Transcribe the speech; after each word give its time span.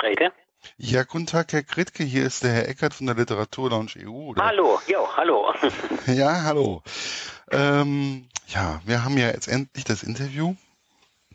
Grete? 0.00 0.32
Ja, 0.78 1.04
guten 1.04 1.26
Tag, 1.26 1.52
Herr 1.52 1.62
Kritke. 1.62 2.04
Hier 2.04 2.24
ist 2.24 2.42
der 2.42 2.52
Herr 2.52 2.68
Eckert 2.68 2.94
von 2.94 3.06
der 3.06 3.16
Literaturlounge 3.16 3.92
EU. 3.98 4.30
Oder? 4.30 4.42
Hallo, 4.42 4.80
jo, 4.86 5.06
hallo. 5.14 5.52
ja, 6.06 6.42
hallo. 6.42 6.82
Ähm, 7.50 8.26
ja, 8.46 8.80
wir 8.86 9.04
haben 9.04 9.18
ja 9.18 9.28
jetzt 9.28 9.46
endlich 9.46 9.84
das 9.84 10.02
Interview. 10.02 10.54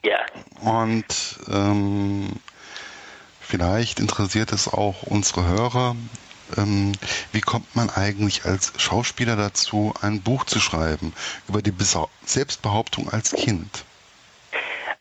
Ja. 0.03 0.17
Und 0.61 1.39
ähm, 1.47 2.33
vielleicht 3.39 3.99
interessiert 3.99 4.51
es 4.51 4.67
auch 4.67 5.03
unsere 5.03 5.45
Hörer. 5.45 5.95
Ähm, 6.57 6.93
wie 7.31 7.41
kommt 7.41 7.75
man 7.75 7.91
eigentlich 7.91 8.45
als 8.45 8.73
Schauspieler 8.77 9.35
dazu, 9.35 9.93
ein 10.01 10.21
Buch 10.21 10.45
zu 10.45 10.59
schreiben 10.59 11.13
über 11.47 11.61
die 11.61 11.73
Selbstbehauptung 12.25 13.09
als 13.09 13.31
Kind? 13.31 13.85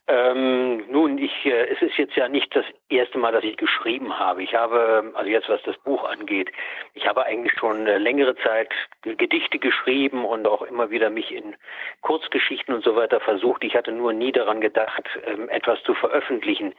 Ähm, 0.06 0.84
nun, 0.90 1.16
ich, 1.16 1.46
äh, 1.46 1.66
es 1.68 1.80
ist 1.80 1.96
jetzt 1.96 2.14
ja 2.14 2.28
nicht 2.28 2.54
das 2.54 2.66
erste 2.90 3.16
Mal, 3.16 3.32
dass 3.32 3.42
ich 3.42 3.56
geschrieben 3.56 4.18
habe. 4.18 4.42
Ich 4.42 4.54
habe, 4.54 5.12
also 5.14 5.30
jetzt 5.30 5.48
was 5.48 5.62
das 5.62 5.78
Buch 5.78 6.04
angeht, 6.04 6.52
ich 6.92 7.06
habe 7.06 7.24
eigentlich 7.24 7.54
schon 7.58 7.86
äh, 7.86 7.96
längere 7.96 8.36
Zeit 8.36 8.68
Gedichte 9.00 9.58
geschrieben 9.58 10.26
und 10.26 10.46
auch 10.46 10.60
immer 10.60 10.90
wieder 10.90 11.08
mich 11.08 11.32
in 11.32 11.56
Kurzgeschichten 12.02 12.74
und 12.74 12.84
so 12.84 12.96
weiter 12.96 13.18
versucht. 13.18 13.64
Ich 13.64 13.76
hatte 13.76 13.92
nur 13.92 14.12
nie 14.12 14.30
daran 14.30 14.60
gedacht, 14.60 15.08
ähm, 15.24 15.48
etwas 15.48 15.82
zu 15.84 15.94
veröffentlichen. 15.94 16.74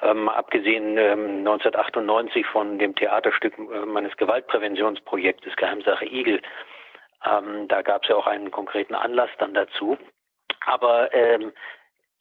Ähm, 0.00 0.30
abgesehen 0.30 0.96
ähm, 0.96 1.40
1998 1.40 2.46
von 2.46 2.78
dem 2.78 2.94
Theaterstück 2.94 3.52
äh, 3.58 3.84
meines 3.84 4.16
Gewaltpräventionsprojektes 4.16 5.56
Geheimsache 5.56 6.06
Igel. 6.06 6.40
Ähm, 7.26 7.68
da 7.68 7.82
gab 7.82 8.04
es 8.04 8.08
ja 8.08 8.16
auch 8.16 8.26
einen 8.26 8.50
konkreten 8.50 8.94
Anlass 8.94 9.30
dann 9.36 9.52
dazu. 9.52 9.98
Aber 10.64 11.12
ähm, 11.12 11.52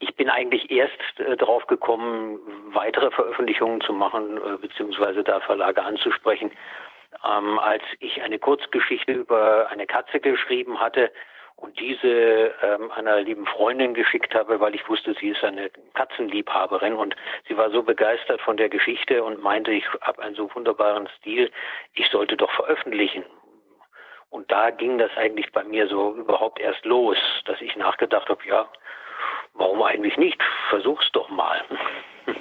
ich 0.02 0.16
bin 0.16 0.30
eigentlich 0.30 0.72
erst 0.72 1.20
äh, 1.20 1.38
darauf 1.38 1.68
gekommen, 1.68 2.40
weitere 2.74 3.12
Veröffentlichungen 3.12 3.82
zu 3.82 3.94
machen, 3.94 4.38
äh, 4.38 4.58
beziehungsweise 4.58 5.24
da 5.24 5.40
Verlage 5.40 5.84
anzusprechen, 5.84 6.52
ähm, 7.24 7.60
als 7.60 7.84
ich 8.00 8.22
eine 8.22 8.40
Kurzgeschichte 8.40 9.14
über 9.14 9.70
eine 9.70 9.86
Katze 9.86 10.20
geschrieben 10.20 10.80
hatte 10.80 11.12
und 11.56 11.80
diese 11.80 12.54
ähm, 12.64 12.92
einer 12.92 13.22
lieben 13.22 13.46
Freundin 13.46 13.94
geschickt 13.94 14.34
habe, 14.34 14.60
weil 14.60 14.74
ich 14.74 14.90
wusste, 14.90 15.14
sie 15.20 15.30
ist 15.30 15.44
eine 15.44 15.70
Katzenliebhaberin 15.94 16.94
und 16.94 17.16
sie 17.48 17.56
war 17.56 17.70
so 17.70 17.84
begeistert 17.84 18.42
von 18.42 18.58
der 18.58 18.70
Geschichte 18.70 19.24
und 19.24 19.44
meinte, 19.44 19.72
ich 19.72 19.86
habe 20.02 20.24
einen 20.24 20.36
so 20.36 20.50
wunderbaren 20.56 21.08
Stil, 21.20 21.52
ich 21.94 22.10
sollte 22.10 22.36
doch 22.38 22.52
veröffentlichen. 22.52 23.24
Und 24.32 24.50
da 24.50 24.72
ging 24.72 24.98
das 24.98 25.12
eigentlich 25.18 25.52
bei 25.52 25.64
mir 25.64 25.88
so 25.88 26.16
überhaupt 26.16 26.60
erst 26.60 26.86
los, 26.86 27.18
dass 27.46 27.62
ich 27.62 27.76
nachgedacht 27.76 28.30
habe, 28.30 28.42
ja, 28.48 28.68
warum 29.54 29.82
eigentlich 29.84 30.18
nicht? 30.18 30.42
Versuch's 30.70 31.10
doch 31.14 31.30
mal. 31.30 31.62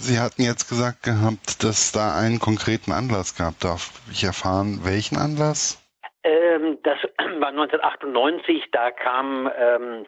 Sie 0.00 0.20
hatten 0.20 0.42
jetzt 0.42 0.68
gesagt 0.68 1.02
gehabt, 1.02 1.64
dass 1.64 1.90
da 1.90 2.16
einen 2.16 2.38
konkreten 2.38 2.92
Anlass 2.92 3.36
gab. 3.36 3.58
Darf 3.58 4.00
ich 4.12 4.22
erfahren, 4.22 4.80
welchen 4.84 5.16
Anlass? 5.18 5.82
Ähm, 6.22 6.78
das 6.84 6.98
war 7.40 7.48
1998, 7.48 8.70
da 8.70 8.90
kam, 8.90 9.50
ähm, 9.58 10.06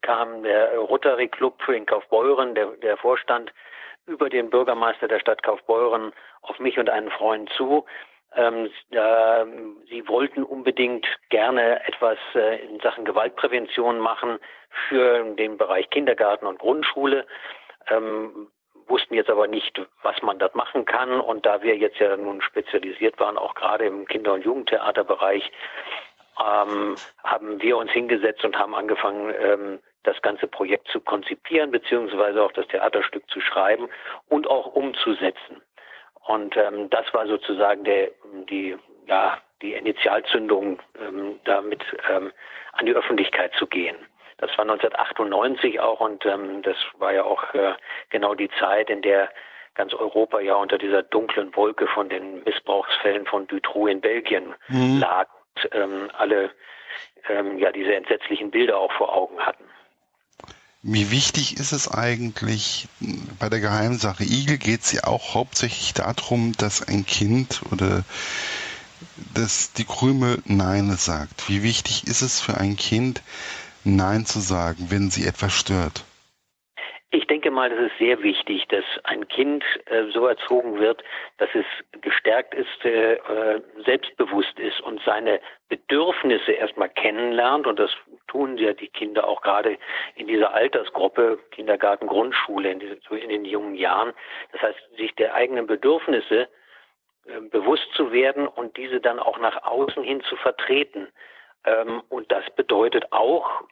kam 0.00 0.42
der 0.42 0.76
Rotary 0.76 1.28
Club 1.28 1.68
in 1.68 1.86
Kaufbeuren, 1.86 2.54
der, 2.54 2.66
der 2.82 2.96
Vorstand, 2.96 3.52
über 4.06 4.28
den 4.28 4.50
Bürgermeister 4.50 5.06
der 5.06 5.20
Stadt 5.20 5.44
Kaufbeuren 5.44 6.12
auf 6.40 6.58
mich 6.58 6.78
und 6.78 6.90
einen 6.90 7.10
Freund 7.10 7.48
zu 7.56 7.84
ähm, 8.36 8.70
äh, 8.90 9.44
sie 9.88 10.06
wollten 10.08 10.42
unbedingt 10.42 11.06
gerne 11.28 11.86
etwas 11.86 12.18
äh, 12.34 12.64
in 12.64 12.80
Sachen 12.80 13.04
Gewaltprävention 13.04 13.98
machen 13.98 14.38
für 14.88 15.24
den 15.34 15.56
Bereich 15.58 15.90
Kindergarten 15.90 16.46
und 16.46 16.58
Grundschule. 16.58 17.26
Ähm, 17.88 18.48
wussten 18.88 19.14
jetzt 19.14 19.30
aber 19.30 19.46
nicht, 19.46 19.80
was 20.02 20.20
man 20.22 20.38
dort 20.38 20.54
machen 20.54 20.84
kann. 20.84 21.20
Und 21.20 21.46
da 21.46 21.62
wir 21.62 21.76
jetzt 21.76 21.98
ja 21.98 22.16
nun 22.16 22.42
spezialisiert 22.42 23.18
waren, 23.18 23.38
auch 23.38 23.54
gerade 23.54 23.86
im 23.86 24.06
Kinder- 24.06 24.34
und 24.34 24.44
Jugendtheaterbereich, 24.44 25.50
ähm, 26.38 26.96
haben 27.24 27.60
wir 27.60 27.76
uns 27.76 27.90
hingesetzt 27.90 28.44
und 28.44 28.58
haben 28.58 28.74
angefangen, 28.74 29.34
ähm, 29.38 29.78
das 30.04 30.20
ganze 30.22 30.48
Projekt 30.48 30.88
zu 30.88 31.00
konzipieren, 31.00 31.70
beziehungsweise 31.70 32.42
auch 32.42 32.52
das 32.52 32.66
Theaterstück 32.68 33.28
zu 33.30 33.40
schreiben 33.40 33.88
und 34.28 34.48
auch 34.48 34.66
umzusetzen. 34.66 35.62
Und 36.26 36.56
ähm, 36.56 36.88
das 36.90 37.06
war 37.12 37.26
sozusagen 37.26 37.84
der, 37.84 38.10
die, 38.48 38.76
ja, 39.06 39.38
die 39.60 39.74
Initialzündung, 39.74 40.80
ähm, 41.00 41.40
damit 41.44 41.82
ähm, 42.10 42.32
an 42.72 42.86
die 42.86 42.94
Öffentlichkeit 42.94 43.52
zu 43.58 43.66
gehen. 43.66 43.96
Das 44.38 44.50
war 44.58 44.62
1998 44.62 45.78
auch 45.80 46.00
und 46.00 46.26
ähm, 46.26 46.62
das 46.62 46.76
war 46.98 47.12
ja 47.12 47.24
auch 47.24 47.54
äh, 47.54 47.74
genau 48.10 48.34
die 48.34 48.50
Zeit, 48.58 48.90
in 48.90 49.02
der 49.02 49.30
ganz 49.74 49.94
Europa 49.94 50.40
ja 50.40 50.56
unter 50.56 50.78
dieser 50.78 51.02
dunklen 51.02 51.54
Wolke 51.54 51.86
von 51.86 52.08
den 52.08 52.42
Missbrauchsfällen 52.44 53.26
von 53.26 53.46
Dutroux 53.46 53.86
in 53.86 54.00
Belgien 54.00 54.54
mhm. 54.68 54.98
lag 55.00 55.28
ähm, 55.72 56.10
alle 56.18 56.50
ähm, 57.28 57.58
ja 57.58 57.72
diese 57.72 57.94
entsetzlichen 57.94 58.50
Bilder 58.50 58.78
auch 58.78 58.92
vor 58.92 59.14
Augen 59.14 59.38
hatten. 59.38 59.64
Wie 60.84 61.12
wichtig 61.12 61.58
ist 61.58 61.70
es 61.70 61.86
eigentlich, 61.86 62.88
bei 63.38 63.48
der 63.48 63.60
Geheimsache 63.60 64.24
Igel 64.24 64.58
geht 64.58 64.82
es 64.82 64.90
ja 64.90 65.04
auch 65.04 65.34
hauptsächlich 65.34 65.94
darum, 65.94 66.52
dass 66.56 66.82
ein 66.82 67.06
Kind 67.06 67.62
oder 67.70 68.04
dass 69.32 69.72
die 69.72 69.84
Krümel 69.84 70.42
Nein 70.44 70.96
sagt. 70.96 71.48
Wie 71.48 71.62
wichtig 71.62 72.08
ist 72.08 72.22
es 72.22 72.40
für 72.40 72.56
ein 72.58 72.76
Kind, 72.76 73.22
Nein 73.84 74.26
zu 74.26 74.40
sagen, 74.40 74.86
wenn 74.90 75.08
sie 75.08 75.24
etwas 75.24 75.52
stört? 75.52 76.04
Ich 77.14 77.26
denke 77.26 77.50
mal, 77.50 77.70
es 77.70 77.92
ist 77.92 77.98
sehr 77.98 78.22
wichtig, 78.22 78.66
dass 78.68 78.84
ein 79.04 79.28
Kind 79.28 79.62
äh, 79.84 80.04
so 80.12 80.26
erzogen 80.26 80.78
wird, 80.78 81.04
dass 81.36 81.50
es 81.54 81.66
gestärkt 82.00 82.54
ist, 82.54 82.84
äh, 82.86 83.16
äh, 83.16 83.60
selbstbewusst 83.84 84.58
ist 84.58 84.80
und 84.80 84.98
seine 85.04 85.38
Bedürfnisse 85.68 86.52
erstmal 86.52 86.88
kennenlernt. 86.88 87.66
Und 87.66 87.78
das 87.78 87.90
tun 88.28 88.56
ja 88.56 88.72
die 88.72 88.88
Kinder 88.88 89.28
auch 89.28 89.42
gerade 89.42 89.76
in 90.14 90.26
dieser 90.26 90.54
Altersgruppe, 90.54 91.38
Kindergarten, 91.50 92.06
Grundschule, 92.06 92.70
in, 92.70 92.80
diese, 92.80 92.96
in 93.18 93.28
den 93.28 93.44
jungen 93.44 93.74
Jahren. 93.74 94.14
Das 94.52 94.62
heißt, 94.62 94.96
sich 94.96 95.14
der 95.16 95.34
eigenen 95.34 95.66
Bedürfnisse 95.66 96.48
äh, 97.26 97.40
bewusst 97.50 97.92
zu 97.94 98.10
werden 98.10 98.48
und 98.48 98.78
diese 98.78 99.00
dann 99.00 99.18
auch 99.18 99.38
nach 99.38 99.64
außen 99.64 100.02
hin 100.02 100.22
zu 100.22 100.36
vertreten. 100.36 101.08
Ähm, 101.66 102.02
und 102.08 102.32
das 102.32 102.44
bedeutet 102.56 103.12
auch, 103.12 103.64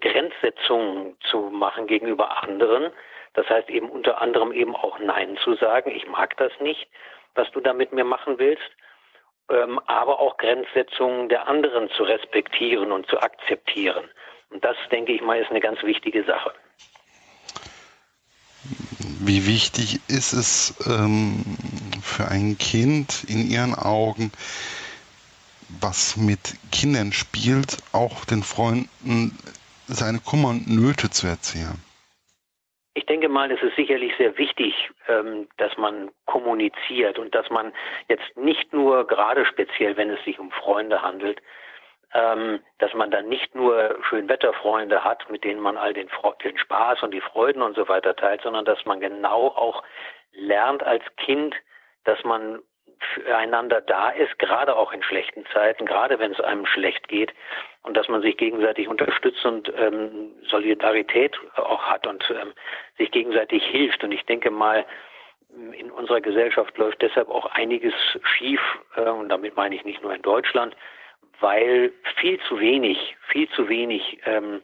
Grenzsetzungen 0.00 1.16
zu 1.30 1.50
machen 1.50 1.86
gegenüber 1.86 2.42
anderen. 2.42 2.92
Das 3.34 3.48
heißt 3.48 3.68
eben 3.70 3.88
unter 3.88 4.20
anderem 4.20 4.52
eben 4.52 4.74
auch 4.74 4.98
Nein 4.98 5.38
zu 5.42 5.54
sagen. 5.54 5.90
Ich 5.90 6.06
mag 6.06 6.36
das 6.36 6.52
nicht, 6.60 6.88
was 7.34 7.50
du 7.52 7.60
da 7.60 7.72
mit 7.72 7.92
mir 7.92 8.04
machen 8.04 8.38
willst. 8.38 8.70
Ähm, 9.50 9.80
aber 9.86 10.20
auch 10.20 10.36
Grenzsetzungen 10.36 11.28
der 11.30 11.48
anderen 11.48 11.88
zu 11.90 12.02
respektieren 12.02 12.92
und 12.92 13.06
zu 13.06 13.18
akzeptieren. 13.18 14.04
Und 14.50 14.62
das, 14.64 14.76
denke 14.90 15.12
ich 15.12 15.22
mal, 15.22 15.40
ist 15.40 15.50
eine 15.50 15.60
ganz 15.60 15.82
wichtige 15.82 16.24
Sache. 16.24 16.52
Wie 19.20 19.46
wichtig 19.46 20.00
ist 20.08 20.32
es 20.32 20.74
ähm, 20.86 21.44
für 22.02 22.28
ein 22.28 22.58
Kind 22.58 23.24
in 23.24 23.50
Ihren 23.50 23.74
Augen, 23.74 24.32
was 25.80 26.16
mit 26.16 26.54
Kindern 26.70 27.12
spielt, 27.12 27.78
auch 27.92 28.24
den 28.24 28.42
Freunden 28.42 29.38
seine 29.88 30.20
Kummer 30.20 30.50
und 30.50 30.68
Nöte 30.68 31.10
zu 31.10 31.26
erzählen? 31.26 31.82
Ich 32.94 33.06
denke 33.06 33.28
mal, 33.28 33.50
es 33.52 33.62
ist 33.62 33.76
sicherlich 33.76 34.12
sehr 34.18 34.36
wichtig, 34.38 34.90
ähm, 35.06 35.48
dass 35.56 35.76
man 35.76 36.10
kommuniziert 36.26 37.18
und 37.18 37.34
dass 37.34 37.48
man 37.48 37.72
jetzt 38.08 38.36
nicht 38.36 38.72
nur, 38.72 39.06
gerade 39.06 39.46
speziell, 39.46 39.96
wenn 39.96 40.10
es 40.10 40.22
sich 40.24 40.38
um 40.38 40.50
Freunde 40.50 41.00
handelt, 41.00 41.40
ähm, 42.12 42.60
dass 42.78 42.92
man 42.94 43.10
dann 43.10 43.28
nicht 43.28 43.54
nur 43.54 43.98
Schönwetterfreunde 44.08 45.04
hat, 45.04 45.30
mit 45.30 45.44
denen 45.44 45.60
man 45.60 45.76
all 45.76 45.92
den, 45.92 46.08
den 46.42 46.58
Spaß 46.58 47.02
und 47.02 47.12
die 47.12 47.20
Freuden 47.20 47.62
und 47.62 47.76
so 47.76 47.88
weiter 47.88 48.16
teilt, 48.16 48.42
sondern 48.42 48.64
dass 48.64 48.84
man 48.84 49.00
genau 49.00 49.48
auch 49.48 49.82
lernt 50.32 50.82
als 50.82 51.04
Kind, 51.16 51.54
dass 52.04 52.22
man 52.24 52.60
füreinander 53.14 53.80
da 53.80 54.10
ist, 54.10 54.38
gerade 54.38 54.74
auch 54.74 54.92
in 54.92 55.02
schlechten 55.02 55.44
Zeiten, 55.52 55.86
gerade 55.86 56.18
wenn 56.18 56.32
es 56.32 56.40
einem 56.40 56.66
schlecht 56.66 57.08
geht 57.08 57.32
und 57.88 57.96
dass 57.96 58.06
man 58.08 58.20
sich 58.20 58.36
gegenseitig 58.36 58.86
unterstützt 58.86 59.44
und 59.46 59.72
ähm, 59.78 60.32
Solidarität 60.46 61.36
auch 61.56 61.82
hat 61.84 62.06
und 62.06 62.22
ähm, 62.30 62.52
sich 62.98 63.10
gegenseitig 63.10 63.64
hilft. 63.64 64.04
Und 64.04 64.12
ich 64.12 64.24
denke 64.26 64.50
mal, 64.50 64.84
in 65.72 65.90
unserer 65.90 66.20
Gesellschaft 66.20 66.76
läuft 66.76 67.00
deshalb 67.00 67.30
auch 67.30 67.46
einiges 67.46 67.94
schief, 68.36 68.60
äh, 68.94 69.08
und 69.08 69.30
damit 69.30 69.56
meine 69.56 69.74
ich 69.74 69.86
nicht 69.86 70.02
nur 70.02 70.14
in 70.14 70.20
Deutschland, 70.20 70.76
weil 71.40 71.90
viel 72.16 72.38
zu 72.40 72.60
wenig, 72.60 73.16
viel 73.28 73.48
zu 73.50 73.70
wenig 73.70 74.20
ähm, 74.26 74.60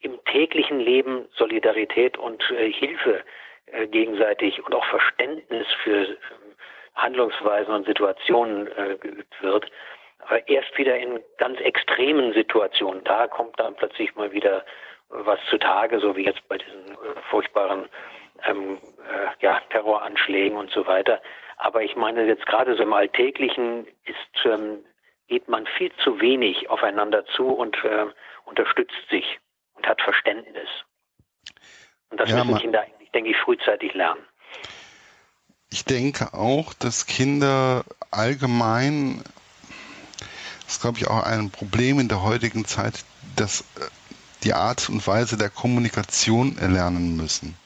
im 0.00 0.22
täglichen 0.26 0.78
Leben 0.78 1.26
Solidarität 1.34 2.18
und 2.18 2.48
äh, 2.52 2.70
Hilfe 2.70 3.24
äh, 3.66 3.88
gegenseitig 3.88 4.64
und 4.64 4.76
auch 4.76 4.84
Verständnis 4.84 5.66
für 5.82 6.16
Handlungsweisen 6.94 7.74
und 7.74 7.86
Situationen 7.86 8.68
äh, 8.68 8.96
geübt 9.00 9.42
wird. 9.42 9.66
Aber 10.26 10.46
erst 10.48 10.76
wieder 10.78 10.96
in 10.96 11.20
ganz 11.38 11.58
extremen 11.60 12.32
Situationen, 12.32 13.02
da 13.04 13.26
kommt 13.26 13.58
dann 13.58 13.74
plötzlich 13.74 14.14
mal 14.14 14.32
wieder 14.32 14.64
was 15.08 15.38
zutage, 15.48 15.98
so 16.00 16.16
wie 16.16 16.24
jetzt 16.24 16.46
bei 16.48 16.58
diesen 16.58 16.92
äh, 16.92 17.20
furchtbaren 17.30 17.88
ähm, 18.44 18.78
äh, 18.98 19.44
ja, 19.44 19.60
Terroranschlägen 19.70 20.56
und 20.56 20.70
so 20.70 20.86
weiter. 20.86 21.20
Aber 21.56 21.82
ich 21.82 21.96
meine, 21.96 22.24
jetzt 22.26 22.46
gerade 22.46 22.76
so 22.76 22.82
im 22.82 22.92
Alltäglichen 22.92 23.86
ist, 24.04 24.46
ähm, 24.46 24.84
geht 25.28 25.48
man 25.48 25.66
viel 25.78 25.92
zu 26.02 26.20
wenig 26.20 26.70
aufeinander 26.70 27.24
zu 27.36 27.48
und 27.48 27.76
äh, 27.84 28.06
unterstützt 28.44 29.08
sich 29.10 29.38
und 29.74 29.86
hat 29.86 30.00
Verständnis. 30.02 30.68
Und 32.10 32.20
das 32.20 32.30
ja, 32.30 32.44
müssen 32.44 32.58
Kinder 32.58 32.82
eigentlich, 32.82 33.10
denke 33.10 33.30
ich, 33.30 33.36
frühzeitig 33.36 33.94
lernen. 33.94 34.22
Ich 35.70 35.84
denke 35.84 36.34
auch, 36.34 36.74
dass 36.74 37.06
Kinder 37.06 37.84
allgemein, 38.10 39.22
das 40.70 40.76
ist 40.76 40.82
glaube 40.82 40.98
ich 40.98 41.08
auch 41.08 41.24
ein 41.24 41.50
Problem 41.50 41.98
in 41.98 42.06
der 42.06 42.22
heutigen 42.22 42.64
Zeit, 42.64 43.04
dass 43.36 43.62
äh, 43.76 43.90
die 44.44 44.52
Art 44.52 44.88
und 44.88 45.04
Weise 45.04 45.36
der 45.36 45.50
Kommunikation 45.50 46.56
erlernen 46.58 47.16
müssen. 47.16 47.56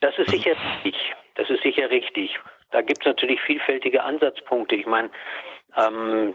Das 0.00 0.18
ist 0.18 0.30
sicher 0.30 0.56
richtig. 0.84 1.14
Das 1.36 1.48
ist 1.48 1.62
sicher 1.62 1.88
richtig. 1.88 2.40
Da 2.72 2.82
gibt 2.82 3.02
es 3.02 3.06
natürlich 3.06 3.40
vielfältige 3.42 4.02
Ansatzpunkte. 4.02 4.74
Ich 4.74 4.86
meine, 4.86 5.10
ähm, 5.76 6.34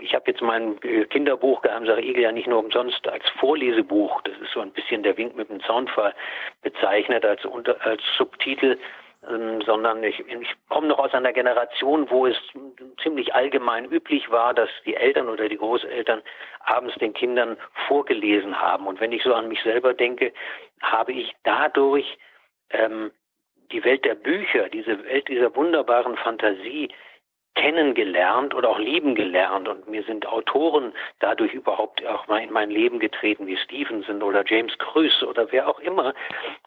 ich 0.00 0.12
habe 0.12 0.24
jetzt 0.26 0.42
mein 0.42 0.80
Kinderbuch 1.10 1.62
Geheimsache 1.62 2.02
Igel 2.02 2.24
ja 2.24 2.32
nicht 2.32 2.48
nur 2.48 2.58
umsonst 2.58 3.06
als 3.06 3.22
Vorlesebuch, 3.38 4.22
das 4.22 4.34
ist 4.38 4.52
so 4.52 4.60
ein 4.60 4.72
bisschen 4.72 5.04
der 5.04 5.16
Wink 5.16 5.36
mit 5.36 5.50
dem 5.50 5.62
Zaunfall 5.62 6.14
bezeichnet 6.62 7.24
als, 7.24 7.42
als 7.80 8.02
Subtitel, 8.16 8.76
ähm, 9.26 9.62
sondern 9.62 10.02
ich, 10.04 10.20
ich 10.20 10.54
komme 10.68 10.86
noch 10.86 10.98
aus 10.98 11.12
einer 11.12 11.32
Generation, 11.32 12.08
wo 12.10 12.26
es 12.26 12.36
ziemlich 13.02 13.34
allgemein 13.34 13.86
üblich 13.86 14.30
war, 14.30 14.54
dass 14.54 14.70
die 14.86 14.94
Eltern 14.94 15.28
oder 15.28 15.48
die 15.48 15.56
Großeltern 15.56 16.22
abends 16.60 16.94
den 16.96 17.14
Kindern 17.14 17.56
vorgelesen 17.88 18.60
haben. 18.60 18.86
Und 18.86 19.00
wenn 19.00 19.12
ich 19.12 19.22
so 19.22 19.34
an 19.34 19.48
mich 19.48 19.62
selber 19.62 19.94
denke, 19.94 20.32
habe 20.80 21.12
ich 21.12 21.34
dadurch 21.42 22.18
ähm, 22.70 23.10
die 23.72 23.82
Welt 23.84 24.04
der 24.04 24.14
Bücher, 24.14 24.68
diese 24.68 25.04
Welt 25.04 25.28
dieser 25.28 25.54
wunderbaren 25.54 26.16
Fantasie 26.16 26.88
kennengelernt 27.54 28.54
oder 28.54 28.68
auch 28.68 28.78
lieben 28.78 29.14
gelernt 29.16 29.68
und 29.68 29.88
mir 29.88 30.04
sind 30.04 30.26
Autoren 30.26 30.92
dadurch 31.18 31.52
überhaupt 31.52 32.06
auch 32.06 32.26
mal 32.28 32.38
in 32.38 32.52
mein 32.52 32.70
Leben 32.70 33.00
getreten, 33.00 33.46
wie 33.48 33.56
Stevenson 33.56 34.22
oder 34.22 34.44
James 34.46 34.76
Krüß 34.78 35.24
oder 35.24 35.50
wer 35.50 35.68
auch 35.68 35.80
immer. 35.80 36.14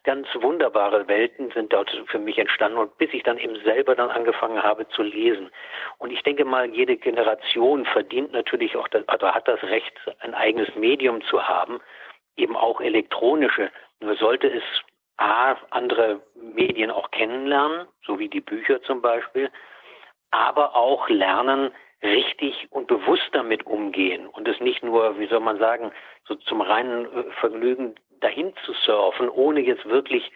Ganz 0.03 0.27
wunderbare 0.35 1.07
Welten 1.07 1.49
sind 1.51 1.71
dort 1.71 1.89
für 2.07 2.19
mich 2.19 2.37
entstanden 2.37 2.77
und 2.77 2.97
bis 2.97 3.13
ich 3.13 3.23
dann 3.23 3.37
eben 3.37 3.55
selber 3.63 3.95
dann 3.95 4.09
angefangen 4.09 4.61
habe 4.61 4.87
zu 4.89 5.01
lesen. 5.01 5.49
Und 5.97 6.11
ich 6.11 6.23
denke 6.23 6.43
mal, 6.43 6.69
jede 6.69 6.97
Generation 6.97 7.85
verdient 7.85 8.33
natürlich 8.33 8.75
auch, 8.75 8.89
das, 8.89 9.07
also 9.07 9.27
hat 9.27 9.47
das 9.47 9.63
Recht, 9.63 9.93
ein 10.19 10.33
eigenes 10.33 10.75
Medium 10.75 11.21
zu 11.23 11.47
haben, 11.47 11.79
eben 12.35 12.57
auch 12.57 12.81
elektronische. 12.81 13.71
Nur 14.01 14.15
sollte 14.15 14.47
es 14.47 14.63
A, 15.17 15.55
andere 15.69 16.21
Medien 16.35 16.91
auch 16.91 17.11
kennenlernen, 17.11 17.87
so 18.03 18.17
wie 18.19 18.27
die 18.27 18.41
Bücher 18.41 18.81
zum 18.81 19.01
Beispiel, 19.01 19.51
aber 20.31 20.75
auch 20.75 21.09
lernen, 21.09 21.71
richtig 22.03 22.67
und 22.71 22.87
bewusst 22.87 23.29
damit 23.33 23.65
umgehen 23.65 24.27
und 24.27 24.47
es 24.47 24.59
nicht 24.59 24.83
nur, 24.83 25.19
wie 25.19 25.27
soll 25.27 25.39
man 25.39 25.59
sagen, 25.59 25.91
so 26.25 26.35
zum 26.35 26.61
reinen 26.61 27.05
äh, 27.05 27.31
Vergnügen 27.39 27.95
dahin 28.21 28.53
zu 28.65 28.73
surfen, 28.73 29.29
ohne 29.29 29.59
jetzt 29.59 29.85
wirklich 29.85 30.31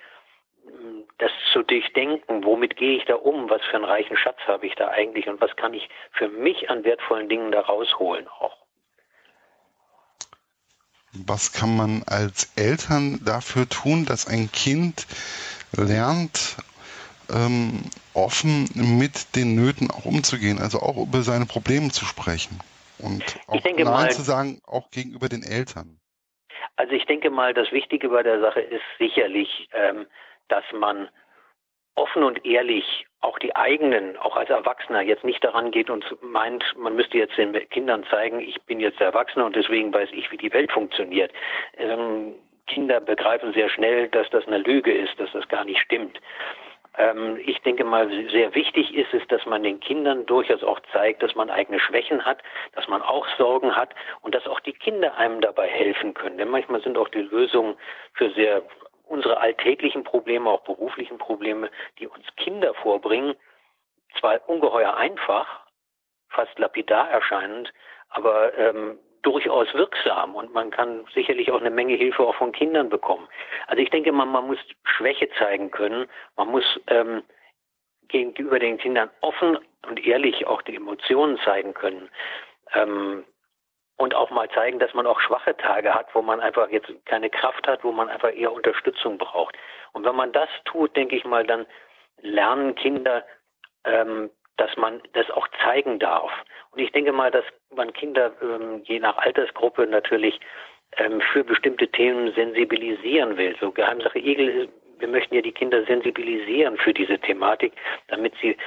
hm, 0.66 1.06
das 1.18 1.32
zu 1.52 1.64
durchdenken, 1.64 2.44
womit 2.44 2.76
gehe 2.76 2.98
ich 2.98 3.06
da 3.06 3.16
um, 3.16 3.50
was 3.50 3.62
für 3.64 3.78
einen 3.78 3.86
reichen 3.86 4.18
Schatz 4.18 4.38
habe 4.48 4.68
ich 4.68 4.76
da 4.76 4.90
eigentlich 4.90 5.28
und 5.28 5.42
was 5.42 5.56
kann 5.56 5.74
ich 5.74 5.90
für 6.12 6.30
mich 6.30 6.70
an 6.70 6.84
wertvollen 6.84 7.30
Dingen 7.30 7.52
da 7.52 7.62
rausholen 7.62 8.28
auch. 8.28 8.58
Was 11.26 11.54
kann 11.54 11.78
man 11.78 12.04
als 12.06 12.52
Eltern 12.58 13.22
dafür 13.24 13.70
tun, 13.70 14.06
dass 14.06 14.28
ein 14.28 14.52
Kind 14.52 15.08
lernt, 15.72 16.58
ähm, 17.34 17.84
offen 18.14 18.70
mit 18.76 19.36
den 19.36 19.56
Nöten 19.56 19.90
auch 19.92 20.06
umzugehen, 20.06 20.60
also 20.60 20.80
auch 20.80 20.98
über 20.98 21.22
seine 21.22 21.46
Probleme 21.46 21.90
zu 21.90 22.06
sprechen 22.06 22.60
und 23.00 23.24
auch 23.48 23.64
Nein 23.64 23.84
mal, 23.84 24.12
zu 24.12 24.22
sagen, 24.22 24.62
auch 24.66 24.90
gegenüber 24.92 25.30
den 25.30 25.44
Eltern. 25.44 26.00
Also 26.78 26.94
ich 26.94 27.06
denke 27.06 27.30
mal, 27.30 27.54
das 27.54 27.72
Wichtige 27.72 28.10
bei 28.10 28.24
der 28.24 28.42
Sache 28.42 28.62
ist 28.62 28.84
sicherlich, 29.00 29.70
ähm, 29.74 30.06
dass 30.48 30.64
man 30.78 31.10
offen 31.96 32.24
und 32.24 32.46
ehrlich 32.46 33.06
auch 33.22 33.40
die 33.40 33.56
eigenen, 33.56 34.18
auch 34.18 34.36
als 34.36 34.50
Erwachsener, 34.50 35.02
jetzt 35.02 35.24
nicht 35.24 35.44
daran 35.44 35.72
geht 35.72 35.90
und 35.90 36.06
meint, 36.22 36.64
man 36.78 36.96
müsste 36.96 37.18
jetzt 37.18 37.38
den 37.38 37.54
Kindern 37.70 38.04
zeigen, 38.10 38.40
ich 38.40 38.62
bin 38.64 38.80
jetzt 38.80 39.02
Erwachsener 39.02 39.46
und 39.46 39.56
deswegen 39.56 39.94
weiß 39.94 40.10
ich, 40.12 40.32
wie 40.32 40.38
die 40.38 40.54
Welt 40.54 40.72
funktioniert. 40.72 41.32
Ähm, 41.78 42.36
Kinder 42.68 43.00
begreifen 43.00 43.54
sehr 43.54 43.70
schnell, 43.70 44.10
dass 44.10 44.30
das 44.30 44.46
eine 44.48 44.58
Lüge 44.58 44.92
ist, 44.92 45.20
dass 45.20 45.32
das 45.32 45.48
gar 45.48 45.66
nicht 45.66 45.80
stimmt. 45.80 46.20
Ähm, 46.98 47.38
ich 47.46 47.62
denke 47.62 47.84
mal, 47.84 48.10
sehr 48.30 48.54
wichtig 48.56 48.94
ist 48.96 49.14
es, 49.14 49.28
dass 49.28 49.46
man 49.46 49.64
den 49.64 49.80
Kindern 49.80 50.26
durchaus 50.26 50.64
auch 50.64 50.80
zeigt, 50.92 51.24
dass 51.24 51.36
man 51.36 51.50
eigene 51.50 51.80
Schwächen 51.80 52.26
hat, 52.26 52.42
dass 52.74 52.88
man 52.88 53.02
auch 53.02 53.28
Sorgen 53.38 53.76
hat 53.76 53.94
und 54.22 54.36
dass 54.36 54.48
auch 54.48 54.60
die 54.60 54.74
Kinder 54.74 55.16
einem 55.18 55.42
dabei 55.42 55.68
helfen 55.68 56.14
können. 56.14 56.38
Denn 56.38 56.50
manchmal 56.50 56.82
sind 56.82 56.98
auch 56.98 57.10
die 57.10 57.22
Lösungen 57.22 57.76
für 58.14 58.30
sehr 58.32 58.62
unsere 59.08 59.38
alltäglichen 59.38 60.04
Probleme, 60.04 60.50
auch 60.50 60.64
beruflichen 60.64 61.18
Probleme, 61.18 61.70
die 62.00 62.08
uns 62.08 62.26
Kinder 62.38 62.74
vorbringen, 62.74 63.36
zwar 64.20 64.48
ungeheuer 64.48 64.96
einfach, 64.96 65.66
fast 66.30 66.58
lapidar 66.58 67.10
erscheinend, 67.10 67.72
aber 68.10 68.58
ähm, 68.58 68.98
durchaus 69.26 69.74
wirksam 69.74 70.36
und 70.36 70.54
man 70.54 70.70
kann 70.70 71.06
sicherlich 71.14 71.52
auch 71.52 71.60
eine 71.60 71.72
Menge 71.72 71.96
Hilfe 71.96 72.24
auch 72.24 72.36
von 72.36 72.52
Kindern 72.52 72.90
bekommen. 72.90 73.28
Also 73.68 73.82
ich 73.82 73.90
denke 73.90 74.12
mal, 74.12 74.26
man 74.26 74.48
muss 74.48 74.60
Schwäche 74.84 75.30
zeigen 75.40 75.72
können, 75.72 76.08
man 76.36 76.50
muss 76.50 76.64
ähm, 76.88 77.24
gegenüber 78.08 78.60
den 78.60 78.78
Kindern 78.78 79.10
offen 79.22 79.58
und 79.88 80.06
ehrlich 80.06 80.46
auch 80.48 80.62
die 80.62 80.76
Emotionen 80.76 81.40
zeigen 81.40 81.74
können. 81.74 82.10
Ähm, 82.74 83.26
und 83.98 84.14
auch 84.14 84.30
mal 84.30 84.50
zeigen, 84.50 84.80
dass 84.80 84.94
man 84.94 85.08
auch 85.08 85.22
schwache 85.22 85.56
Tage 85.56 85.96
hat, 85.96 86.14
wo 86.14 86.22
man 86.22 86.42
einfach 86.42 86.70
jetzt 86.70 86.92
keine 87.06 87.30
Kraft 87.30 87.66
hat, 87.66 87.84
wo 87.84 87.94
man 87.94 88.10
einfach 88.10 88.34
eher 88.34 88.52
Unterstützung 88.52 89.18
braucht. 89.18 89.56
Und 89.94 90.04
wenn 90.04 90.16
man 90.16 90.34
das 90.34 90.50
tut, 90.66 90.96
denke 90.98 91.16
ich 91.16 91.24
mal, 91.24 91.46
dann 91.46 91.66
lernen 92.22 92.76
Kinder, 92.76 93.26
ähm, 93.86 94.30
dass 94.58 94.76
man 94.78 95.02
das 95.14 95.30
auch 95.32 95.48
zeigen 95.64 96.00
darf. 96.00 96.32
Und 96.72 96.80
ich 96.80 96.92
denke 96.92 97.12
mal, 97.12 97.32
dass 97.32 97.46
man 97.76 97.94
Kinder 97.94 98.32
ähm, 98.42 98.82
je 98.84 99.00
nach 99.00 99.18
Altersgruppe 99.18 99.88
natürlich 99.88 100.40
ähm, 100.98 101.22
für 101.22 101.44
bestimmte 101.44 101.88
Themen 101.88 102.34
sensibilisieren 102.34 103.38
will. 103.38 103.56
So 103.60 103.72
Geheimsache 103.72 104.20
Igel, 104.20 104.70
wir 105.00 105.08
möchten 105.08 105.36
ja 105.36 105.42
die 105.42 105.52
Kinder 105.52 105.84
sensibilisieren 105.86 106.78
für 106.78 106.94
diese 106.94 107.20
Thematik, 107.20 107.74
damit 108.08 108.34
sie 108.42 108.58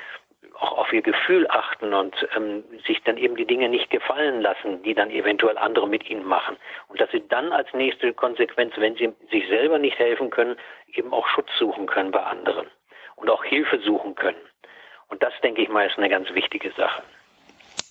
auch 0.61 0.78
auf 0.78 0.92
ihr 0.92 1.02
Gefühl 1.02 1.47
achten 1.49 1.95
und 1.95 2.14
ähm, 2.37 2.64
sich 2.87 3.02
dann 3.04 3.16
eben 3.16 3.37
die 3.37 3.47
Dinge 3.47 3.68
nicht 3.68 3.90
gefallen 3.90 4.40
lassen, 4.40 4.83
die 4.83 4.95
dann 4.95 5.11
eventuell 5.11 5.57
andere 5.57 5.88
mit 5.88 6.09
ihnen 6.11 6.25
machen. 6.25 6.57
Und 6.88 7.00
dass 7.00 7.11
sie 7.11 7.26
dann 7.28 7.52
als 7.52 7.73
nächste 7.75 8.12
Konsequenz, 8.12 8.75
wenn 8.76 8.97
sie 8.97 9.12
sich 9.30 9.47
selber 9.49 9.78
nicht 9.78 9.99
helfen 9.99 10.30
können, 10.30 10.57
eben 10.92 11.12
auch 11.12 11.28
Schutz 11.28 11.49
suchen 11.59 11.87
können 11.87 12.11
bei 12.11 12.23
anderen 12.23 12.66
und 13.16 13.30
auch 13.30 13.45
Hilfe 13.45 13.78
suchen 13.80 14.14
können. 14.14 14.38
Und 15.08 15.22
das, 15.22 15.32
denke 15.42 15.62
ich 15.62 15.68
mal, 15.68 15.86
ist 15.86 15.98
eine 15.98 16.08
ganz 16.08 16.28
wichtige 16.32 16.70
Sache. 16.72 17.02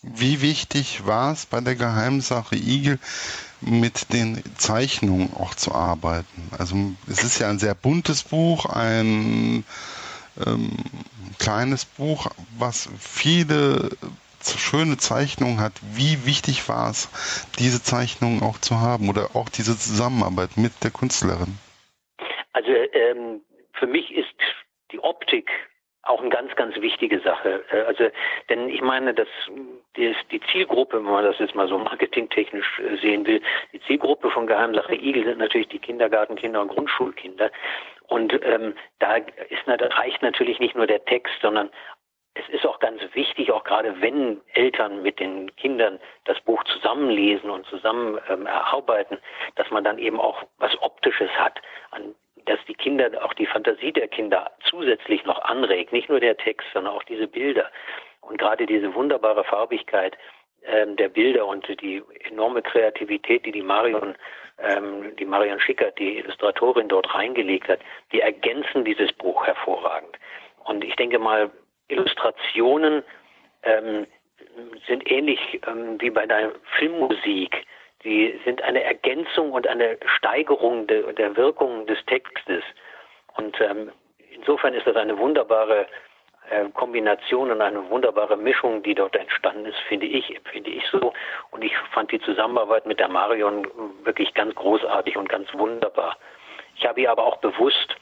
Wie 0.04 0.42
wichtig 0.42 1.06
war 1.06 1.34
es 1.34 1.46
bei 1.46 1.60
der 1.60 1.76
Geheimsache 1.76 2.56
Igel, 2.56 3.00
mit 3.62 4.14
den 4.14 4.44
Zeichnungen 4.58 5.34
auch 5.34 5.56
zu 5.56 5.74
arbeiten? 5.74 6.50
Also 6.58 6.76
es 7.08 7.24
ist 7.24 7.40
ja 7.40 7.50
ein 7.50 7.60
sehr 7.60 7.74
buntes 7.74 8.24
Buch, 8.24 8.68
ein 8.68 9.66
ähm, 10.46 10.72
kleines 11.40 11.86
Buch, 11.86 12.28
was 12.58 12.90
viele 13.00 13.90
schöne 14.42 14.98
Zeichnungen 14.98 15.60
hat. 15.60 15.74
Wie 15.82 16.26
wichtig 16.26 16.70
war 16.70 16.90
es, 16.90 17.10
diese 17.60 17.82
Zeichnungen 17.82 18.44
auch 18.44 18.60
zu 18.60 18.80
haben 18.80 19.10
oder 19.10 19.36
auch 19.36 19.50
diese 19.50 19.78
Zusammenarbeit 19.78 20.58
mit 20.58 20.84
der 20.84 20.92
Künstlerin? 20.92 21.58
Also 22.54 22.72
ähm, 22.72 23.42
für 23.74 23.88
mich 23.88 24.12
ist 24.12 24.36
die 24.92 25.00
Optik 25.00 25.50
auch 26.08 26.22
eine 26.22 26.30
ganz, 26.30 26.56
ganz 26.56 26.76
wichtige 26.82 27.20
Sache. 27.20 27.64
Äh, 27.72 27.82
also, 27.82 28.10
denn 28.50 28.70
ich 28.70 28.82
meine, 28.82 29.14
dass 29.14 29.28
die, 29.96 30.42
Zielgruppe, 30.52 30.98
wenn 30.98 31.12
man 31.12 31.24
das 31.24 31.40
jetzt 31.40 31.56
mal 31.56 31.68
so 31.68 31.78
marketingtechnisch 31.78 32.80
äh, 32.80 32.98
sehen 32.98 33.26
will, 33.26 33.42
die 33.74 33.82
Zielgruppe 33.82 34.30
von 34.30 34.48
Geheimsache 34.48 34.96
Igel 34.96 35.26
sind 35.26 35.40
natürlich 35.40 35.68
die 35.70 35.80
Kindergartenkinder 35.80 36.62
und 36.62 36.70
Grundschulkinder. 36.70 37.52
Und 38.08 38.34
ähm, 38.44 38.74
da 39.00 39.18
ist, 39.18 39.68
reicht 39.68 40.22
natürlich 40.22 40.60
nicht 40.60 40.76
nur 40.76 40.88
der 40.88 41.04
Text, 41.06 41.34
sondern 41.42 41.70
es 42.36 42.48
ist 42.50 42.66
auch 42.66 42.80
ganz 42.80 43.02
wichtig, 43.14 43.52
auch 43.52 43.64
gerade 43.64 44.00
wenn 44.02 44.42
Eltern 44.54 45.02
mit 45.02 45.20
den 45.20 45.56
Kindern 45.56 46.00
das 46.26 46.40
Buch 46.42 46.64
zusammenlesen 46.66 47.50
und 47.50 47.66
zusammen 47.66 48.20
ähm, 48.30 48.46
erarbeiten, 48.46 49.18
dass 49.56 49.70
man 49.72 49.84
dann 49.84 49.98
eben 49.98 50.20
auch 50.20 50.44
was 50.58 50.80
Optisches 50.82 51.32
hat, 51.32 51.60
an 51.92 52.16
dass 52.48 52.60
die 52.68 52.74
Kinder, 52.74 53.10
auch 53.24 53.34
die 53.34 53.46
Fantasie 53.46 53.92
der 53.92 54.08
Kinder 54.08 54.52
zusätzlich 54.64 55.24
noch 55.26 55.42
anregt. 55.44 55.94
Nicht 55.94 56.10
nur 56.10 56.20
der 56.20 56.38
Text, 56.38 56.68
sondern 56.74 56.94
auch 56.94 57.04
diese 57.04 57.28
Bilder. 57.28 57.70
Und 58.22 58.38
gerade 58.38 58.66
diese 58.66 58.94
wunderbare 58.94 59.44
Farbigkeit 59.44 60.18
ähm, 60.64 60.96
der 60.96 61.10
Bilder 61.10 61.46
und 61.46 61.68
die 61.82 62.04
enorme 62.30 62.62
Kreativität, 62.62 63.46
die 63.46 63.52
die 63.52 63.62
Marion 63.62 64.16
ähm, 64.60 65.16
die 65.18 65.26
Marion 65.26 65.60
Schickert, 65.60 66.00
die 66.00 66.18
Illustratorin, 66.18 66.88
dort 66.88 67.14
reingelegt 67.14 67.68
hat, 67.68 67.80
die 68.12 68.22
ergänzen 68.22 68.86
dieses 68.86 69.14
Buch 69.14 69.46
hervorragend. 69.46 70.18
Und 70.64 70.84
ich 70.84 70.96
denke 70.96 71.20
mal, 71.20 71.52
Illustrationen 71.88 73.04
ähm, 73.64 74.08
sind 74.88 75.10
ähnlich 75.10 75.40
ähm, 75.68 76.00
wie 76.02 76.10
bei 76.10 76.26
der 76.26 76.54
Filmmusik. 76.78 77.66
Die 78.04 78.40
sind 78.46 78.62
eine 78.62 78.84
Ergänzung 78.84 79.52
und 79.52 79.68
eine 79.68 79.98
Steigerung 80.18 80.88
de, 80.88 81.14
der 81.14 81.36
Wirkung 81.36 81.86
des 81.88 82.04
Textes. 82.06 82.64
Und 83.36 83.60
ähm, 83.62 83.92
insofern 84.32 84.74
ist 84.74 84.88
das 84.88 84.96
eine 84.96 85.18
wunderbare 85.18 85.88
äh, 86.50 86.70
Kombination 86.74 87.52
und 87.52 87.62
eine 87.62 87.90
wunderbare 87.90 88.38
Mischung, 88.38 88.82
die 88.82 88.96
dort 88.96 89.16
entstanden 89.16 89.66
ist, 89.66 89.78
finde 89.90 90.06
ich, 90.06 90.40
finde 90.46 90.70
ich 90.70 90.86
so. 90.90 91.14
Und 91.52 91.64
ich 91.64 91.76
fand 91.92 92.12
die 92.12 92.22
Zusammenarbeit 92.22 92.86
mit 92.86 93.00
der 93.00 93.10
Marion 93.10 93.68
wirklich 94.04 94.34
ganz 94.34 94.56
großartig 94.56 95.18
und 95.18 95.28
ganz 95.28 95.54
wunderbar. 95.54 96.16
Ich 96.78 96.86
habe 96.86 97.02
ihr 97.02 97.12
aber 97.12 97.26
auch 97.26 97.38
bewusst, 97.38 97.96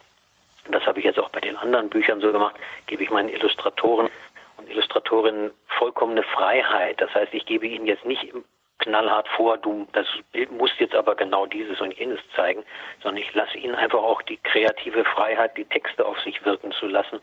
und 0.66 0.76
das 0.76 0.86
habe 0.86 1.00
ich 1.00 1.06
jetzt 1.06 1.20
auch 1.20 1.30
bei 1.30 1.40
den 1.40 1.58
anderen 1.58 1.90
Büchern 1.90 2.20
so 2.22 2.32
gemacht, 2.32 2.56
gebe 2.86 3.04
ich 3.04 3.10
meinen 3.10 3.30
Illustratoren 3.30 4.10
und 4.58 4.70
Illustratorinnen 4.70 5.52
vollkommene 5.80 6.24
Freiheit. 6.24 7.02
Das 7.02 7.14
heißt, 7.16 7.34
ich 7.34 7.46
gebe 7.46 7.66
ihnen 7.66 7.88
jetzt 7.88 8.06
nicht 8.06 8.32
knallhart 8.80 9.28
vor, 9.30 9.58
du, 9.58 9.88
das 9.94 10.06
Bild 10.32 10.52
muss 10.52 10.72
jetzt 10.80 10.96
aber 10.96 11.16
genau 11.16 11.46
dieses 11.46 11.80
und 11.82 11.94
jenes 11.98 12.20
zeigen, 12.36 12.64
sondern 13.02 13.24
ich 13.24 13.34
lasse 13.34 13.58
ihnen 13.58 13.76
einfach 13.76 14.00
auch 14.00 14.22
die 14.22 14.38
kreative 14.38 15.04
Freiheit, 15.06 15.58
die 15.58 15.66
Texte 15.66 16.06
auf 16.06 16.20
sich 16.22 16.44
wirken 16.46 16.72
zu 16.74 16.88
lassen 16.88 17.22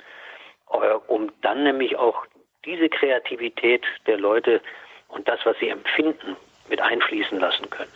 um 1.09 1.31
dann 1.43 1.65
nämlich 1.65 1.97
auch 1.97 2.27
diese 2.65 2.89
Kreativität 2.89 3.83
der 4.07 4.19
Leute 4.19 4.61
und 5.09 5.29
das, 5.29 5.41
was 5.45 5.57
sie 5.61 5.69
empfinden, 5.69 6.37
mit 6.69 6.81
einfließen 6.81 7.39
lassen 7.39 7.69
können. 7.71 7.91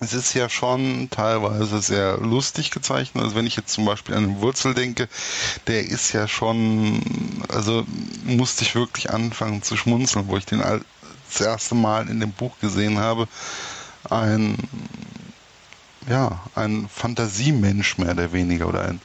Es 0.00 0.12
ist 0.14 0.34
ja 0.34 0.48
schon 0.48 1.08
teilweise 1.10 1.78
sehr 1.78 2.18
lustig 2.18 2.72
gezeichnet. 2.72 3.22
Also 3.22 3.36
wenn 3.36 3.46
ich 3.46 3.56
jetzt 3.56 3.72
zum 3.72 3.84
Beispiel 3.84 4.16
an 4.16 4.24
den 4.24 4.40
Wurzel 4.40 4.74
denke, 4.74 5.08
der 5.68 5.80
ist 5.80 6.12
ja 6.12 6.26
schon, 6.26 7.00
also 7.48 7.84
musste 8.24 8.64
ich 8.64 8.74
wirklich 8.74 9.10
anfangen 9.10 9.62
zu 9.62 9.76
schmunzeln, 9.76 10.26
wo 10.26 10.36
ich 10.36 10.44
den 10.44 10.60
das 11.32 11.46
erste 11.46 11.74
Mal 11.74 12.08
in 12.08 12.20
dem 12.20 12.32
Buch 12.32 12.58
gesehen 12.60 12.98
habe. 12.98 13.26
Ein, 14.10 14.56
ja, 16.08 16.40
ein 16.54 16.88
Fantasiemensch 16.88 17.98
mehr 17.98 18.12
oder 18.12 18.32
weniger 18.32 18.68
oder 18.68 18.82
ein, 18.82 19.00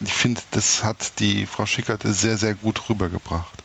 ich 0.00 0.12
finde, 0.12 0.40
das 0.52 0.84
hat 0.84 1.18
die 1.20 1.46
Frau 1.46 1.66
Schickerte 1.66 2.08
sehr, 2.08 2.36
sehr 2.36 2.54
gut 2.54 2.90
rübergebracht. 2.90 3.64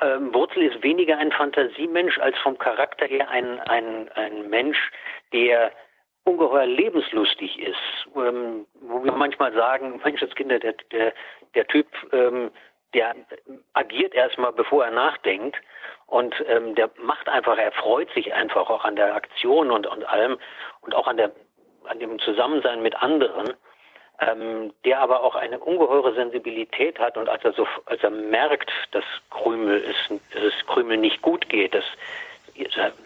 Ähm, 0.00 0.32
Wurzel 0.32 0.62
ist 0.62 0.82
weniger 0.82 1.18
ein 1.18 1.32
Fantasiemensch 1.32 2.18
als 2.18 2.36
vom 2.38 2.56
Charakter 2.58 3.06
her 3.06 3.28
ein, 3.28 3.60
ein, 3.60 4.08
ein 4.14 4.48
Mensch, 4.48 4.78
der 5.32 5.72
ungeheuer 6.24 6.66
lebenslustig 6.66 7.58
ist. 7.58 8.06
Ähm, 8.16 8.66
wo 8.82 9.04
wir 9.04 9.12
manchmal 9.12 9.52
sagen, 9.52 10.00
Menschenskinder, 10.04 10.58
der, 10.58 10.74
der, 10.92 11.12
der 11.54 11.66
Typ, 11.66 11.86
ähm, 12.12 12.50
der 12.94 13.14
agiert 13.74 14.14
erstmal, 14.14 14.52
bevor 14.52 14.84
er 14.84 14.90
nachdenkt. 14.90 15.56
Und 16.10 16.34
ähm, 16.48 16.74
der 16.74 16.90
macht 16.98 17.28
einfach, 17.28 17.56
er 17.56 17.72
freut 17.72 18.10
sich 18.12 18.34
einfach 18.34 18.68
auch 18.68 18.84
an 18.84 18.96
der 18.96 19.14
Aktion 19.14 19.70
und, 19.70 19.86
und 19.86 20.04
allem 20.04 20.38
und 20.82 20.94
auch 20.94 21.06
an, 21.06 21.16
der, 21.16 21.30
an 21.86 21.98
dem 21.98 22.18
Zusammensein 22.18 22.82
mit 22.82 23.00
anderen 23.02 23.54
ähm, 24.20 24.72
der 24.84 25.00
aber 25.00 25.22
auch 25.22 25.34
eine 25.34 25.58
ungeheure 25.58 26.14
Sensibilität 26.14 26.98
hat 26.98 27.16
und 27.16 27.28
als 27.28 27.44
er 27.44 27.52
so, 27.52 27.66
als 27.86 28.02
er 28.02 28.10
merkt, 28.10 28.70
dass 28.92 29.04
Krümel 29.30 29.80
ist, 29.80 30.20
dass 30.34 30.42
es 30.42 30.66
Krümel 30.66 30.98
nicht 30.98 31.22
gut 31.22 31.48
geht, 31.48 31.74
dass 31.74 31.84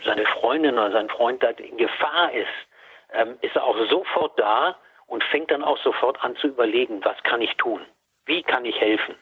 seine 0.05 0.27
Freundin 0.27 0.75
oder 0.75 0.91
sein 0.91 1.09
Freund 1.09 1.43
da 1.43 1.51
in 1.51 1.77
Gefahr 1.77 2.33
ist, 2.33 2.49
ähm, 3.13 3.37
ist 3.43 3.55
er 3.55 3.65
auch 3.65 3.77
sofort 3.89 4.39
da 4.39 4.77
und 5.07 5.23
fängt 5.23 5.51
dann 5.53 5.63
auch 5.63 5.79
sofort 5.79 6.23
an 6.25 6.35
zu 6.37 6.49
überlegen, 6.49 7.05
was 7.05 7.23
kann 7.23 7.41
ich 7.41 7.55
tun? 7.57 7.81
Wie 8.27 8.43
kann 8.43 8.65
ich 8.65 8.81
helfen? 8.81 9.15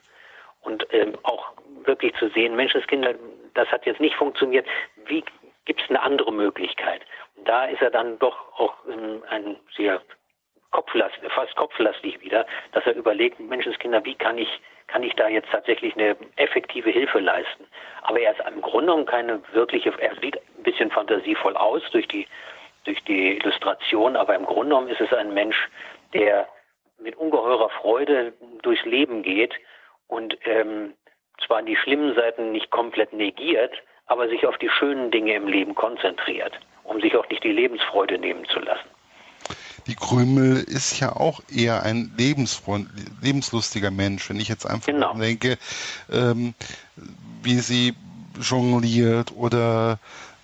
Und 0.61 0.87
ähm, 0.91 1.15
auch 1.21 1.51
wirklich 1.85 2.13
zu 2.15 2.29
sehen, 2.29 2.55
Menschenskinder, 2.55 3.15
das 3.53 3.67
hat 3.69 3.85
jetzt 3.85 4.01
nicht 4.01 4.15
funktioniert. 4.15 4.65
Wie 5.05 5.23
gibt 5.65 5.81
es 5.81 5.89
eine 5.89 6.01
andere 6.01 6.31
Möglichkeit? 6.31 7.01
Und 7.35 7.47
da 7.47 7.65
ist 7.65 7.81
er 7.81 7.91
dann 7.91 8.19
doch 8.19 8.59
auch 8.59 8.75
ein 9.29 9.57
sehr 9.75 10.01
kopflastig, 10.73 11.31
fast 11.31 11.55
kopflastig 11.55 12.19
wieder, 12.21 12.45
dass 12.73 12.85
er 12.85 12.95
überlegt, 12.95 13.39
Menschenskinder, 13.39 14.03
wie 14.03 14.15
kann 14.15 14.37
ich, 14.37 14.49
kann 14.87 15.03
ich 15.03 15.13
da 15.13 15.29
jetzt 15.29 15.49
tatsächlich 15.51 15.95
eine 15.95 16.17
effektive 16.35 16.89
Hilfe 16.89 17.19
leisten? 17.19 17.65
Aber 18.01 18.19
er 18.19 18.31
ist 18.31 18.41
im 18.47 18.61
Grunde 18.61 18.87
genommen 18.87 19.05
keine 19.05 19.41
wirkliche, 19.53 19.93
er 19.99 20.15
sieht 20.15 20.37
ein 20.37 20.63
bisschen 20.63 20.91
fantasievoll 20.91 21.55
aus 21.55 21.83
durch 21.91 22.07
die, 22.07 22.27
durch 22.85 23.01
die 23.03 23.37
Illustration, 23.37 24.15
aber 24.15 24.35
im 24.35 24.45
Grunde 24.45 24.69
genommen 24.69 24.89
ist 24.89 24.99
es 24.99 25.13
ein 25.13 25.33
Mensch, 25.33 25.69
der 26.13 26.47
mit 26.97 27.15
ungeheurer 27.15 27.69
Freude 27.69 28.33
durchs 28.61 28.85
Leben 28.85 29.21
geht 29.23 29.53
und 30.07 30.37
ähm, 30.45 30.93
zwar 31.45 31.61
die 31.63 31.75
schlimmen 31.75 32.15
Seiten 32.15 32.51
nicht 32.51 32.69
komplett 32.71 33.13
negiert, 33.13 33.73
aber 34.07 34.27
sich 34.27 34.45
auf 34.45 34.57
die 34.57 34.69
schönen 34.69 35.11
Dinge 35.11 35.33
im 35.33 35.47
Leben 35.47 35.75
konzentriert, 35.75 36.59
um 36.83 36.99
sich 37.01 37.15
auch 37.15 37.27
nicht 37.29 37.43
die 37.43 37.51
Lebensfreude 37.51 38.17
nehmen 38.17 38.45
zu 38.45 38.59
lassen 38.59 38.89
die 39.87 39.95
Krümel 39.95 40.57
ist 40.57 40.99
ja 40.99 41.15
auch 41.15 41.41
eher 41.53 41.83
ein 41.83 42.13
lebensfreund, 42.17 42.89
lebenslustiger 43.21 43.91
Mensch. 43.91 44.29
Wenn 44.29 44.39
ich 44.39 44.47
jetzt 44.47 44.65
einfach 44.65 44.87
genau. 44.87 45.13
denke, 45.15 45.57
ähm, 46.11 46.53
wie 47.41 47.59
sie 47.59 47.93
jongliert 48.41 49.33
oder 49.35 49.99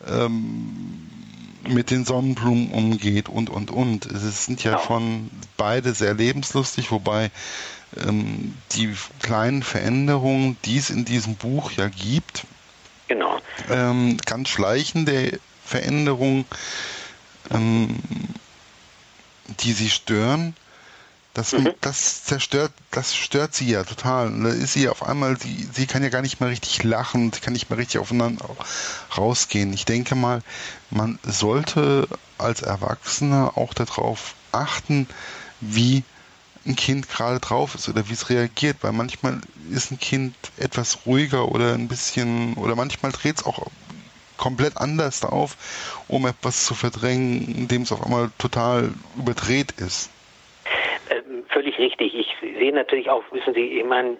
ähm, 0.07 1.07
mit 1.67 1.91
den 1.91 2.05
Sonnenblumen 2.05 2.71
umgeht 2.71 3.29
und, 3.29 3.49
und, 3.49 3.71
und. 3.71 4.05
Es 4.05 4.45
sind 4.45 4.63
ja 4.63 4.71
genau. 4.71 4.83
schon 4.83 5.29
beide 5.57 5.93
sehr 5.93 6.13
lebenslustig, 6.13 6.91
wobei 6.91 7.31
ähm, 7.97 8.55
die 8.73 8.95
kleinen 9.21 9.63
Veränderungen, 9.63 10.57
die 10.65 10.77
es 10.77 10.89
in 10.89 11.05
diesem 11.05 11.35
Buch 11.35 11.71
ja 11.71 11.87
gibt, 11.87 12.45
genau. 13.07 13.39
ähm, 13.69 14.17
ganz 14.25 14.49
schleichende 14.49 15.39
Veränderungen, 15.65 16.45
ähm, 17.51 17.99
die 19.59 19.73
sie 19.73 19.89
stören, 19.89 20.55
das, 21.33 21.53
mhm. 21.53 21.73
das 21.81 22.23
zerstört, 22.25 22.73
das 22.91 23.15
stört 23.15 23.53
sie 23.53 23.69
ja 23.69 23.83
total. 23.83 24.31
Da 24.41 24.49
ist 24.49 24.73
sie 24.73 24.89
auf 24.89 25.03
einmal, 25.03 25.39
sie, 25.39 25.69
sie 25.71 25.85
kann 25.85 26.03
ja 26.03 26.09
gar 26.09 26.21
nicht 26.21 26.39
mehr 26.39 26.49
richtig 26.49 26.83
lachen, 26.83 27.31
sie 27.31 27.39
kann 27.39 27.53
nicht 27.53 27.69
mehr 27.69 27.77
richtig 27.77 28.01
aufeinander 28.01 28.45
rausgehen. 29.15 29.71
Ich 29.73 29.85
denke 29.85 30.15
mal, 30.15 30.41
man 30.89 31.19
sollte 31.23 32.07
als 32.37 32.61
Erwachsener 32.61 33.57
auch 33.57 33.73
darauf 33.73 34.33
achten, 34.51 35.07
wie 35.61 36.03
ein 36.65 36.75
Kind 36.75 37.09
gerade 37.09 37.39
drauf 37.39 37.75
ist 37.75 37.89
oder 37.89 38.07
wie 38.09 38.13
es 38.13 38.29
reagiert, 38.29 38.77
weil 38.81 38.91
manchmal 38.91 39.41
ist 39.71 39.91
ein 39.91 39.99
Kind 39.99 40.35
etwas 40.57 41.05
ruhiger 41.05 41.49
oder 41.49 41.73
ein 41.73 41.87
bisschen, 41.87 42.55
oder 42.55 42.75
manchmal 42.75 43.11
dreht 43.11 43.37
es 43.37 43.45
auch 43.45 43.67
komplett 44.37 44.77
anders 44.77 45.23
auf, 45.23 45.57
um 46.07 46.25
etwas 46.25 46.65
zu 46.65 46.73
verdrängen, 46.73 47.55
indem 47.55 47.83
es 47.83 47.91
auf 47.91 48.03
einmal 48.03 48.29
total 48.37 48.89
überdreht 49.17 49.73
ist. 49.79 50.09
Ähm, 51.09 51.43
völlig 51.49 51.77
richtig. 51.77 52.15
Ich 52.15 52.27
sehe 52.41 52.73
natürlich 52.73 53.09
auch, 53.09 53.23
wissen 53.31 53.53
Sie, 53.53 53.79
ich 53.79 53.85
meine, 53.85 54.17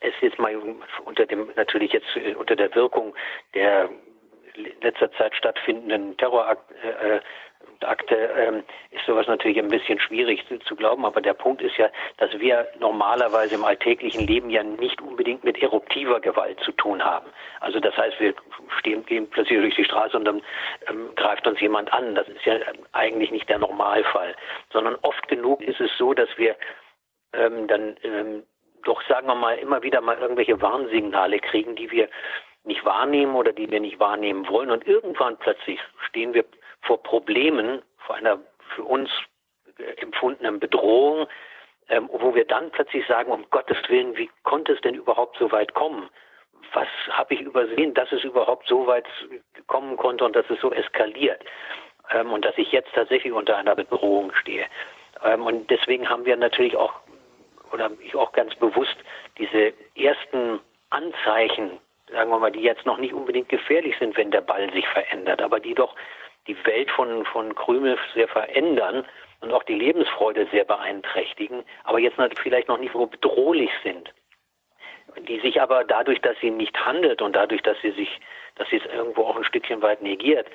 es 0.00 0.14
ist 0.20 0.38
mal 0.38 0.56
unter 1.04 1.26
dem, 1.26 1.50
natürlich 1.56 1.92
jetzt 1.92 2.16
äh, 2.16 2.34
unter 2.34 2.56
der 2.56 2.74
Wirkung 2.74 3.14
der 3.54 3.90
letzter 4.80 5.12
Zeit 5.12 5.34
stattfindenden 5.34 6.16
Terrorakte 6.16 6.74
äh, 6.74 7.20
Akte 7.84 8.14
ähm, 8.14 8.62
ist 8.90 9.04
sowas 9.06 9.26
natürlich 9.26 9.58
ein 9.58 9.68
bisschen 9.68 10.00
schwierig 10.00 10.46
zu, 10.48 10.58
zu, 10.60 10.76
glauben, 10.76 11.04
aber 11.04 11.20
der 11.20 11.34
Punkt 11.34 11.62
ist 11.62 11.76
ja, 11.76 11.88
dass 12.18 12.38
wir 12.38 12.66
normalerweise 12.78 13.54
im 13.54 13.64
alltäglichen 13.64 14.26
Leben 14.26 14.50
ja 14.50 14.62
nicht 14.62 15.00
unbedingt 15.00 15.44
mit 15.44 15.62
eruptiver 15.62 16.20
Gewalt 16.20 16.60
zu 16.60 16.72
tun 16.72 17.04
haben. 17.04 17.26
Also 17.60 17.80
das 17.80 17.96
heißt, 17.96 18.18
wir 18.20 18.34
stehen, 18.78 19.04
gehen 19.06 19.28
plötzlich 19.28 19.60
durch 19.60 19.74
die 19.74 19.84
Straße 19.84 20.16
und 20.16 20.24
dann 20.24 20.42
ähm, 20.88 21.10
greift 21.16 21.46
uns 21.46 21.60
jemand 21.60 21.92
an. 21.92 22.14
Das 22.14 22.28
ist 22.28 22.44
ja 22.44 22.54
eigentlich 22.92 23.30
nicht 23.30 23.48
der 23.48 23.58
Normalfall, 23.58 24.34
sondern 24.72 24.96
oft 25.02 25.26
genug 25.28 25.60
ist 25.62 25.80
es 25.80 25.90
so, 25.98 26.14
dass 26.14 26.28
wir 26.36 26.56
ähm, 27.32 27.66
dann 27.66 27.96
ähm, 28.02 28.42
doch, 28.84 29.02
sagen 29.08 29.26
wir 29.26 29.34
mal, 29.34 29.58
immer 29.58 29.82
wieder 29.82 30.00
mal 30.00 30.16
irgendwelche 30.16 30.60
Warnsignale 30.62 31.40
kriegen, 31.40 31.74
die 31.74 31.90
wir 31.90 32.08
nicht 32.64 32.84
wahrnehmen 32.84 33.34
oder 33.34 33.52
die 33.52 33.70
wir 33.70 33.80
nicht 33.80 34.00
wahrnehmen 34.00 34.48
wollen. 34.48 34.70
Und 34.70 34.86
irgendwann 34.86 35.36
plötzlich 35.38 35.80
stehen 36.08 36.34
wir 36.34 36.44
vor 36.86 37.02
Problemen, 37.02 37.82
vor 37.98 38.16
einer 38.16 38.38
für 38.74 38.84
uns 38.84 39.10
empfundenen 39.98 40.58
Bedrohung, 40.58 41.26
ähm, 41.88 42.08
wo 42.12 42.34
wir 42.34 42.44
dann 42.44 42.70
plötzlich 42.70 43.06
sagen, 43.06 43.30
um 43.30 43.48
Gottes 43.50 43.76
Willen, 43.88 44.16
wie 44.16 44.30
konnte 44.42 44.72
es 44.72 44.80
denn 44.80 44.94
überhaupt 44.94 45.36
so 45.38 45.52
weit 45.52 45.74
kommen? 45.74 46.08
Was 46.72 46.88
habe 47.10 47.34
ich 47.34 47.40
übersehen, 47.40 47.94
dass 47.94 48.10
es 48.10 48.24
überhaupt 48.24 48.66
so 48.66 48.86
weit 48.86 49.06
kommen 49.66 49.96
konnte 49.96 50.24
und 50.24 50.34
dass 50.34 50.48
es 50.50 50.60
so 50.60 50.72
eskaliert? 50.72 51.40
Ähm, 52.10 52.32
und 52.32 52.44
dass 52.44 52.56
ich 52.58 52.72
jetzt 52.72 52.92
tatsächlich 52.94 53.32
unter 53.32 53.56
einer 53.56 53.74
Bedrohung 53.74 54.32
stehe. 54.34 54.66
Ähm, 55.24 55.46
und 55.46 55.70
deswegen 55.70 56.08
haben 56.08 56.24
wir 56.24 56.36
natürlich 56.36 56.76
auch, 56.76 56.94
oder 57.72 57.90
ich 58.00 58.14
auch 58.14 58.32
ganz 58.32 58.54
bewusst, 58.56 58.96
diese 59.38 59.72
ersten 59.94 60.60
Anzeichen, 60.90 61.78
sagen 62.10 62.30
wir 62.30 62.38
mal, 62.38 62.52
die 62.52 62.62
jetzt 62.62 62.86
noch 62.86 62.98
nicht 62.98 63.12
unbedingt 63.12 63.48
gefährlich 63.48 63.96
sind, 63.98 64.16
wenn 64.16 64.30
der 64.30 64.40
Ball 64.40 64.72
sich 64.72 64.86
verändert, 64.88 65.42
aber 65.42 65.60
die 65.60 65.74
doch 65.74 65.94
die 66.46 66.56
Welt 66.64 66.90
von, 66.90 67.24
von 67.26 67.54
Krümel 67.54 67.98
sehr 68.14 68.28
verändern 68.28 69.04
und 69.40 69.52
auch 69.52 69.62
die 69.64 69.74
Lebensfreude 69.74 70.46
sehr 70.50 70.64
beeinträchtigen, 70.64 71.64
aber 71.84 71.98
jetzt 71.98 72.16
vielleicht 72.42 72.68
noch 72.68 72.78
nicht 72.78 72.92
so 72.92 73.06
bedrohlich 73.06 73.70
sind. 73.82 74.12
Die 75.28 75.40
sich 75.40 75.60
aber 75.60 75.84
dadurch, 75.84 76.20
dass 76.20 76.36
sie 76.40 76.50
nicht 76.50 76.76
handelt 76.84 77.22
und 77.22 77.34
dadurch, 77.34 77.62
dass 77.62 77.80
sie 77.80 77.92
sich, 77.92 78.20
dass 78.56 78.68
sie 78.68 78.76
es 78.76 78.86
irgendwo 78.92 79.24
auch 79.24 79.36
ein 79.36 79.44
Stückchen 79.44 79.82
weit 79.82 80.02
negiert, 80.02 80.46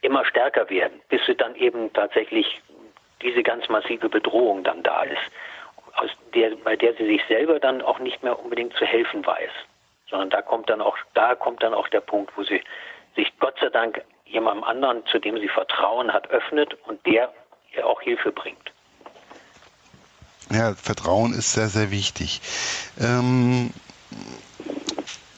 immer 0.00 0.24
stärker 0.24 0.68
werden, 0.70 1.00
bis 1.08 1.24
sie 1.26 1.34
dann 1.34 1.54
eben 1.56 1.92
tatsächlich 1.92 2.60
diese 3.22 3.42
ganz 3.42 3.68
massive 3.68 4.08
Bedrohung 4.08 4.64
dann 4.64 4.82
da 4.82 5.02
ist, 5.02 5.30
aus 5.96 6.10
der, 6.34 6.50
bei 6.56 6.76
der 6.76 6.94
sie 6.94 7.06
sich 7.06 7.22
selber 7.28 7.60
dann 7.60 7.82
auch 7.82 7.98
nicht 7.98 8.22
mehr 8.22 8.38
unbedingt 8.38 8.74
zu 8.74 8.84
helfen 8.84 9.24
weiß. 9.24 9.50
Sondern 10.08 10.30
da 10.30 10.42
kommt 10.42 10.68
dann 10.68 10.80
auch, 10.80 10.96
da 11.14 11.34
kommt 11.34 11.62
dann 11.62 11.72
auch 11.72 11.88
der 11.88 12.00
Punkt, 12.00 12.36
wo 12.36 12.42
sie 12.42 12.62
sich 13.16 13.32
Gott 13.38 13.54
sei 13.60 13.70
Dank 13.70 14.02
jemandem 14.26 14.64
anderen, 14.64 15.02
zu 15.10 15.18
dem 15.18 15.38
sie 15.38 15.48
Vertrauen 15.48 16.12
hat, 16.12 16.28
öffnet 16.30 16.74
und 16.86 17.04
der 17.06 17.32
ihr 17.76 17.86
auch 17.86 18.00
Hilfe 18.00 18.32
bringt. 18.32 18.72
Ja, 20.50 20.74
Vertrauen 20.74 21.32
ist 21.32 21.52
sehr, 21.52 21.68
sehr 21.68 21.90
wichtig. 21.90 22.40
Ähm, 23.00 23.72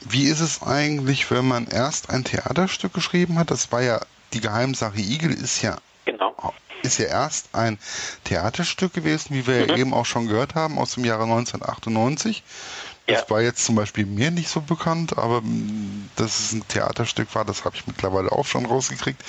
wie 0.08 0.24
ist 0.24 0.40
es 0.40 0.62
eigentlich, 0.62 1.30
wenn 1.30 1.46
man 1.46 1.66
erst 1.66 2.10
ein 2.10 2.24
Theaterstück 2.24 2.92
geschrieben 2.92 3.38
hat? 3.38 3.50
Das 3.50 3.72
war 3.72 3.82
ja 3.82 4.00
die 4.32 4.40
Geheimsache 4.40 4.98
Igel 4.98 5.32
ist 5.32 5.62
ja 5.62 5.76
genau. 6.04 6.34
ist 6.82 6.98
ja 6.98 7.06
erst 7.06 7.54
ein 7.54 7.78
Theaterstück 8.24 8.92
gewesen, 8.92 9.34
wie 9.34 9.46
wir 9.46 9.62
mhm. 9.62 9.68
ja 9.68 9.76
eben 9.76 9.94
auch 9.94 10.06
schon 10.06 10.26
gehört 10.26 10.54
haben, 10.54 10.78
aus 10.78 10.94
dem 10.94 11.04
Jahre 11.04 11.24
1998. 11.24 12.42
Das 13.06 13.20
ja. 13.22 13.30
war 13.30 13.40
jetzt 13.40 13.64
zum 13.64 13.76
Beispiel 13.76 14.04
mir 14.04 14.32
nicht 14.32 14.48
so 14.48 14.60
bekannt, 14.60 15.16
aber 15.16 15.40
mm, 15.40 16.10
dass 16.16 16.40
es 16.40 16.52
ein 16.52 16.66
Theaterstück 16.66 17.34
war, 17.36 17.44
das 17.44 17.64
habe 17.64 17.76
ich 17.76 17.86
mittlerweile 17.86 18.32
auch 18.32 18.46
schon 18.46 18.66
rausgekriegt. 18.66 19.22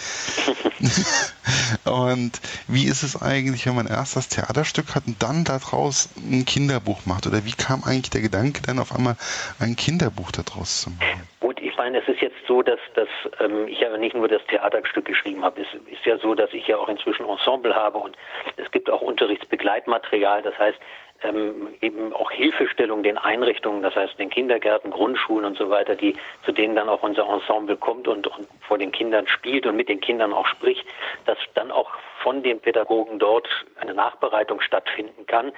und 1.85 2.31
wie 2.67 2.85
ist 2.85 3.03
es 3.03 3.21
eigentlich, 3.21 3.67
wenn 3.67 3.75
man 3.75 3.85
erst 3.85 4.15
das 4.15 4.29
Theaterstück 4.29 4.95
hat 4.95 5.03
und 5.05 5.21
dann 5.21 5.43
daraus 5.43 6.09
ein 6.17 6.45
Kinderbuch 6.45 7.05
macht? 7.05 7.27
Oder 7.27 7.45
wie 7.45 7.51
kam 7.51 7.83
eigentlich 7.83 8.09
der 8.09 8.21
Gedanke, 8.21 8.63
dann 8.63 8.79
auf 8.79 8.95
einmal 8.95 9.15
ein 9.59 9.75
Kinderbuch 9.75 10.31
daraus 10.31 10.81
zu 10.81 10.89
machen? 10.89 11.27
Gut, 11.39 11.61
ich 11.61 11.77
meine, 11.77 11.99
es 11.99 12.07
ist 12.07 12.21
jetzt 12.21 12.35
so, 12.47 12.63
dass, 12.63 12.79
dass 12.95 13.07
ähm, 13.39 13.67
ich 13.67 13.79
ja 13.79 13.95
nicht 13.95 14.15
nur 14.15 14.27
das 14.27 14.43
Theaterstück 14.47 15.05
geschrieben 15.05 15.43
habe. 15.43 15.61
Es 15.61 15.67
ist 15.91 16.03
ja 16.03 16.17
so, 16.17 16.33
dass 16.33 16.51
ich 16.51 16.65
ja 16.65 16.77
auch 16.77 16.89
inzwischen 16.89 17.27
Ensemble 17.27 17.75
habe 17.75 17.99
und 17.99 18.17
es 18.55 18.71
gibt 18.71 18.89
auch 18.89 19.01
Unterrichtsbegleitmaterial. 19.01 20.41
Das 20.41 20.57
heißt, 20.57 20.79
ähm, 21.23 21.75
eben 21.81 22.13
auch 22.13 22.31
Hilfestellung 22.31 23.03
den 23.03 23.17
Einrichtungen, 23.17 23.81
das 23.81 23.95
heißt 23.95 24.19
den 24.19 24.29
Kindergärten, 24.29 24.91
Grundschulen 24.91 25.45
und 25.45 25.57
so 25.57 25.69
weiter, 25.69 25.95
die 25.95 26.15
zu 26.45 26.51
denen 26.51 26.75
dann 26.75 26.89
auch 26.89 27.03
unser 27.03 27.27
Ensemble 27.27 27.77
kommt 27.77 28.07
und, 28.07 28.27
und 28.27 28.47
vor 28.61 28.77
den 28.77 28.91
Kindern 28.91 29.27
spielt 29.27 29.65
und 29.65 29.75
mit 29.75 29.89
den 29.89 29.99
Kindern 29.99 30.33
auch 30.33 30.47
spricht, 30.47 30.85
dass 31.25 31.37
dann 31.55 31.71
auch 31.71 31.89
von 32.21 32.43
den 32.43 32.59
Pädagogen 32.59 33.19
dort 33.19 33.47
eine 33.79 33.93
Nachbereitung 33.93 34.61
stattfinden 34.61 35.25
kann. 35.25 35.51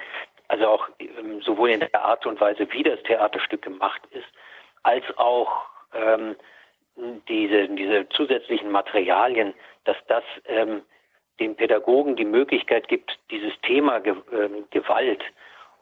Also 0.48 0.66
auch 0.66 0.88
ähm, 0.98 1.40
sowohl 1.42 1.70
in 1.70 1.80
der 1.80 2.04
Art 2.04 2.26
und 2.26 2.40
Weise, 2.40 2.66
wie 2.72 2.82
das 2.82 3.02
Theaterstück 3.04 3.62
gemacht 3.62 4.00
ist, 4.10 4.26
als 4.82 5.04
auch 5.16 5.62
ähm, 5.94 6.36
diese, 7.28 7.68
diese 7.68 8.08
zusätzlichen 8.10 8.70
Materialien, 8.70 9.54
dass 9.84 9.96
das 10.08 10.24
ähm, 10.46 10.82
den 11.38 11.56
Pädagogen 11.56 12.16
die 12.16 12.24
Möglichkeit 12.24 12.88
gibt, 12.88 13.18
dieses 13.30 13.52
Thema 13.62 14.02
ähm, 14.04 14.64
Gewalt 14.70 15.22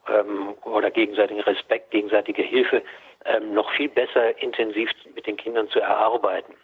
ähm, 0.08 0.54
oder 0.64 0.90
gegenseitigen 0.90 1.40
Respekt, 1.40 1.90
gegenseitige 1.90 2.42
Hilfe 2.42 2.82
ähm, 3.24 3.54
noch 3.54 3.70
viel 3.72 3.88
besser 3.88 4.40
intensiv 4.42 4.90
mit 5.14 5.26
den 5.26 5.36
Kindern 5.36 5.68
zu 5.68 5.80
erarbeiten. 5.80 6.54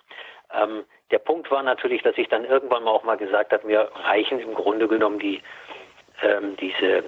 Ähm, 0.52 0.84
der 1.10 1.18
Punkt 1.18 1.50
war 1.50 1.62
natürlich, 1.62 2.02
dass 2.02 2.16
ich 2.16 2.28
dann 2.28 2.44
irgendwann 2.44 2.84
mal 2.84 2.90
auch 2.90 3.04
mal 3.04 3.16
gesagt 3.16 3.52
habe, 3.52 3.66
mir 3.66 3.90
reichen 4.04 4.40
im 4.40 4.54
Grunde 4.54 4.88
genommen 4.88 5.18
die 5.18 5.42
ähm, 6.22 6.56
diese 6.56 7.04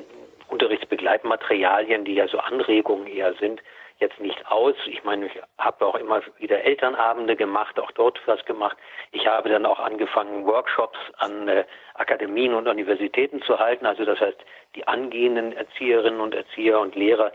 Unterrichtsbegleitmaterialien, 0.49 2.05
die 2.05 2.15
ja 2.15 2.29
so 2.29 2.39
Anregungen 2.39 3.07
eher 3.07 3.35
sind, 3.35 3.63
jetzt 3.99 4.21
nicht 4.21 4.47
aus. 4.51 4.75
Ich 4.87 5.05
meine, 5.05 5.27
ich 5.27 5.33
habe 5.59 5.87
auch 5.87 5.95
immer 5.95 6.21
wieder 6.39 6.63
Elternabende 6.63 7.37
gemacht, 7.37 7.79
auch 7.81 7.91
dort 7.93 8.21
was 8.27 8.45
gemacht. 8.45 8.77
Ich 9.13 9.27
habe 9.27 9.49
dann 9.49 9.67
auch 9.67 9.79
angefangen, 9.79 10.45
Workshops 10.47 10.99
an 11.19 11.49
äh, 11.49 11.65
Akademien 11.95 12.55
und 12.55 12.69
Universitäten 12.69 13.43
zu 13.43 13.59
halten. 13.59 13.87
Also 13.87 14.05
das 14.05 14.21
heißt, 14.21 14.39
die 14.75 14.87
angehenden 14.87 15.53
Erzieherinnen 15.53 16.21
und 16.21 16.35
Erzieher 16.35 16.79
und 16.81 16.95
Lehrer 16.95 17.33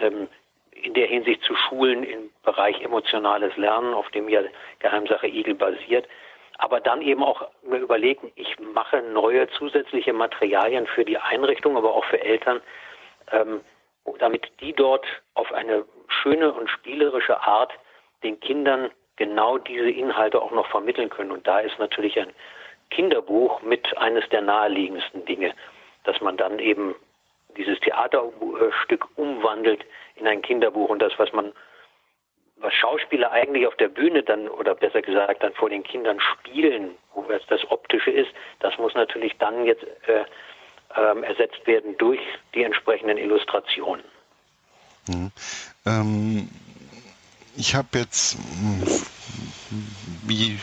ähm, 0.00 0.28
in 0.70 0.94
der 0.94 1.06
Hinsicht 1.06 1.42
zu 1.42 1.54
schulen 1.54 2.04
im 2.04 2.30
Bereich 2.42 2.80
emotionales 2.82 3.56
Lernen, 3.56 3.94
auf 3.94 4.08
dem 4.10 4.28
ja 4.28 4.42
Geheimsache 4.80 5.26
Igel 5.26 5.54
basiert. 5.54 6.06
Aber 6.58 6.80
dann 6.80 7.02
eben 7.02 7.22
auch 7.22 7.48
mir 7.62 7.78
überlegen, 7.78 8.30
ich 8.36 8.58
mache 8.60 9.02
neue 9.02 9.48
zusätzliche 9.48 10.12
Materialien 10.12 10.86
für 10.86 11.04
die 11.04 11.18
Einrichtung, 11.18 11.76
aber 11.76 11.94
auch 11.94 12.04
für 12.04 12.20
Eltern, 12.20 12.60
ähm, 13.32 13.60
damit 14.18 14.48
die 14.60 14.72
dort 14.72 15.06
auf 15.34 15.52
eine 15.52 15.84
schöne 16.08 16.52
und 16.52 16.68
spielerische 16.68 17.40
Art 17.40 17.72
den 18.22 18.40
Kindern 18.40 18.90
genau 19.16 19.58
diese 19.58 19.90
Inhalte 19.90 20.40
auch 20.40 20.50
noch 20.50 20.66
vermitteln 20.68 21.10
können. 21.10 21.30
Und 21.30 21.46
da 21.46 21.60
ist 21.60 21.78
natürlich 21.78 22.18
ein 22.18 22.32
Kinderbuch 22.90 23.62
mit 23.62 23.96
eines 23.98 24.28
der 24.30 24.42
naheliegendsten 24.42 25.24
Dinge, 25.24 25.54
dass 26.04 26.20
man 26.20 26.36
dann 26.36 26.58
eben 26.58 26.94
dieses 27.56 27.78
Theaterstück 27.80 29.06
umwandelt 29.16 29.84
in 30.16 30.26
ein 30.26 30.42
Kinderbuch 30.42 30.88
und 30.88 31.00
das, 31.00 31.12
was 31.18 31.32
man, 31.32 31.52
was 32.56 32.72
Schauspieler 32.74 33.30
eigentlich 33.30 33.66
auf 33.66 33.76
der 33.76 33.88
Bühne 33.88 34.22
dann 34.22 34.48
oder 34.48 34.74
besser 34.74 35.02
gesagt 35.02 35.42
dann 35.42 35.54
vor 35.54 35.70
den 35.70 35.82
Kindern 35.82 36.20
spielen, 36.20 36.96
wo 37.14 37.24
es 37.28 37.46
das 37.46 37.68
Optische 37.70 38.10
ist, 38.10 38.30
das 38.60 38.76
muss 38.78 38.94
natürlich 38.94 39.36
dann 39.38 39.64
jetzt 39.64 39.84
äh, 40.06 40.24
äh, 40.96 41.20
ersetzt 41.22 41.66
werden 41.66 41.96
durch 41.98 42.20
die 42.54 42.62
entsprechenden 42.62 43.18
Illustrationen. 43.18 44.04
Mhm. 45.08 45.30
Ähm, 45.86 46.48
ich 47.56 47.74
habe 47.74 47.98
jetzt, 47.98 48.36
wie 50.26 50.58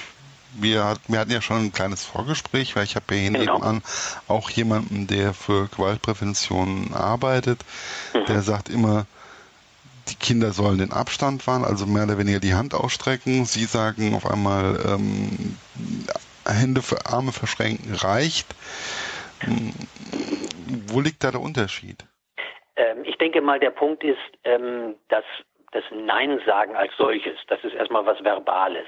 wir, 0.53 0.97
wir 1.07 1.19
hatten 1.19 1.31
ja 1.31 1.41
schon 1.41 1.65
ein 1.65 1.71
kleines 1.71 2.03
Vorgespräch, 2.03 2.75
weil 2.75 2.83
ich 2.83 2.95
habe 2.95 3.15
ja 3.15 3.21
hier 3.21 3.31
genau. 3.31 3.53
nebenan 3.55 3.83
auch 4.27 4.49
jemanden, 4.49 5.07
der 5.07 5.33
für 5.33 5.67
Gewaltprävention 5.67 6.93
arbeitet, 6.93 7.59
mhm. 8.13 8.25
der 8.25 8.41
sagt 8.41 8.69
immer, 8.69 9.05
die 10.09 10.15
Kinder 10.15 10.51
sollen 10.51 10.79
den 10.79 10.91
Abstand 10.91 11.45
wahren, 11.47 11.63
also 11.63 11.85
mehr 11.85 12.03
oder 12.03 12.17
weniger 12.17 12.39
die 12.39 12.55
Hand 12.55 12.73
ausstrecken. 12.73 13.45
Sie 13.45 13.65
sagen 13.65 14.15
auf 14.15 14.25
einmal, 14.25 14.79
ähm, 14.85 15.57
Hände 16.45 16.81
für 16.81 17.05
Arme 17.05 17.31
verschränken 17.31 17.93
reicht. 17.93 18.47
Wo 20.87 20.99
liegt 21.01 21.23
da 21.23 21.31
der 21.31 21.41
Unterschied? 21.41 22.05
Ähm, 22.75 23.03
ich 23.03 23.17
denke 23.17 23.41
mal, 23.41 23.59
der 23.59 23.71
Punkt 23.71 24.03
ist, 24.03 24.17
ähm, 24.43 24.95
dass 25.09 25.25
das 25.71 25.83
Nein 25.91 26.39
sagen 26.45 26.75
als 26.75 26.95
solches, 26.97 27.37
das 27.47 27.63
ist 27.63 27.73
erstmal 27.73 28.05
was 28.05 28.23
Verbales. 28.23 28.87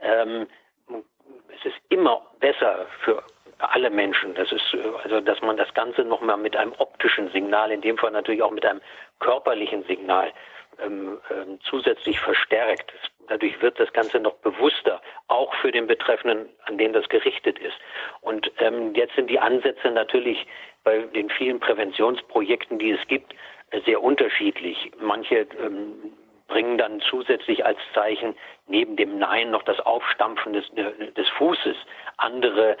Ähm, 0.00 0.46
es 0.88 1.64
ist 1.64 1.76
immer 1.88 2.22
besser 2.40 2.86
für 3.04 3.22
alle 3.58 3.90
Menschen. 3.90 4.34
Das 4.34 4.50
ist 4.52 4.76
also, 5.02 5.20
dass 5.20 5.40
man 5.40 5.56
das 5.56 5.72
Ganze 5.74 6.02
nochmal 6.02 6.36
mit 6.36 6.56
einem 6.56 6.72
optischen 6.78 7.30
Signal, 7.30 7.70
in 7.70 7.80
dem 7.80 7.96
Fall 7.98 8.10
natürlich 8.10 8.42
auch 8.42 8.50
mit 8.50 8.64
einem 8.64 8.80
körperlichen 9.20 9.84
Signal 9.84 10.32
ähm, 10.78 11.20
ähm, 11.30 11.58
zusätzlich 11.62 12.18
verstärkt. 12.20 12.92
Dadurch 13.28 13.60
wird 13.62 13.78
das 13.78 13.92
Ganze 13.92 14.20
noch 14.20 14.34
bewusster, 14.34 15.00
auch 15.28 15.54
für 15.56 15.72
den 15.72 15.86
Betreffenden, 15.86 16.48
an 16.66 16.78
den 16.78 16.92
das 16.92 17.08
gerichtet 17.08 17.58
ist. 17.58 17.76
Und 18.20 18.50
ähm, 18.58 18.94
jetzt 18.94 19.14
sind 19.16 19.30
die 19.30 19.38
Ansätze 19.38 19.90
natürlich 19.90 20.46
bei 20.82 20.98
den 20.98 21.30
vielen 21.30 21.60
Präventionsprojekten, 21.60 22.78
die 22.78 22.92
es 22.92 23.06
gibt, 23.08 23.34
äh, 23.70 23.80
sehr 23.86 24.02
unterschiedlich. 24.02 24.92
Manche 25.00 25.46
ähm, 25.60 26.12
bringen 26.48 26.78
dann 26.78 27.00
zusätzlich 27.00 27.64
als 27.64 27.78
Zeichen 27.94 28.34
neben 28.66 28.96
dem 28.96 29.18
Nein 29.18 29.50
noch 29.50 29.62
das 29.62 29.80
Aufstampfen 29.80 30.52
des, 30.52 30.70
des 31.16 31.28
Fußes. 31.30 31.76
Andere 32.18 32.76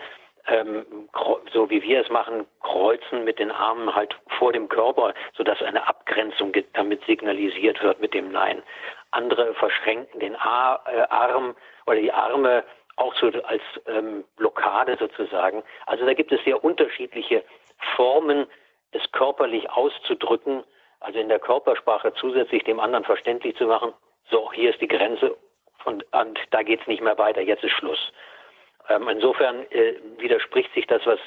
ähm, 0.46 1.08
so 1.52 1.70
wie 1.70 1.82
wir 1.82 2.02
es 2.02 2.10
machen, 2.10 2.46
kreuzen 2.60 3.24
mit 3.24 3.38
den 3.38 3.50
Armen 3.50 3.94
halt 3.94 4.14
vor 4.38 4.52
dem 4.52 4.68
Körper, 4.68 5.14
sodass 5.36 5.62
eine 5.62 5.86
Abgrenzung 5.86 6.52
damit 6.74 7.04
signalisiert 7.06 7.82
wird 7.82 8.00
mit 8.00 8.14
dem 8.14 8.30
Nein. 8.30 8.62
Andere 9.14 9.54
verschränken 9.54 10.20
den 10.20 10.34
äh, 10.34 10.36
Arm 10.38 11.54
oder 11.86 11.96
die 11.96 12.12
Arme 12.12 12.64
auch 12.96 13.14
so 13.16 13.26
als 13.26 13.62
ähm, 13.86 14.24
Blockade 14.36 14.96
sozusagen. 14.98 15.62
Also 15.86 16.04
da 16.04 16.14
gibt 16.14 16.32
es 16.32 16.42
sehr 16.44 16.62
unterschiedliche 16.62 17.42
Formen, 17.96 18.46
es 18.92 19.02
körperlich 19.12 19.68
auszudrücken, 19.70 20.64
also 21.00 21.18
in 21.18 21.28
der 21.28 21.38
Körpersprache 21.38 22.12
zusätzlich 22.14 22.62
dem 22.64 22.80
anderen 22.80 23.04
verständlich 23.04 23.56
zu 23.56 23.66
machen, 23.66 23.92
so, 24.30 24.52
hier 24.52 24.70
ist 24.70 24.80
die 24.80 24.88
Grenze 24.88 25.36
und, 25.84 26.04
und 26.12 26.38
da 26.50 26.62
geht's 26.62 26.86
nicht 26.86 27.02
mehr 27.02 27.18
weiter, 27.18 27.40
jetzt 27.40 27.64
ist 27.64 27.72
Schluss. 27.72 28.12
Ähm, 28.88 29.08
insofern 29.08 29.70
äh, 29.70 29.94
widerspricht 30.18 30.72
sich 30.74 30.86
das, 30.86 31.04
was 31.04 31.18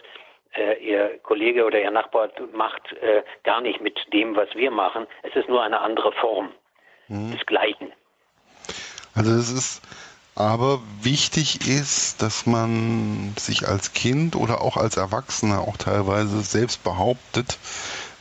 äh, 0.56 0.78
Ihr 0.84 1.19
Kollege 1.19 1.65
oder 1.65 1.80
Ihr 1.80 1.91
Nachbar 1.91 2.30
macht, 2.54 2.93
äh, 2.93 3.23
gar 3.43 3.62
nicht 3.62 3.82
mit 3.82 4.00
dem, 4.13 4.36
was 4.36 4.54
wir 4.56 4.71
machen. 4.71 5.06
Es 5.23 5.36
ist 5.36 5.50
nur 5.50 5.62
eine 5.62 5.82
andere 5.82 6.12
Form 6.13 6.54
mhm. 7.08 7.32
des 7.32 7.46
Gleichen. 7.46 7.91
Also 9.15 9.32
es 9.32 9.52
ist 9.52 9.82
Aber 10.38 10.82
wichtig 11.02 11.67
ist, 11.67 12.22
dass 12.22 12.46
man 12.46 13.34
sich 13.38 13.67
als 13.67 13.93
Kind 13.93 14.36
oder 14.36 14.62
auch 14.62 14.78
als 14.78 14.96
Erwachsener 14.96 15.62
auch 15.62 15.78
teilweise 15.78 16.41
selbst 16.41 16.84
behauptet, 16.84 17.58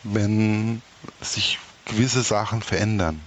wenn 0.02 0.80
sich 1.20 1.58
gewisse 1.84 2.22
Sachen 2.22 2.62
verändern. 2.62 3.20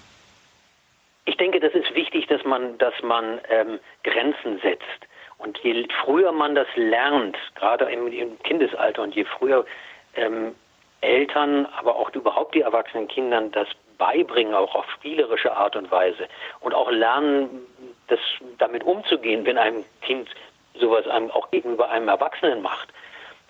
Ich 1.25 1.37
denke, 1.37 1.59
das 1.59 1.73
ist 1.73 1.93
wichtig, 1.93 2.25
dass 2.27 2.43
man, 2.45 2.79
dass 2.79 2.95
man 3.03 3.39
ähm, 3.51 3.79
Grenzen 4.03 4.59
setzt. 4.63 5.05
Und 5.37 5.59
je 5.59 5.87
früher 6.03 6.31
man 6.31 6.55
das 6.55 6.67
lernt, 6.75 7.37
gerade 7.53 7.85
im, 7.85 8.11
im 8.11 8.39
Kindesalter 8.41 9.03
und 9.03 9.13
je 9.13 9.25
früher 9.25 9.65
ähm, 10.15 10.55
Eltern, 11.01 11.67
aber 11.77 11.95
auch 11.95 12.09
überhaupt 12.15 12.55
die 12.55 12.61
erwachsenen 12.61 13.07
Kindern 13.07 13.51
das 13.51 13.67
beibringen, 13.99 14.55
auch 14.55 14.73
auf 14.73 14.89
spielerische 14.91 15.55
Art 15.55 15.75
und 15.75 15.91
Weise 15.91 16.27
und 16.61 16.73
auch 16.73 16.89
lernen, 16.89 17.61
das 18.07 18.19
damit 18.57 18.83
umzugehen, 18.83 19.45
wenn 19.45 19.59
ein 19.59 19.85
Kind 20.01 20.29
sowas 20.73 21.05
einem 21.07 21.29
auch 21.29 21.51
gegenüber 21.51 21.91
einem 21.91 22.07
Erwachsenen 22.07 22.63
macht, 22.63 22.89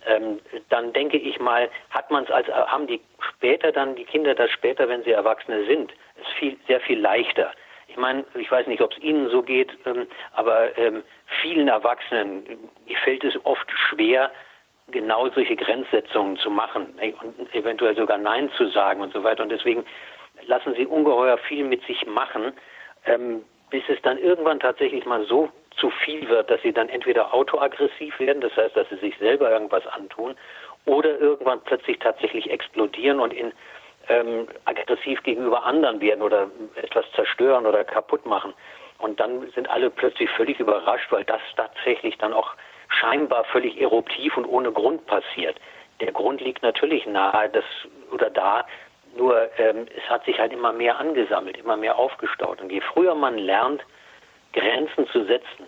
ähm, 0.06 0.40
dann 0.70 0.92
denke 0.92 1.18
ich 1.18 1.40
mal, 1.40 1.70
hat 1.92 2.12
man 2.12 2.24
es 2.24 2.32
als 2.32 2.48
haben 2.48 2.88
die 2.88 3.00
später 3.20 3.72
dann 3.72 3.96
die 3.96 4.06
Kinder 4.06 4.36
das 4.36 4.52
später, 4.52 4.90
wenn 4.90 5.04
sie 5.04 5.12
Erwachsene 5.12 5.66
sind, 5.66 5.92
ist 6.22 6.30
viel 6.38 6.58
sehr 6.68 6.82
viel 6.82 7.00
leichter. 7.00 7.52
Ich 7.88 7.98
meine, 7.98 8.24
ich 8.36 8.50
weiß 8.52 8.68
nicht, 8.68 8.82
ob 8.82 8.92
es 8.92 9.00
Ihnen 9.00 9.30
so 9.30 9.42
geht, 9.42 9.72
ähm, 9.86 10.08
aber 10.34 10.78
ähm, 10.78 11.04
vielen 11.42 11.68
Erwachsenen 11.68 12.44
fällt 13.04 13.24
es 13.24 13.34
oft 13.46 13.70
schwer, 13.72 14.32
genau 14.92 15.30
solche 15.30 15.56
Grenzsetzungen 15.56 16.38
zu 16.38 16.50
machen 16.50 16.94
und 17.22 17.54
eventuell 17.54 17.96
sogar 17.96 18.18
Nein 18.18 18.50
zu 18.58 18.68
sagen 18.70 19.02
und 19.02 19.14
so 19.14 19.24
weiter. 19.24 19.44
Und 19.44 19.50
deswegen 19.50 19.86
lassen 20.45 20.73
sie 20.75 20.86
ungeheuer 20.86 21.38
viel 21.38 21.63
mit 21.63 21.84
sich 21.86 22.06
machen, 22.06 22.54
ähm, 23.06 23.43
bis 23.69 23.84
es 23.88 24.02
dann 24.02 24.17
irgendwann 24.17 24.60
tatsächlich 24.60 25.06
mal 25.06 25.25
so 25.25 25.49
zu 25.78 25.89
viel 25.89 26.28
wird, 26.28 26.49
dass 26.49 26.62
sie 26.62 26.73
dann 26.73 26.89
entweder 26.89 27.34
autoaggressiv 27.34 28.19
werden, 28.19 28.41
das 28.41 28.56
heißt, 28.56 28.75
dass 28.75 28.89
sie 28.89 28.97
sich 28.97 29.17
selber 29.17 29.52
irgendwas 29.52 29.86
antun, 29.88 30.36
oder 30.86 31.19
irgendwann 31.19 31.62
plötzlich 31.62 31.99
tatsächlich 31.99 32.49
explodieren 32.49 33.19
und 33.19 33.34
in 33.34 33.52
ähm, 34.08 34.47
aggressiv 34.65 35.21
gegenüber 35.23 35.63
anderen 35.65 36.02
werden 36.02 36.21
oder 36.21 36.49
etwas 36.75 37.06
zerstören 37.13 37.65
oder 37.65 37.84
kaputt 37.84 38.25
machen. 38.25 38.54
Und 38.97 39.19
dann 39.19 39.49
sind 39.52 39.69
alle 39.69 39.89
plötzlich 39.89 40.30
völlig 40.32 40.60
überrascht, 40.60 41.12
weil 41.12 41.23
das 41.23 41.41
tatsächlich 41.56 42.17
dann 42.17 42.34
auch 42.34 42.56
scheinbar 42.89 43.45
völlig 43.45 43.80
eruptiv 43.80 44.36
und 44.36 44.45
ohne 44.45 44.71
Grund 44.71 45.06
passiert. 45.06 45.58
Der 46.02 46.12
Grund 46.12 46.41
liegt 46.41 46.63
natürlich 46.63 47.06
nahe, 47.06 47.49
dass, 47.49 47.63
oder 48.12 48.30
da, 48.30 48.65
nur 49.15 49.50
ähm, 49.60 49.88
es 49.95 50.10
hat 50.10 50.26
sich 50.26 50.39
halt 50.39 50.54
immer 50.54 50.72
mehr 50.72 50.98
angesammelt, 51.00 51.58
immer 51.58 51.78
mehr 51.78 51.98
aufgestaut. 51.98 52.62
Und 52.62 52.72
je 52.72 52.82
früher 52.82 53.15
man 53.15 53.38
lernt, 53.38 53.82
Grenzen 54.54 55.08
zu 55.08 55.26
setzen, 55.26 55.65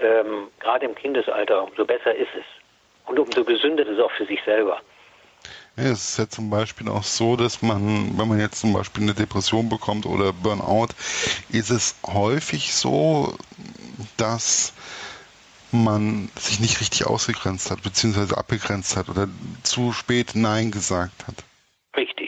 ähm, 0.00 0.48
gerade 0.60 0.86
im 0.86 0.94
Kindesalter, 0.94 1.62
umso 1.62 1.84
besser 1.84 2.14
ist 2.14 2.34
es. 2.36 2.44
Und 3.06 3.18
umso 3.18 3.44
gesünder 3.44 3.84
ist 3.84 3.92
es 3.92 4.00
auch 4.00 4.10
für 4.12 4.26
sich 4.26 4.42
selber. 4.44 4.80
Ja, 5.76 5.84
es 5.84 6.10
ist 6.10 6.18
ja 6.18 6.28
zum 6.28 6.50
Beispiel 6.50 6.88
auch 6.88 7.04
so, 7.04 7.36
dass 7.36 7.62
man, 7.62 8.18
wenn 8.18 8.28
man 8.28 8.40
jetzt 8.40 8.60
zum 8.60 8.72
Beispiel 8.72 9.04
eine 9.04 9.14
Depression 9.14 9.68
bekommt 9.68 10.06
oder 10.06 10.32
Burnout, 10.32 10.88
ist 11.50 11.70
es 11.70 11.96
häufig 12.06 12.74
so, 12.74 13.34
dass 14.16 14.74
man 15.70 16.30
sich 16.36 16.60
nicht 16.60 16.80
richtig 16.80 17.06
ausgegrenzt 17.06 17.70
hat, 17.70 17.82
beziehungsweise 17.82 18.36
abgegrenzt 18.36 18.96
hat 18.96 19.08
oder 19.08 19.28
zu 19.62 19.92
spät 19.92 20.32
Nein 20.34 20.70
gesagt 20.70 21.26
hat. 21.26 21.36
Richtig. 21.96 22.27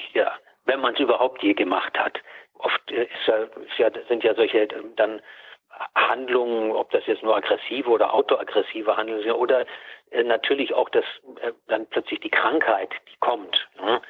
Wenn 0.80 0.84
man 0.84 0.94
es 0.94 1.00
überhaupt 1.00 1.42
je 1.42 1.52
gemacht 1.52 1.98
hat. 1.98 2.18
Oft 2.54 2.90
ist 2.90 3.10
ja, 3.26 3.36
ist 3.36 3.76
ja, 3.76 3.90
sind 4.08 4.24
ja 4.24 4.34
solche 4.34 4.60
ähm, 4.60 4.96
dann 4.96 5.20
Handlungen, 5.94 6.72
ob 6.72 6.90
das 6.90 7.06
jetzt 7.06 7.22
nur 7.22 7.36
aggressive 7.36 7.90
oder 7.90 8.14
autoaggressive 8.14 8.96
Handlungen 8.96 9.22
sind, 9.22 9.32
oder 9.32 9.66
äh, 10.10 10.22
natürlich 10.22 10.72
auch 10.72 10.88
das 10.88 11.04
äh, 11.42 11.52
dann 11.68 11.84
plötzlich 11.84 12.20
die 12.20 12.30
Krankheit, 12.30 12.88
die 13.12 13.16
kommt. 13.20 13.68
Ne? 13.78 14.00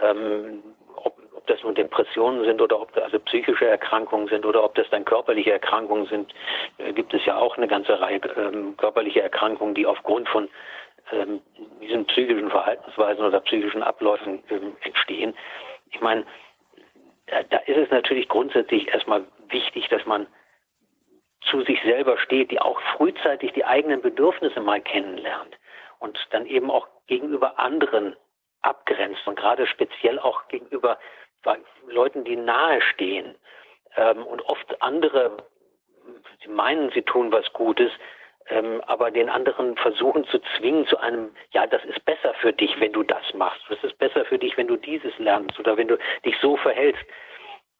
Ähm, 0.00 0.62
ob, 0.94 1.18
ob 1.34 1.44
das 1.48 1.60
nun 1.64 1.74
Depressionen 1.74 2.44
sind 2.44 2.62
oder 2.62 2.80
ob 2.80 2.94
das 2.94 3.02
also 3.02 3.18
psychische 3.18 3.66
Erkrankungen 3.66 4.28
sind 4.28 4.46
oder 4.46 4.62
ob 4.62 4.76
das 4.76 4.88
dann 4.90 5.04
körperliche 5.04 5.50
Erkrankungen 5.50 6.06
sind, 6.06 6.32
äh, 6.78 6.92
gibt 6.92 7.12
es 7.14 7.24
ja 7.26 7.36
auch 7.36 7.56
eine 7.56 7.66
ganze 7.66 8.00
Reihe 8.00 8.20
ähm, 8.36 8.76
körperliche 8.76 9.22
Erkrankungen, 9.22 9.74
die 9.74 9.86
aufgrund 9.86 10.28
von 10.28 10.48
ähm, 11.10 11.40
diesen 11.80 12.04
psychischen 12.06 12.48
Verhaltensweisen 12.48 13.24
oder 13.24 13.40
psychischen 13.40 13.82
Abläufen 13.82 14.42
ähm, 14.50 14.76
entstehen. 14.82 15.34
Ich 15.92 16.00
meine, 16.00 16.24
da, 17.26 17.58
ist 17.58 17.76
es 17.76 17.90
natürlich 17.90 18.28
grundsätzlich 18.28 18.88
erstmal 18.88 19.24
wichtig, 19.48 19.88
dass 19.88 20.04
man 20.06 20.26
zu 21.42 21.62
sich 21.62 21.80
selber 21.82 22.18
steht, 22.18 22.50
die 22.50 22.60
auch 22.60 22.80
frühzeitig 22.96 23.52
die 23.52 23.64
eigenen 23.64 24.00
Bedürfnisse 24.00 24.60
mal 24.60 24.80
kennenlernt 24.80 25.58
und 25.98 26.18
dann 26.30 26.46
eben 26.46 26.70
auch 26.70 26.88
gegenüber 27.06 27.58
anderen 27.58 28.16
abgrenzt 28.62 29.26
und 29.26 29.36
gerade 29.36 29.66
speziell 29.66 30.18
auch 30.18 30.46
gegenüber 30.48 30.98
Leuten, 31.88 32.24
die 32.24 32.36
nahe 32.36 32.80
stehen 32.80 33.34
ähm, 33.96 34.24
und 34.24 34.42
oft 34.42 34.80
andere, 34.80 35.36
sie 36.42 36.48
meinen, 36.48 36.90
sie 36.92 37.02
tun 37.02 37.32
was 37.32 37.52
Gutes, 37.52 37.90
ähm, 38.48 38.82
aber 38.86 39.10
den 39.10 39.28
anderen 39.28 39.76
versuchen 39.76 40.24
zu 40.26 40.38
zwingen 40.56 40.86
zu 40.86 40.98
einem, 40.98 41.34
ja, 41.52 41.66
das 41.66 41.84
ist 41.84 42.04
besser 42.04 42.34
für 42.34 42.52
dich, 42.52 42.78
wenn 42.80 42.92
du 42.92 43.02
das 43.02 43.22
machst, 43.34 43.62
das 43.68 43.82
ist 43.82 43.98
besser 43.98 44.24
für 44.24 44.38
dich, 44.38 44.56
wenn 44.56 44.68
du 44.68 44.76
dieses 44.76 45.16
lernst 45.18 45.58
oder 45.58 45.76
wenn 45.76 45.88
du 45.88 45.98
dich 46.24 46.36
so 46.40 46.56
verhältst. 46.56 47.02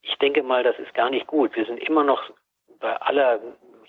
Ich 0.03 0.17
denke 0.19 0.43
mal, 0.43 0.63
das 0.63 0.79
ist 0.79 0.95
gar 0.95 1.11
nicht 1.11 1.27
gut. 1.27 1.55
Wir 1.57 1.65
sind 1.65 1.79
immer 1.79 2.05
noch 2.05 2.31
bei 2.81 2.95
aller 2.97 3.41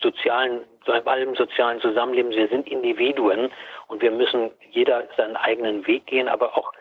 sozialen, 0.01 0.61
bei 0.85 1.03
allem 1.05 1.35
sozialen 1.35 1.79
Zusammenleben, 1.81 2.31
wir 2.31 2.47
sind 2.49 2.67
Individuen 2.67 3.51
und 3.87 4.01
wir 4.01 4.11
müssen 4.11 4.51
jeder 4.71 5.07
seinen 5.17 5.37
eigenen 5.37 5.87
Weg 5.87 6.05
gehen, 6.07 6.27
aber 6.27 6.57
auch 6.57 6.73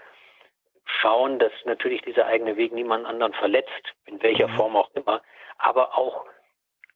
schauen, 0.85 1.39
dass 1.39 1.53
natürlich 1.65 2.03
dieser 2.03 2.27
eigene 2.27 2.57
Weg 2.57 2.73
niemand 2.73 3.07
anderen 3.07 3.33
verletzt, 3.35 3.95
in 4.07 4.23
welcher 4.23 4.49
mhm. 4.49 4.57
Form 4.57 4.77
auch 4.77 4.91
immer, 4.95 5.23
aber 5.59 5.97
auch 5.97 6.27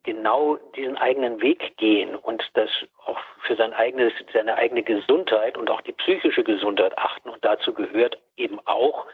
genau 0.07 0.57
diesen 0.77 0.97
eigenen 0.97 1.43
Weg 1.43 1.77
gehen 1.77 2.15
und 2.15 2.43
das 2.55 2.71
auch 3.05 3.19
für 3.43 3.57
sein 3.57 3.75
eigenes, 3.75 4.13
seine 4.33 4.55
eigene 4.55 4.83
Gesundheit 4.83 5.59
und 5.59 5.69
auch 5.69 5.83
die 5.83 5.93
psychische 5.93 6.45
Gesundheit 6.45 6.97
achten. 6.97 7.29
Und 7.29 7.45
dazu 7.45 7.75
gehört 7.75 8.19
eben 8.37 8.59
auch 8.65 9.07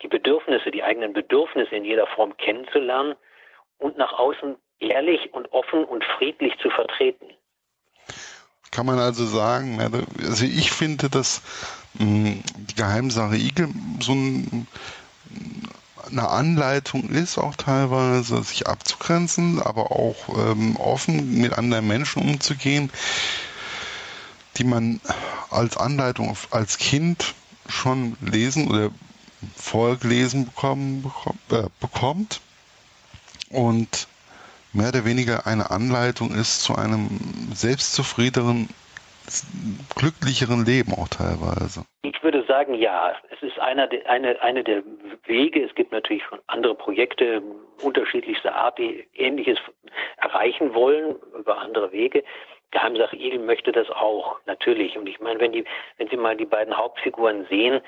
die 0.00 0.08
Bedürfnisse, 0.08 0.70
die 0.70 0.82
eigenen 0.82 1.12
Bedürfnisse 1.12 1.74
in 1.74 1.84
jeder 1.84 2.06
Form 2.06 2.36
kennenzulernen 2.36 3.16
und 3.78 3.98
nach 3.98 4.12
außen 4.18 4.56
ehrlich 4.78 5.34
und 5.34 5.52
offen 5.52 5.84
und 5.84 6.04
friedlich 6.04 6.56
zu 6.58 6.70
vertreten. 6.70 7.26
Kann 8.70 8.86
man 8.86 8.98
also 8.98 9.24
sagen, 9.24 9.78
also 9.80 10.44
ich 10.44 10.70
finde, 10.70 11.10
dass 11.10 11.42
hm, 11.98 12.42
die 12.56 12.74
Geheimsache 12.74 13.36
Igel 13.36 13.68
so 14.00 14.12
ein, 14.12 14.66
eine 16.12 16.28
Anleitung 16.28 17.08
ist, 17.08 17.38
auch 17.38 17.56
teilweise 17.56 18.42
sich 18.42 18.66
abzugrenzen, 18.66 19.60
aber 19.60 19.90
auch 19.92 20.28
ähm, 20.36 20.76
offen 20.76 21.38
mit 21.40 21.54
anderen 21.54 21.86
Menschen 21.86 22.22
umzugehen, 22.22 22.90
die 24.56 24.64
man 24.64 25.00
als 25.50 25.76
Anleitung 25.76 26.36
als 26.50 26.78
Kind 26.78 27.34
schon 27.66 28.16
lesen 28.20 28.68
oder 28.68 28.90
vorgelesen 29.56 30.46
bekommen, 30.46 31.10
äh, 31.50 31.64
bekommt. 31.80 32.40
Und 33.48 34.06
mehr 34.72 34.88
oder 34.88 35.04
weniger 35.04 35.46
eine 35.46 35.70
Anleitung 35.70 36.34
ist 36.34 36.62
zu 36.62 36.74
einem 36.76 37.08
selbstzufriedeneren, 37.54 38.68
glücklicheren 39.96 40.64
Leben 40.64 40.92
auch 40.92 41.08
teilweise. 41.08 41.84
Ich 42.02 42.22
würde 42.22 42.44
sagen, 42.44 42.74
ja. 42.74 43.14
Es 43.30 43.42
ist 43.42 43.58
einer 43.58 43.86
de, 43.86 44.04
eine, 44.04 44.40
eine 44.42 44.62
der 44.64 44.82
Wege. 45.24 45.64
Es 45.64 45.74
gibt 45.74 45.92
natürlich 45.92 46.24
schon 46.24 46.40
andere 46.46 46.74
Projekte 46.74 47.42
unterschiedlichster 47.82 48.54
Art, 48.54 48.78
die 48.78 49.08
Ähnliches 49.14 49.58
erreichen 50.16 50.74
wollen 50.74 51.16
über 51.38 51.58
andere 51.58 51.92
Wege. 51.92 52.22
Geheimsache 52.70 53.16
Igel 53.16 53.38
möchte 53.38 53.70
das 53.72 53.90
auch, 53.90 54.38
natürlich. 54.46 54.96
Und 54.96 55.08
ich 55.08 55.20
meine, 55.20 55.40
wenn 55.40 55.52
die, 55.52 55.64
wenn 55.98 56.08
Sie 56.08 56.16
mal 56.16 56.36
die 56.36 56.46
beiden 56.46 56.76
Hauptfiguren 56.76 57.46
sehen, 57.48 57.80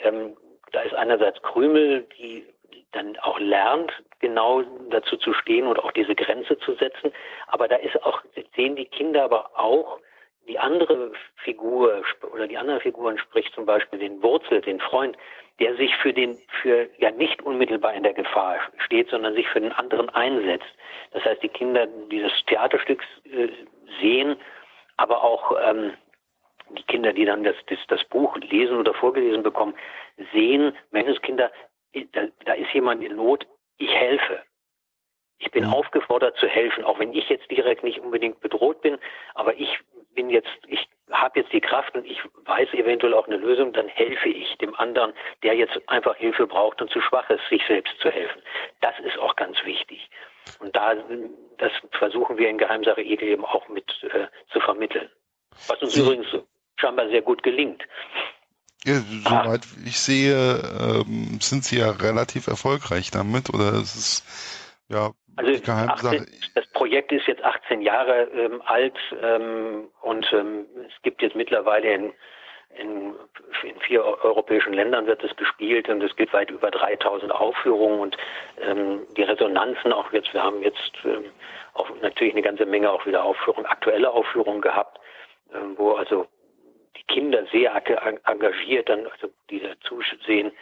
ähm, 0.00 0.36
da 0.72 0.80
ist 0.80 0.94
einerseits 0.94 1.40
Krümel, 1.42 2.06
die 2.18 2.44
dann 2.92 3.16
auch 3.18 3.38
lernt, 3.38 3.92
genau 4.20 4.62
dazu 4.90 5.16
zu 5.16 5.32
stehen 5.32 5.66
und 5.66 5.78
auch 5.78 5.92
diese 5.92 6.14
Grenze 6.14 6.58
zu 6.58 6.74
setzen. 6.74 7.12
Aber 7.46 7.68
da 7.68 7.76
ist 7.76 8.02
auch, 8.04 8.22
sehen 8.56 8.76
die 8.76 8.84
Kinder 8.84 9.24
aber 9.24 9.50
auch, 9.58 9.98
die 10.48 10.58
andere 10.58 11.12
Figur 11.36 12.02
oder 12.32 12.46
die 12.46 12.58
anderen 12.58 12.80
Figuren 12.80 13.18
spricht 13.18 13.54
zum 13.54 13.66
Beispiel 13.66 13.98
den 13.98 14.22
Wurzel, 14.22 14.60
den 14.60 14.80
Freund, 14.80 15.16
der 15.60 15.76
sich 15.76 15.94
für 15.96 16.12
den, 16.12 16.38
für 16.60 16.88
ja 16.98 17.10
nicht 17.10 17.42
unmittelbar 17.42 17.94
in 17.94 18.02
der 18.02 18.14
Gefahr 18.14 18.58
steht, 18.78 19.10
sondern 19.10 19.34
sich 19.34 19.48
für 19.48 19.60
den 19.60 19.72
anderen 19.72 20.08
einsetzt. 20.10 20.66
Das 21.12 21.24
heißt, 21.24 21.42
die 21.42 21.48
Kinder 21.48 21.86
dieses 22.10 22.32
Theaterstücks 22.46 23.04
äh, 23.24 23.48
sehen, 24.00 24.36
aber 24.96 25.22
auch 25.22 25.56
ähm, 25.64 25.92
die 26.70 26.82
Kinder, 26.84 27.12
die 27.12 27.24
dann 27.24 27.44
das, 27.44 27.56
das, 27.66 27.78
das 27.88 28.02
Buch 28.04 28.36
lesen 28.38 28.78
oder 28.78 28.94
vorgelesen 28.94 29.42
bekommen, 29.42 29.74
sehen, 30.32 30.74
Menschenskinder, 30.90 31.50
da, 32.12 32.22
da 32.44 32.52
ist 32.54 32.72
jemand 32.72 33.02
in 33.02 33.16
Not, 33.16 33.46
ich 33.76 33.92
helfe. 33.92 34.42
Ich 35.38 35.50
bin 35.50 35.64
mhm. 35.66 35.74
aufgefordert 35.74 36.36
zu 36.36 36.46
helfen, 36.46 36.84
auch 36.84 36.98
wenn 36.98 37.12
ich 37.12 37.28
jetzt 37.28 37.50
direkt 37.50 37.82
nicht 37.82 37.98
unbedingt 37.98 38.40
bedroht 38.40 38.80
bin, 38.80 38.98
aber 39.34 39.54
ich 39.58 39.78
bin 40.14 40.30
jetzt, 40.30 40.50
ich 40.66 40.86
habe 41.10 41.40
jetzt 41.40 41.52
die 41.52 41.60
Kraft 41.60 41.94
und 41.94 42.04
ich 42.06 42.18
weiß 42.44 42.72
eventuell 42.74 43.14
auch 43.14 43.26
eine 43.26 43.36
Lösung, 43.36 43.72
dann 43.72 43.88
helfe 43.88 44.28
ich 44.28 44.56
dem 44.58 44.74
anderen, 44.76 45.12
der 45.42 45.54
jetzt 45.54 45.78
einfach 45.88 46.16
Hilfe 46.16 46.46
braucht 46.46 46.80
und 46.80 46.90
zu 46.90 47.00
schwach 47.00 47.28
ist, 47.30 47.46
sich 47.48 47.62
selbst 47.66 47.94
zu 48.00 48.10
helfen. 48.10 48.40
Das 48.80 48.94
ist 49.04 49.18
auch 49.18 49.36
ganz 49.36 49.56
wichtig. 49.64 50.08
Und 50.58 50.74
da, 50.74 50.94
das 51.58 51.72
versuchen 51.92 52.38
wir 52.38 52.48
in 52.48 52.58
Geheimsache 52.58 53.02
Egel 53.02 53.28
eben 53.28 53.44
auch 53.44 53.68
mit 53.68 53.86
äh, 54.02 54.26
zu 54.52 54.60
vermitteln. 54.60 55.08
Was 55.68 55.82
uns 55.82 55.92
Sie 55.92 56.00
übrigens 56.00 56.26
scheinbar 56.76 57.08
sehr 57.08 57.22
gut 57.22 57.42
gelingt. 57.42 57.82
Ja, 58.84 58.94
soweit 58.94 59.60
ich 59.86 60.00
sehe, 60.00 60.34
ähm, 60.80 61.38
sind 61.40 61.64
Sie 61.64 61.78
ja 61.78 61.90
relativ 61.90 62.48
erfolgreich 62.48 63.12
damit, 63.12 63.50
oder 63.50 63.74
ist 63.74 63.94
es 63.94 64.61
ja 64.92 65.10
also 65.36 65.50
18, 65.72 66.26
das 66.54 66.66
Projekt 66.68 67.10
ist 67.12 67.26
jetzt 67.26 67.42
18 67.42 67.80
Jahre 67.80 68.24
ähm, 68.34 68.62
alt 68.66 68.98
ähm, 69.22 69.88
und 70.02 70.30
ähm, 70.32 70.66
es 70.86 71.02
gibt 71.02 71.22
jetzt 71.22 71.34
mittlerweile 71.34 71.94
in, 71.94 72.12
in, 72.76 73.14
in, 73.62 73.80
vier 73.80 74.04
europäischen 74.04 74.74
Ländern 74.74 75.06
wird 75.06 75.24
es 75.24 75.34
gespielt 75.36 75.88
und 75.88 76.02
es 76.02 76.14
gibt 76.16 76.32
weit 76.34 76.50
über 76.50 76.70
3000 76.70 77.32
Aufführungen 77.32 78.00
und 78.00 78.16
ähm, 78.60 79.06
die 79.16 79.22
Resonanzen 79.22 79.92
auch 79.92 80.12
jetzt, 80.12 80.32
wir 80.34 80.42
haben 80.42 80.62
jetzt 80.62 80.92
ähm, 81.04 81.24
auch 81.74 81.88
natürlich 82.02 82.34
eine 82.34 82.42
ganze 82.42 82.66
Menge 82.66 82.90
auch 82.90 83.06
wieder 83.06 83.24
Aufführungen, 83.24 83.66
aktuelle 83.66 84.10
Aufführungen 84.10 84.60
gehabt, 84.60 84.98
ähm, 85.54 85.74
wo 85.76 85.92
also 85.92 86.26
die 86.96 87.04
Kinder 87.04 87.46
sehr 87.50 87.74
engagiert 88.24 88.90
dann, 88.90 89.06
also 89.06 89.28
die 89.48 89.60
da 89.60 89.72
zusehen, 89.80 90.52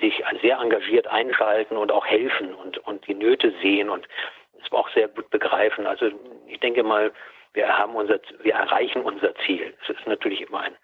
sich 0.00 0.22
sehr 0.42 0.58
engagiert 0.58 1.06
einschalten 1.08 1.76
und 1.76 1.90
auch 1.90 2.06
helfen 2.06 2.54
und, 2.54 2.78
und 2.78 3.06
die 3.06 3.14
Nöte 3.14 3.52
sehen 3.62 3.90
und 3.90 4.06
es 4.64 4.72
auch 4.72 4.88
sehr 4.94 5.08
gut 5.08 5.30
begreifen. 5.30 5.86
Also 5.86 6.10
ich 6.46 6.60
denke 6.60 6.82
mal, 6.82 7.12
wir 7.54 7.76
haben 7.76 7.94
unser, 7.94 8.20
wir 8.42 8.54
erreichen 8.54 9.02
unser 9.02 9.34
Ziel. 9.46 9.74
Es 9.82 9.96
ist 9.96 10.06
natürlich 10.06 10.42
immer 10.42 10.60
ein 10.60 10.76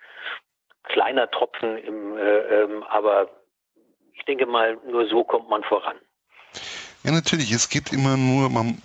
kleiner 0.84 1.30
Tropfen 1.30 1.78
im, 1.78 2.16
äh, 2.16 2.62
ähm, 2.62 2.82
aber 2.84 3.28
ich 4.14 4.24
denke 4.24 4.46
mal, 4.46 4.78
nur 4.86 5.06
so 5.08 5.24
kommt 5.24 5.48
man 5.48 5.62
voran. 5.64 5.96
Ja, 7.02 7.12
natürlich. 7.12 7.52
Es 7.52 7.68
geht 7.68 7.92
immer 7.92 8.16
nur, 8.16 8.48
man, 8.48 8.78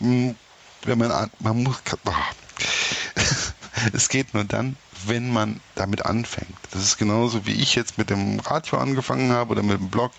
wenn 0.00 0.98
man, 0.98 1.30
man 1.38 1.62
muss, 1.62 1.82
es 3.94 4.08
geht 4.08 4.34
nur 4.34 4.44
dann, 4.44 4.76
wenn 5.06 5.32
man 5.32 5.60
damit 5.74 6.04
anfängt. 6.04 6.56
Das 6.70 6.82
ist 6.82 6.98
genauso 6.98 7.46
wie 7.46 7.54
ich 7.54 7.74
jetzt 7.74 7.98
mit 7.98 8.10
dem 8.10 8.40
Radio 8.40 8.78
angefangen 8.78 9.32
habe 9.32 9.52
oder 9.52 9.62
mit 9.62 9.78
dem 9.78 9.90
Blog. 9.90 10.12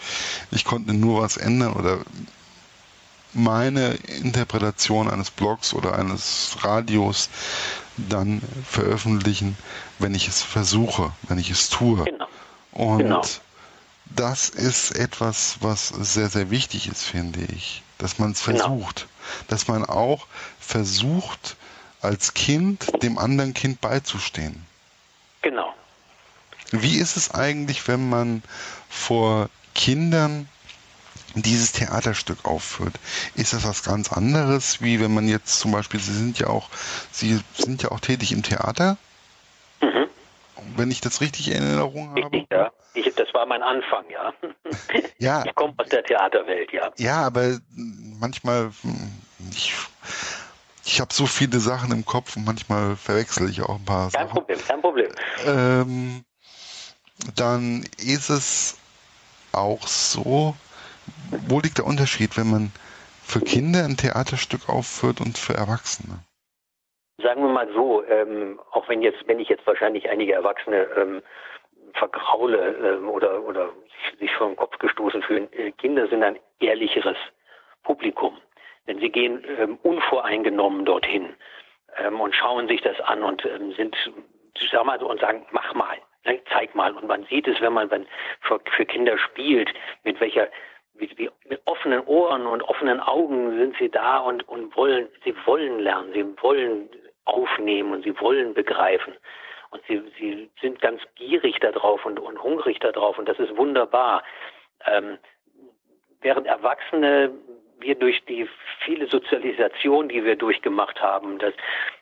Ich 0.51 0.65
konnte 0.65 0.93
nur 0.93 1.21
was 1.21 1.37
ändern 1.37 1.73
oder 1.73 1.99
meine 3.33 3.93
Interpretation 3.93 5.09
eines 5.09 5.31
Blogs 5.31 5.73
oder 5.73 5.97
eines 5.97 6.57
Radios 6.61 7.29
dann 7.97 8.41
veröffentlichen, 8.67 9.57
wenn 9.99 10.15
ich 10.15 10.27
es 10.27 10.41
versuche, 10.41 11.11
wenn 11.27 11.37
ich 11.37 11.49
es 11.49 11.69
tue. 11.69 12.03
Genau. 12.03 12.27
Und 12.71 12.99
genau. 12.99 13.21
das 14.05 14.49
ist 14.49 14.91
etwas, 14.91 15.57
was 15.61 15.89
sehr, 15.89 16.29
sehr 16.29 16.49
wichtig 16.49 16.87
ist, 16.87 17.03
finde 17.03 17.41
ich. 17.53 17.83
Dass 17.97 18.19
man 18.19 18.31
es 18.31 18.43
genau. 18.43 18.59
versucht. 18.59 18.95
Genau. 18.95 19.45
Dass 19.47 19.67
man 19.67 19.85
auch 19.85 20.27
versucht, 20.59 21.55
als 22.01 22.33
Kind 22.33 23.03
dem 23.03 23.17
anderen 23.17 23.53
Kind 23.53 23.79
beizustehen. 23.79 24.65
Genau. 25.41 25.73
Wie 26.71 26.97
ist 26.97 27.17
es 27.17 27.33
eigentlich, 27.33 27.87
wenn 27.87 28.09
man 28.09 28.43
vor 28.89 29.49
Kindern 29.75 30.47
dieses 31.35 31.71
Theaterstück 31.71 32.45
aufführt? 32.45 32.93
Ist 33.35 33.53
das 33.53 33.65
was 33.67 33.83
ganz 33.83 34.11
anderes, 34.11 34.81
wie 34.81 34.99
wenn 35.01 35.13
man 35.13 35.27
jetzt 35.27 35.59
zum 35.59 35.71
Beispiel, 35.71 35.99
Sie 35.99 36.13
sind 36.13 36.39
ja 36.39 36.47
auch, 36.47 36.69
Sie 37.11 37.39
sind 37.53 37.83
ja 37.83 37.91
auch 37.91 37.99
tätig 37.99 38.31
im 38.31 38.43
Theater? 38.43 38.97
Mhm. 39.81 40.07
Wenn 40.75 40.91
ich 40.91 41.01
das 41.01 41.21
richtig 41.21 41.49
in 41.49 41.63
Erinnerung 41.63 42.09
habe. 42.09 42.21
Richtig, 42.21 42.47
ja. 42.51 42.71
Ich, 42.93 43.13
das 43.15 43.33
war 43.33 43.45
mein 43.45 43.63
Anfang, 43.63 44.05
ja. 44.09 44.33
ja. 45.17 45.43
Ich 45.45 45.55
komme 45.55 45.73
aus 45.77 45.87
der 45.89 46.03
Theaterwelt, 46.03 46.71
ja. 46.71 46.91
Ja, 46.97 47.21
aber 47.21 47.59
manchmal, 47.75 48.71
hm, 48.81 49.21
ich 49.51 49.73
ich 50.85 50.99
habe 50.99 51.13
so 51.13 51.25
viele 51.25 51.59
Sachen 51.59 51.91
im 51.91 52.05
Kopf 52.05 52.35
und 52.35 52.45
manchmal 52.45 52.95
verwechsel 52.95 53.49
ich 53.49 53.61
auch 53.61 53.75
ein 53.75 53.85
paar 53.85 54.11
kein 54.11 54.27
Sachen. 54.27 54.27
Kein 54.27 54.29
Problem, 54.29 54.59
kein 54.67 54.81
Problem. 54.81 55.11
Ähm, 55.45 56.25
dann 57.35 57.83
ist 57.97 58.29
es 58.29 58.79
auch 59.53 59.81
so, 59.83 60.55
wo 61.47 61.59
liegt 61.59 61.77
der 61.77 61.85
Unterschied, 61.85 62.37
wenn 62.37 62.49
man 62.49 62.71
für 63.23 63.41
Kinder 63.41 63.85
ein 63.85 63.97
Theaterstück 63.97 64.69
aufführt 64.69 65.21
und 65.21 65.37
für 65.37 65.53
Erwachsene? 65.53 66.19
Sagen 67.21 67.43
wir 67.43 67.49
mal 67.49 67.71
so, 67.73 68.03
ähm, 68.05 68.59
auch 68.71 68.89
wenn 68.89 69.01
jetzt, 69.01 69.27
wenn 69.27 69.39
ich 69.39 69.49
jetzt 69.49 69.65
wahrscheinlich 69.67 70.09
einige 70.09 70.33
Erwachsene 70.33 70.87
ähm, 70.97 71.21
vergraule 71.93 72.97
ähm, 72.97 73.09
oder, 73.09 73.43
oder 73.43 73.69
sich 74.19 74.31
vor 74.33 74.47
den 74.47 74.55
Kopf 74.55 74.77
gestoßen 74.79 75.21
fühlen, 75.21 75.51
äh, 75.53 75.71
Kinder 75.71 76.07
sind 76.07 76.23
ein 76.23 76.39
ehrlicheres 76.59 77.17
Publikum. 77.83 78.37
Denn 78.87 78.99
sie 78.99 79.09
gehen 79.09 79.43
ähm, 79.59 79.77
unvoreingenommen 79.83 80.85
dorthin 80.85 81.35
ähm, 81.97 82.19
und 82.19 82.35
schauen 82.35 82.67
sich 82.67 82.81
das 82.81 82.99
an 83.01 83.23
und 83.23 83.45
ähm, 83.45 83.73
sind, 83.73 83.95
sag 84.71 85.01
und 85.01 85.19
sagen, 85.19 85.45
mach 85.51 85.73
mal, 85.73 85.97
ne, 86.25 86.41
zeig 86.51 86.73
mal. 86.75 86.95
Und 86.95 87.07
man 87.07 87.23
sieht 87.25 87.47
es, 87.47 87.61
wenn 87.61 87.73
man 87.73 87.91
wenn 87.91 88.07
für, 88.41 88.59
für 88.75 88.85
Kinder 88.85 89.17
spielt, 89.17 89.69
mit 90.03 90.19
welcher 90.19 90.47
wie, 90.95 91.29
mit 91.47 91.61
offenen 91.65 92.01
Ohren 92.05 92.45
und 92.45 92.61
offenen 92.61 92.99
Augen 92.99 93.57
sind 93.57 93.75
sie 93.77 93.89
da 93.89 94.19
und, 94.19 94.47
und 94.47 94.75
wollen, 94.75 95.07
sie 95.23 95.35
wollen 95.45 95.79
lernen, 95.79 96.13
sie 96.13 96.25
wollen 96.41 96.89
aufnehmen 97.25 97.93
und 97.93 98.03
sie 98.03 98.19
wollen 98.19 98.53
begreifen. 98.53 99.15
Und 99.71 99.81
sie, 99.87 100.01
sie 100.19 100.49
sind 100.59 100.81
ganz 100.81 101.01
gierig 101.15 101.59
darauf 101.59 102.05
und, 102.05 102.19
und 102.19 102.43
hungrig 102.43 102.79
darauf 102.79 103.17
und 103.17 103.27
das 103.27 103.39
ist 103.39 103.55
wunderbar. 103.55 104.23
Ähm, 104.85 105.17
während 106.21 106.45
Erwachsene 106.45 107.31
wir 107.81 107.95
durch 107.95 108.23
die 108.25 108.47
viele 108.83 109.07
Sozialisation, 109.07 110.09
die 110.09 110.23
wir 110.23 110.35
durchgemacht 110.35 111.01
haben, 111.01 111.39
dass, 111.39 111.53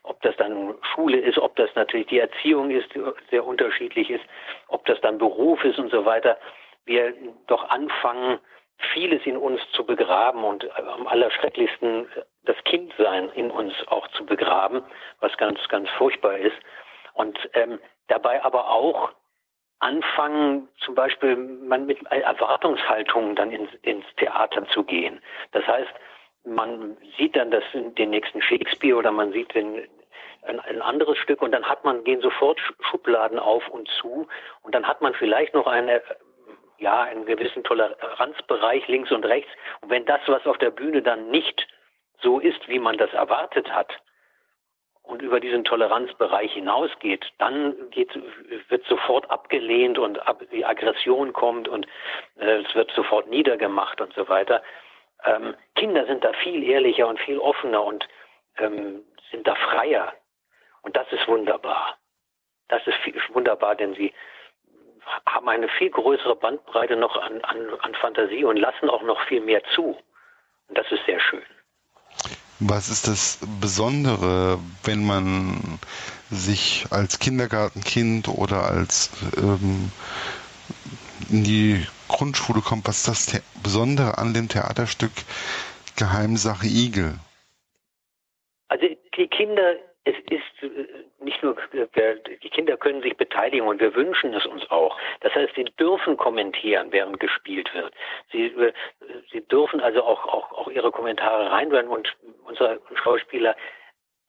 ob 0.03 0.21
das 0.21 0.35
dann 0.37 0.75
Schule 0.93 1.19
ist, 1.19 1.37
ob 1.37 1.55
das 1.55 1.69
natürlich 1.75 2.07
die 2.07 2.19
Erziehung 2.19 2.71
ist, 2.71 2.93
die 2.93 3.01
sehr 3.29 3.45
unterschiedlich 3.45 4.09
ist, 4.09 4.23
ob 4.67 4.85
das 4.85 4.99
dann 5.01 5.17
Beruf 5.17 5.63
ist 5.63 5.79
und 5.79 5.91
so 5.91 6.05
weiter, 6.05 6.37
wir 6.85 7.13
doch 7.47 7.69
anfangen, 7.69 8.39
vieles 8.93 9.25
in 9.25 9.37
uns 9.37 9.61
zu 9.73 9.85
begraben 9.85 10.43
und 10.43 10.69
am 10.77 11.07
allerschrecklichsten 11.07 12.07
das 12.43 12.55
Kindsein 12.63 13.29
in 13.35 13.51
uns 13.51 13.73
auch 13.87 14.07
zu 14.09 14.25
begraben, 14.25 14.81
was 15.19 15.35
ganz, 15.37 15.59
ganz 15.67 15.89
furchtbar 15.97 16.37
ist. 16.37 16.55
Und 17.13 17.37
ähm, 17.53 17.79
dabei 18.07 18.43
aber 18.43 18.69
auch 18.69 19.11
anfangen, 19.79 20.67
zum 20.79 20.95
Beispiel 20.95 21.35
man 21.35 21.85
mit 21.85 22.05
Erwartungshaltungen 22.07 23.35
dann 23.35 23.51
ins, 23.51 23.69
ins 23.81 24.05
Theater 24.17 24.67
zu 24.69 24.83
gehen. 24.83 25.21
Das 25.51 25.65
heißt, 25.65 25.93
man 26.45 26.97
sieht 27.17 27.35
dann 27.35 27.51
das, 27.51 27.63
den 27.73 28.09
nächsten 28.09 28.41
Shakespeare 28.41 28.97
oder 28.97 29.11
man 29.11 29.31
sieht 29.31 29.53
den, 29.53 29.87
ein, 30.43 30.59
ein, 30.59 30.81
anderes 30.81 31.17
Stück 31.17 31.41
und 31.41 31.51
dann 31.51 31.65
hat 31.65 31.83
man, 31.83 32.03
gehen 32.03 32.21
sofort 32.21 32.59
Schubladen 32.81 33.39
auf 33.39 33.67
und 33.69 33.89
zu 33.99 34.27
und 34.61 34.75
dann 34.75 34.87
hat 34.87 35.01
man 35.01 35.13
vielleicht 35.13 35.53
noch 35.53 35.67
eine, 35.67 36.01
ja, 36.77 37.03
einen 37.03 37.25
gewissen 37.25 37.63
Toleranzbereich 37.63 38.87
links 38.87 39.11
und 39.11 39.25
rechts. 39.25 39.51
Und 39.81 39.89
wenn 39.89 40.05
das, 40.05 40.21
was 40.27 40.45
auf 40.45 40.57
der 40.57 40.71
Bühne 40.71 41.01
dann 41.01 41.29
nicht 41.29 41.67
so 42.21 42.39
ist, 42.39 42.67
wie 42.67 42.79
man 42.79 42.97
das 42.97 43.13
erwartet 43.13 43.69
hat, 43.73 43.93
und 45.09 45.23
über 45.23 45.39
diesen 45.39 45.63
Toleranzbereich 45.63 46.53
hinausgeht, 46.53 47.25
dann 47.39 47.89
geht, 47.89 48.11
wird 48.69 48.85
sofort 48.85 49.29
abgelehnt 49.31 49.97
und 49.97 50.25
ab, 50.27 50.43
die 50.51 50.63
Aggression 50.63 51.33
kommt 51.33 51.67
und 51.67 51.87
äh, 52.39 52.61
es 52.61 52.75
wird 52.75 52.91
sofort 52.91 53.27
niedergemacht 53.27 53.99
und 54.01 54.13
so 54.13 54.29
weiter. 54.29 54.61
Ähm, 55.25 55.55
Kinder 55.75 56.05
sind 56.05 56.23
da 56.23 56.31
viel 56.33 56.63
ehrlicher 56.63 57.07
und 57.07 57.19
viel 57.19 57.39
offener 57.39 57.83
und 57.83 58.07
ähm, 58.59 59.01
sind 59.31 59.47
da 59.47 59.55
freier. 59.55 60.13
Und 60.83 60.95
das 60.95 61.11
ist 61.11 61.27
wunderbar. 61.27 61.97
Das 62.67 62.85
ist 62.85 62.97
viel, 62.97 63.19
wunderbar, 63.33 63.75
denn 63.75 63.95
sie 63.95 64.13
haben 65.25 65.49
eine 65.49 65.69
viel 65.69 65.89
größere 65.89 66.35
Bandbreite 66.35 66.95
noch 66.95 67.17
an, 67.17 67.41
an, 67.41 67.67
an 67.81 67.95
Fantasie 67.95 68.43
und 68.43 68.57
lassen 68.57 68.91
auch 68.91 69.01
noch 69.01 69.19
viel 69.23 69.41
mehr 69.41 69.63
zu. 69.73 69.97
Und 70.67 70.77
das 70.77 70.89
ist 70.91 71.03
sehr 71.07 71.19
schön. 71.19 71.43
Was 72.59 72.89
ist 72.89 73.07
das 73.07 73.39
Besondere, 73.61 74.59
wenn 74.83 75.05
man 75.05 75.79
sich 76.29 76.85
als 76.89 77.19
Kindergartenkind 77.19 78.27
oder 78.27 78.63
als 78.65 79.11
ähm, 79.37 79.91
in 81.29 81.43
die 81.43 81.87
Grundschule 82.09 82.61
kommt, 82.61 82.87
was 82.87 83.07
ist 83.07 83.33
das 83.33 83.41
Besondere 83.63 84.17
an 84.17 84.33
dem 84.33 84.49
Theaterstück 84.49 85.11
Geheimsache 85.95 86.67
Igel? 86.67 87.17
Also 88.67 88.85
die 89.17 89.27
Kinder 89.27 89.75
es 90.05 90.15
ist 90.29 90.63
äh, 90.63 91.23
nicht 91.23 91.41
nur, 91.43 91.55
die 92.43 92.49
Kinder 92.49 92.77
können 92.77 93.01
sich 93.01 93.15
beteiligen 93.17 93.67
und 93.67 93.79
wir 93.79 93.93
wünschen 93.95 94.33
es 94.33 94.45
uns 94.45 94.69
auch. 94.71 94.97
Das 95.21 95.33
heißt, 95.35 95.53
sie 95.55 95.65
dürfen 95.65 96.17
kommentieren, 96.17 96.91
während 96.91 97.19
gespielt 97.19 97.73
wird. 97.73 97.93
Sie, 98.31 98.47
äh, 98.47 98.73
sie 99.31 99.41
dürfen 99.47 99.81
also 99.81 100.03
auch, 100.03 100.25
auch, 100.25 100.51
auch 100.53 100.67
ihre 100.69 100.91
Kommentare 100.91 101.51
reinwerden 101.51 101.91
und 101.91 102.15
unsere 102.45 102.79
Schauspieler 102.95 103.55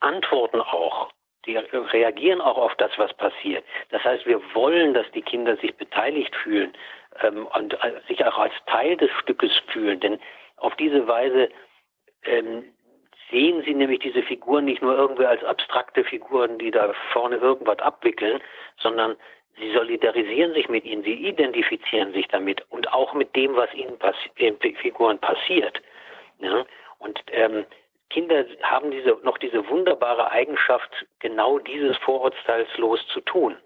antworten 0.00 0.60
auch. 0.60 1.10
Die 1.46 1.56
reagieren 1.56 2.42
auch 2.42 2.58
auf 2.58 2.74
das, 2.76 2.90
was 2.98 3.14
passiert. 3.14 3.64
Das 3.88 4.04
heißt, 4.04 4.26
wir 4.26 4.42
wollen, 4.54 4.92
dass 4.92 5.10
die 5.12 5.22
Kinder 5.22 5.56
sich 5.56 5.74
beteiligt 5.74 6.34
fühlen 6.36 6.76
ähm, 7.22 7.46
und 7.46 7.74
äh, 7.82 8.00
sich 8.08 8.24
auch 8.26 8.36
als 8.36 8.52
Teil 8.66 8.96
des 8.96 9.10
Stückes 9.22 9.52
fühlen. 9.68 10.00
Denn 10.00 10.20
auf 10.56 10.74
diese 10.76 11.06
Weise 11.06 11.48
ähm, 12.24 12.64
sehen 13.30 13.62
sie 13.64 13.74
nämlich 13.74 14.00
diese 14.00 14.22
Figuren 14.22 14.64
nicht 14.64 14.82
nur 14.82 14.96
irgendwie 14.96 15.26
als 15.26 15.42
abstrakte 15.44 16.04
Figuren, 16.04 16.58
die 16.58 16.70
da 16.70 16.92
vorne 17.12 17.36
irgendwas 17.36 17.78
abwickeln, 17.78 18.40
sondern 18.78 19.16
sie 19.58 19.72
solidarisieren 19.72 20.54
sich 20.54 20.68
mit 20.68 20.84
ihnen, 20.84 21.02
sie 21.02 21.14
identifizieren 21.14 22.12
sich 22.12 22.26
damit 22.28 22.64
und 22.70 22.92
auch 22.92 23.14
mit 23.14 23.34
dem, 23.36 23.56
was 23.56 23.72
ihnen 23.74 23.98
passi 23.98 24.30
den 24.38 24.58
Figuren 24.58 25.18
passiert. 25.18 25.80
Ja? 26.38 26.64
Und 26.98 27.20
ähm, 27.32 27.64
Kinder 28.10 28.44
haben 28.62 28.90
diese, 28.90 29.16
noch 29.22 29.38
diese 29.38 29.68
wunderbare 29.68 30.30
Eigenschaft, 30.30 30.90
genau 31.20 31.58
dieses 31.58 31.96
vorurteilslos 31.98 33.06
zu 33.08 33.20
tun. 33.20 33.56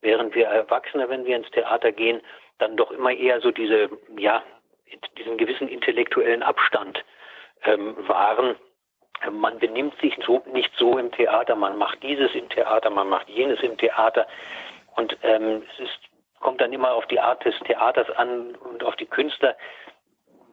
Während 0.00 0.34
wir 0.34 0.46
Erwachsene, 0.46 1.08
wenn 1.08 1.24
wir 1.24 1.36
ins 1.36 1.50
Theater 1.52 1.92
gehen, 1.92 2.20
dann 2.58 2.76
doch 2.76 2.90
immer 2.90 3.12
eher 3.12 3.40
so 3.40 3.52
diese, 3.52 3.88
ja, 4.18 4.42
diesen 5.16 5.36
gewissen 5.38 5.68
intellektuellen 5.68 6.42
Abstand 6.42 7.04
ähm, 7.64 7.96
wahren. 8.08 8.56
Man 9.30 9.58
benimmt 9.58 9.98
sich 10.00 10.18
so, 10.26 10.42
nicht 10.52 10.72
so 10.76 10.98
im 10.98 11.12
Theater, 11.12 11.54
man 11.54 11.78
macht 11.78 12.02
dieses 12.02 12.34
im 12.34 12.48
Theater, 12.48 12.90
man 12.90 13.08
macht 13.08 13.28
jenes 13.28 13.60
im 13.60 13.76
Theater. 13.78 14.26
Und 14.96 15.16
ähm, 15.22 15.62
es 15.72 15.84
ist, 15.84 15.98
kommt 16.40 16.60
dann 16.60 16.72
immer 16.72 16.92
auf 16.92 17.06
die 17.06 17.20
Art 17.20 17.44
des 17.44 17.58
Theaters 17.60 18.10
an 18.10 18.54
und 18.56 18.82
auf 18.82 18.96
die 18.96 19.06
Künstler. 19.06 19.56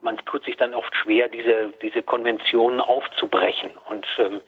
Man 0.01 0.17
tut 0.25 0.45
sich 0.45 0.55
dann 0.58 0.73
oft 0.73 0.95
schwer, 0.95 1.27
diese, 1.29 1.73
diese 1.82 2.03
Konventionen 2.03 2.79
aufzubrechen. 2.79 3.71
Und 3.89 4.05
ähm, 4.17 4.41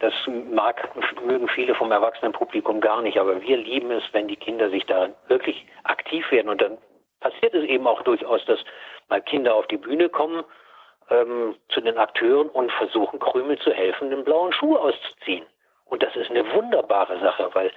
das 0.00 0.14
mag, 0.26 0.90
mögen 1.24 1.48
viele 1.48 1.74
vom 1.74 1.92
Erwachsenenpublikum 1.92 2.80
gar 2.80 3.02
nicht, 3.02 3.18
aber 3.18 3.40
wir 3.42 3.56
lieben 3.56 3.90
es, 3.90 4.02
wenn 4.12 4.28
die 4.28 4.36
Kinder 4.36 4.70
sich 4.70 4.86
da 4.86 5.10
wirklich 5.28 5.66
aktiv 5.84 6.30
werden. 6.30 6.48
Und 6.48 6.60
dann 6.60 6.78
passiert 7.20 7.54
es 7.54 7.64
eben 7.64 7.86
auch 7.86 8.02
durchaus, 8.02 8.44
dass 8.46 8.58
mal 9.08 9.20
Kinder 9.20 9.54
auf 9.54 9.66
die 9.68 9.76
Bühne 9.76 10.08
kommen 10.08 10.44
ähm, 11.12 11.56
zu 11.68 11.80
den 11.80 11.98
Akteuren 11.98 12.48
und 12.48 12.72
versuchen, 12.72 13.18
Krümel 13.18 13.58
zu 13.58 13.72
helfen, 13.72 14.10
den 14.10 14.24
blauen 14.24 14.52
Schuh 14.52 14.76
auszuziehen. 14.76 15.44
Und 15.84 16.02
das 16.02 16.16
ist 16.16 16.30
eine 16.30 16.50
wunderbare 16.52 17.20
Sache, 17.20 17.50
weil 17.52 17.70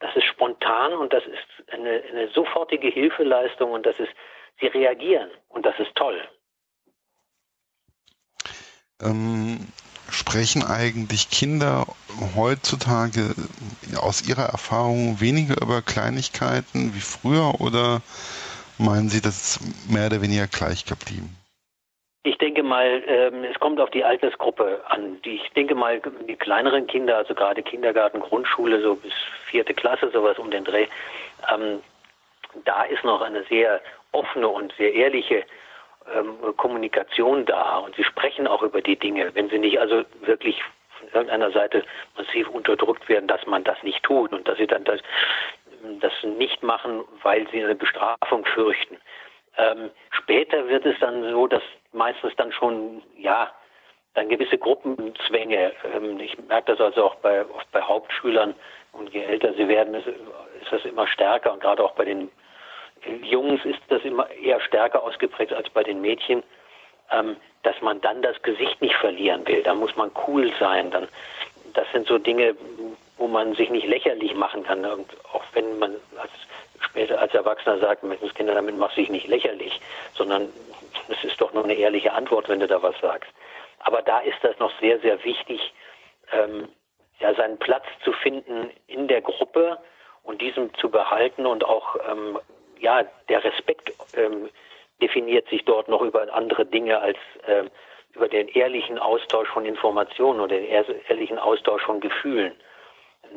das 0.00 0.16
ist 0.16 0.24
spontan 0.24 0.94
und 0.94 1.12
das 1.12 1.24
ist 1.26 1.72
eine, 1.72 2.02
eine 2.10 2.28
sofortige 2.28 2.88
Hilfeleistung 2.88 3.72
und 3.72 3.84
das 3.84 3.98
ist, 3.98 4.12
sie 4.60 4.66
reagieren 4.66 5.30
und 5.48 5.66
das 5.66 5.78
ist 5.78 5.94
toll. 5.94 6.20
Ähm, 9.02 9.68
sprechen 10.10 10.62
eigentlich 10.62 11.30
Kinder 11.30 11.86
heutzutage 12.34 13.34
aus 13.96 14.26
ihrer 14.26 14.44
Erfahrung 14.44 15.20
weniger 15.20 15.60
über 15.60 15.82
Kleinigkeiten 15.82 16.94
wie 16.94 17.00
früher 17.00 17.60
oder 17.60 18.00
meinen 18.78 19.10
Sie, 19.10 19.20
das 19.20 19.58
ist 19.58 19.90
mehr 19.90 20.06
oder 20.06 20.22
weniger 20.22 20.46
gleich 20.46 20.86
geblieben? 20.86 21.39
Ich 22.22 22.36
denke 22.36 22.62
mal, 22.62 23.02
ähm, 23.06 23.44
es 23.44 23.58
kommt 23.60 23.80
auf 23.80 23.90
die 23.90 24.04
Altersgruppe 24.04 24.82
an. 24.88 25.18
ich 25.24 25.50
denke 25.52 25.74
mal, 25.74 26.02
die 26.28 26.36
kleineren 26.36 26.86
Kinder, 26.86 27.16
also 27.16 27.34
gerade 27.34 27.62
Kindergarten, 27.62 28.20
Grundschule, 28.20 28.82
so 28.82 28.94
bis 28.96 29.12
vierte 29.46 29.72
Klasse, 29.72 30.10
sowas 30.10 30.38
um 30.38 30.50
den 30.50 30.64
Dreh, 30.64 30.86
ähm, 31.50 31.80
da 32.66 32.82
ist 32.82 33.04
noch 33.04 33.22
eine 33.22 33.42
sehr 33.44 33.80
offene 34.12 34.48
und 34.48 34.74
sehr 34.76 34.92
ehrliche 34.92 35.44
ähm, 36.14 36.36
Kommunikation 36.58 37.46
da 37.46 37.78
und 37.78 37.96
sie 37.96 38.04
sprechen 38.04 38.46
auch 38.46 38.62
über 38.62 38.82
die 38.82 38.96
Dinge, 38.96 39.34
wenn 39.34 39.48
sie 39.48 39.58
nicht 39.58 39.80
also 39.80 40.04
wirklich 40.20 40.62
von 40.98 41.08
irgendeiner 41.08 41.50
Seite 41.52 41.84
massiv 42.18 42.48
unterdrückt 42.48 43.08
werden, 43.08 43.28
dass 43.28 43.46
man 43.46 43.64
das 43.64 43.82
nicht 43.82 44.02
tut 44.02 44.32
und 44.32 44.46
dass 44.46 44.58
sie 44.58 44.66
dann 44.66 44.84
das, 44.84 45.00
das 46.00 46.12
nicht 46.22 46.62
machen, 46.62 47.02
weil 47.22 47.48
sie 47.50 47.64
eine 47.64 47.74
Bestrafung 47.74 48.44
fürchten. 48.44 48.98
Ähm, 49.56 49.90
später 50.10 50.68
wird 50.68 50.84
es 50.84 50.98
dann 50.98 51.22
so, 51.30 51.46
dass 51.46 51.62
meistens 51.92 52.34
dann 52.36 52.52
schon, 52.52 53.02
ja, 53.16 53.50
dann 54.14 54.28
gewisse 54.28 54.58
Gruppenzwänge. 54.58 55.72
Ähm, 55.94 56.18
ich 56.20 56.36
merke 56.48 56.72
das 56.72 56.80
also 56.80 57.04
auch 57.04 57.14
bei, 57.16 57.42
oft 57.42 57.70
bei 57.72 57.82
Hauptschülern 57.82 58.54
und 58.92 59.12
je 59.12 59.22
älter 59.22 59.54
sie 59.54 59.68
werden, 59.68 59.94
ist, 59.94 60.06
ist 60.06 60.72
das 60.72 60.84
immer 60.84 61.06
stärker 61.06 61.52
und 61.52 61.60
gerade 61.60 61.84
auch 61.84 61.92
bei 61.92 62.04
den 62.04 62.30
Jungs 63.22 63.64
ist 63.64 63.80
das 63.88 64.02
immer 64.04 64.28
eher 64.30 64.60
stärker 64.60 65.02
ausgeprägt 65.02 65.52
als 65.52 65.70
bei 65.70 65.82
den 65.82 66.00
Mädchen, 66.00 66.42
ähm, 67.10 67.36
dass 67.62 67.80
man 67.80 68.00
dann 68.00 68.22
das 68.22 68.40
Gesicht 68.42 68.80
nicht 68.80 68.94
verlieren 68.96 69.46
will. 69.46 69.62
Da 69.62 69.74
muss 69.74 69.94
man 69.96 70.10
cool 70.26 70.52
sein. 70.58 70.90
Dann, 70.90 71.08
das 71.74 71.86
sind 71.92 72.06
so 72.06 72.18
Dinge, 72.18 72.54
wo 73.16 73.26
man 73.26 73.54
sich 73.54 73.70
nicht 73.70 73.86
lächerlich 73.86 74.34
machen 74.34 74.64
kann. 74.64 74.84
Und 74.84 75.08
auch 75.32 75.44
wenn 75.52 75.78
man 75.78 75.96
als, 76.18 76.32
später 76.90 77.20
als 77.20 77.32
Erwachsener 77.34 77.78
sagt, 77.78 78.04
Kinder, 78.34 78.54
damit 78.54 78.76
machst 78.76 78.96
du 78.96 79.02
dich 79.02 79.10
nicht 79.10 79.28
lächerlich, 79.28 79.80
sondern 80.14 80.48
es 81.08 81.24
ist 81.24 81.40
doch 81.40 81.52
nur 81.52 81.64
eine 81.64 81.74
ehrliche 81.74 82.12
Antwort, 82.12 82.48
wenn 82.48 82.60
du 82.60 82.66
da 82.66 82.82
was 82.82 82.98
sagst. 83.00 83.30
Aber 83.80 84.02
da 84.02 84.18
ist 84.20 84.38
das 84.42 84.58
noch 84.58 84.72
sehr, 84.80 84.98
sehr 85.00 85.22
wichtig, 85.24 85.72
ähm, 86.32 86.68
ja, 87.18 87.34
seinen 87.34 87.58
Platz 87.58 87.84
zu 88.04 88.12
finden 88.12 88.70
in 88.86 89.08
der 89.08 89.20
Gruppe 89.20 89.78
und 90.22 90.40
diesen 90.40 90.72
zu 90.74 90.90
behalten 90.90 91.46
und 91.46 91.64
auch 91.64 91.96
ähm, 92.10 92.38
ja, 92.78 93.04
der 93.28 93.44
Respekt 93.44 93.92
ähm, 94.14 94.48
definiert 95.00 95.48
sich 95.48 95.64
dort 95.64 95.88
noch 95.88 96.02
über 96.02 96.32
andere 96.32 96.66
Dinge 96.66 97.00
als 97.00 97.18
äh, 97.46 97.64
über 98.14 98.28
den 98.28 98.48
ehrlichen 98.48 98.98
Austausch 98.98 99.48
von 99.48 99.64
Informationen 99.64 100.40
oder 100.40 100.56
den 100.56 100.66
ehrlichen 101.08 101.38
Austausch 101.38 101.82
von 101.82 102.00
Gefühlen. 102.00 102.52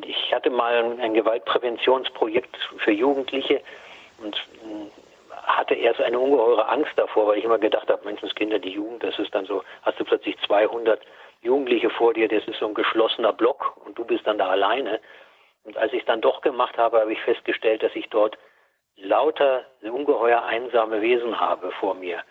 Ich 0.05 0.33
hatte 0.33 0.49
mal 0.49 0.99
ein 0.99 1.13
Gewaltpräventionsprojekt 1.13 2.55
für 2.77 2.91
Jugendliche 2.91 3.61
und 4.19 4.35
äh, 4.35 4.89
hatte 5.43 5.75
erst 5.75 6.01
eine 6.01 6.19
ungeheure 6.19 6.67
Angst 6.69 6.91
davor, 6.95 7.27
weil 7.27 7.37
ich 7.37 7.43
immer 7.43 7.59
gedacht 7.59 7.89
habe, 7.89 8.05
Menschenskinder, 8.05 8.59
die 8.59 8.71
Jugend, 8.71 9.03
das 9.03 9.17
ist 9.19 9.33
dann 9.35 9.45
so, 9.45 9.63
hast 9.83 9.99
du 9.99 10.05
plötzlich 10.05 10.37
200 10.45 11.01
Jugendliche 11.41 11.89
vor 11.89 12.13
dir, 12.13 12.27
das 12.27 12.47
ist 12.47 12.59
so 12.59 12.67
ein 12.67 12.73
geschlossener 12.73 13.33
Block 13.33 13.75
und 13.85 13.97
du 13.97 14.05
bist 14.05 14.25
dann 14.25 14.37
da 14.37 14.49
alleine. 14.49 14.99
Und 15.63 15.77
als 15.77 15.93
ich 15.93 16.01
es 16.01 16.05
dann 16.05 16.21
doch 16.21 16.41
gemacht 16.41 16.77
habe, 16.77 16.99
habe 16.99 17.13
ich 17.13 17.21
festgestellt, 17.21 17.83
dass 17.83 17.95
ich 17.95 18.09
dort 18.09 18.37
lauter 18.97 19.65
ungeheuer 19.81 20.43
einsame 20.43 21.01
Wesen 21.01 21.39
habe 21.39 21.71
vor 21.71 21.95
mir, 21.95 22.23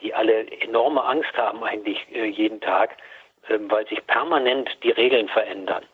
die 0.00 0.14
alle 0.14 0.50
enorme 0.60 1.04
Angst 1.04 1.36
haben 1.36 1.62
eigentlich 1.64 2.06
äh, 2.12 2.26
jeden 2.26 2.60
Tag, 2.60 2.96
äh, 3.48 3.58
weil 3.60 3.86
sich 3.88 4.06
permanent 4.06 4.70
die 4.82 4.90
Regeln 4.90 5.28
verändern, 5.28 5.84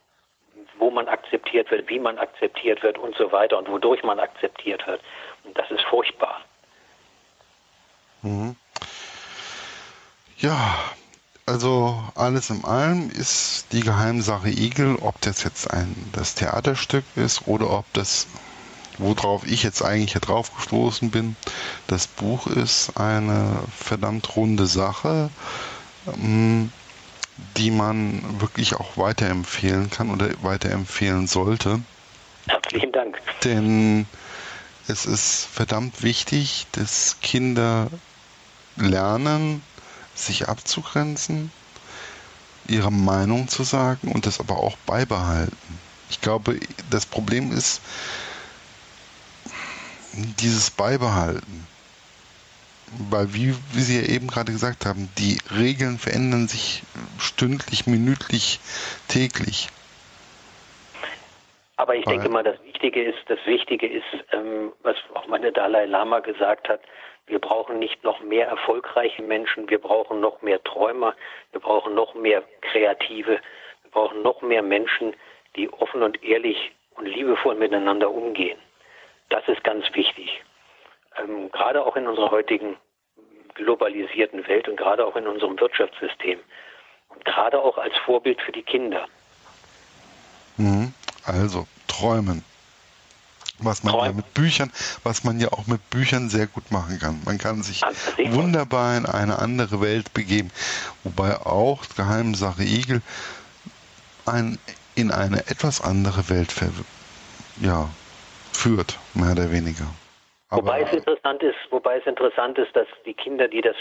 wo 0.79 0.91
man 0.91 1.09
akzeptiert 1.09 1.71
wird, 1.71 1.89
wie 1.89 1.99
man 1.99 2.19
akzeptiert 2.19 2.83
wird 2.83 2.99
und 2.99 3.17
so 3.17 3.33
weiter 3.33 3.59
und 3.59 3.69
wodurch 3.69 4.03
man 4.03 4.19
akzeptiert 4.19 4.87
wird. 4.87 5.01
Und 5.45 5.57
das 5.57 5.71
ist 5.71 5.83
furchtbar. 5.83 6.41
Mhm. 8.23 8.57
Ja, 10.39 10.77
also 11.47 12.03
alles 12.15 12.51
in 12.51 12.65
allem 12.65 13.11
ist 13.11 13.73
die 13.73 13.81
Geheimsache 13.81 14.49
Igel, 14.49 14.97
ob 15.01 15.21
das 15.21 15.45
jetzt 15.45 15.71
ein 15.71 15.95
das 16.13 16.35
Theaterstück 16.35 17.05
ist 17.17 17.47
oder 17.47 17.71
ob 17.71 17.85
das 17.93 18.27
worauf 18.99 19.47
ich 19.47 19.63
jetzt 19.63 19.83
eigentlich 19.83 20.13
hier 20.13 20.21
drauf 20.21 20.55
gestoßen 20.55 21.11
bin, 21.11 21.37
das 21.87 22.07
Buch 22.07 22.47
ist 22.47 22.97
eine 22.97 23.59
verdammt 23.77 24.37
runde 24.37 24.67
Sache, 24.67 25.31
ähm, 26.07 26.73
die 27.57 27.70
man 27.70 28.40
wirklich 28.40 28.75
auch 28.75 28.97
weiterempfehlen 28.97 29.90
kann 29.90 30.11
oder 30.11 30.31
weiterempfehlen 30.42 31.27
sollte. 31.27 31.81
Herzlichen 32.47 32.92
Dank. 32.92 33.20
Denn 33.42 34.07
es 34.87 35.07
ist 35.07 35.47
verdammt 35.53 36.03
wichtig, 36.03 36.66
dass 36.73 37.16
Kinder 37.20 37.88
lernen, 38.77 39.62
sich 40.14 40.49
abzugrenzen, 40.49 41.51
ihre 42.68 42.92
Meinung 42.92 43.49
zu 43.49 43.62
sagen 43.64 44.12
und 44.12 44.27
das 44.27 44.40
aber 44.40 44.59
auch 44.59 44.77
beibehalten. 44.87 45.81
Ich 46.11 46.20
glaube, 46.20 46.59
das 46.90 47.07
Problem 47.07 47.53
ist, 47.53 47.81
dieses 50.13 50.71
Beibehalten. 50.71 51.67
Weil, 53.11 53.33
wie, 53.35 53.55
wie 53.73 53.81
Sie 53.81 54.01
ja 54.01 54.15
eben 54.15 54.29
gerade 54.29 54.53
gesagt 54.53 54.87
haben, 54.87 55.11
die 55.19 55.39
Regeln 55.57 55.99
verändern 55.99 56.49
sich 56.49 56.83
stündlich, 57.19 57.87
minütlich, 57.87 58.61
täglich. 59.09 59.69
Aber 61.77 61.97
ich 61.97 62.07
Weil, 62.07 62.15
denke 62.15 62.29
mal, 62.29 62.45
das 62.45 62.63
Wichtige 62.65 63.03
ist, 63.03 63.19
das 63.27 63.39
Wichtige 63.47 63.89
ist, 63.89 64.05
ähm, 64.33 64.73
was 64.83 64.97
auch 65.15 65.27
meine 65.27 65.51
Dalai 65.51 65.87
Lama 65.87 66.21
gesagt 66.21 66.69
hat, 66.69 66.81
wir 67.27 67.39
brauchen 67.39 67.79
nicht 67.79 68.05
noch 68.05 68.21
mehr 68.21 68.47
erfolgreiche 68.47 69.23
Menschen, 69.23 69.69
wir 69.69 69.79
brauchen 69.79 70.21
noch 70.21 70.43
mehr 70.43 70.63
Träumer, 70.63 71.15
wir 71.53 71.61
brauchen 71.61 71.95
noch 71.95 72.15
mehr 72.15 72.43
Kreative, 72.61 73.41
wir 73.83 73.91
brauchen 73.91 74.23
noch 74.23 74.43
mehr 74.43 74.63
Menschen, 74.63 75.15
die 75.57 75.73
offen 75.73 76.03
und 76.03 76.23
ehrlich 76.23 76.73
und 76.97 77.07
liebevoll 77.07 77.55
miteinander 77.55 78.11
umgehen. 78.11 78.59
Das 79.31 79.47
ist 79.49 79.65
ganz 79.65 79.85
wichtig. 79.95 80.43
Ähm, 81.23 81.50
gerade 81.52 81.85
auch 81.85 81.96
in 81.96 82.06
unserer 82.06 82.31
heutigen 82.31 82.77
globalisierten 83.54 84.46
Welt 84.48 84.69
und 84.69 84.77
gerade 84.77 85.06
auch 85.06 85.17
in 85.17 85.27
unserem 85.27 85.58
Wirtschaftssystem. 85.58 86.38
Und 87.08 87.25
gerade 87.25 87.60
auch 87.60 87.79
als 87.79 87.94
Vorbild 88.04 88.40
für 88.42 88.52
die 88.52 88.62
Kinder. 88.62 89.06
Mhm. 90.56 90.92
Also 91.25 91.67
träumen. 91.87 92.44
Was 93.58 93.85
man 93.85 93.92
träumen. 93.92 94.10
ja 94.10 94.17
mit 94.17 94.35
Büchern, 94.35 94.73
was 95.04 95.23
man 95.23 95.38
ja 95.38 95.52
auch 95.52 95.67
mit 95.69 95.88
Büchern 95.90 96.29
sehr 96.29 96.48
gut 96.48 96.73
machen 96.73 96.98
kann. 96.98 97.23
Man 97.25 97.38
kann 97.38 97.62
sich 97.62 97.83
wunderbar 98.19 98.96
in 98.96 99.06
eine 99.06 99.38
andere 99.38 99.81
Welt 99.81 100.12
begeben. 100.12 100.50
Wobei 101.04 101.37
auch 101.37 101.85
Geheimsache 101.96 102.65
Igel 102.65 103.00
ein, 104.27 104.58
in 104.96 105.12
eine 105.12 105.46
etwas 105.46 105.81
andere 105.81 106.29
Welt 106.29 106.52
ja, 107.60 107.88
führt, 108.52 108.98
mehr 109.15 109.33
oder 109.33 109.52
weniger. 109.52 109.87
Wobei 110.51 110.83
es 110.83 110.92
interessant 110.92 111.42
ist, 111.42 111.57
wobei 111.71 111.99
es 111.99 112.07
interessant 112.07 112.59
ist, 112.59 112.75
dass 112.77 112.87
die 113.05 113.15
Kinder, 113.15 113.49
die 113.49 113.61
das, 113.61 113.77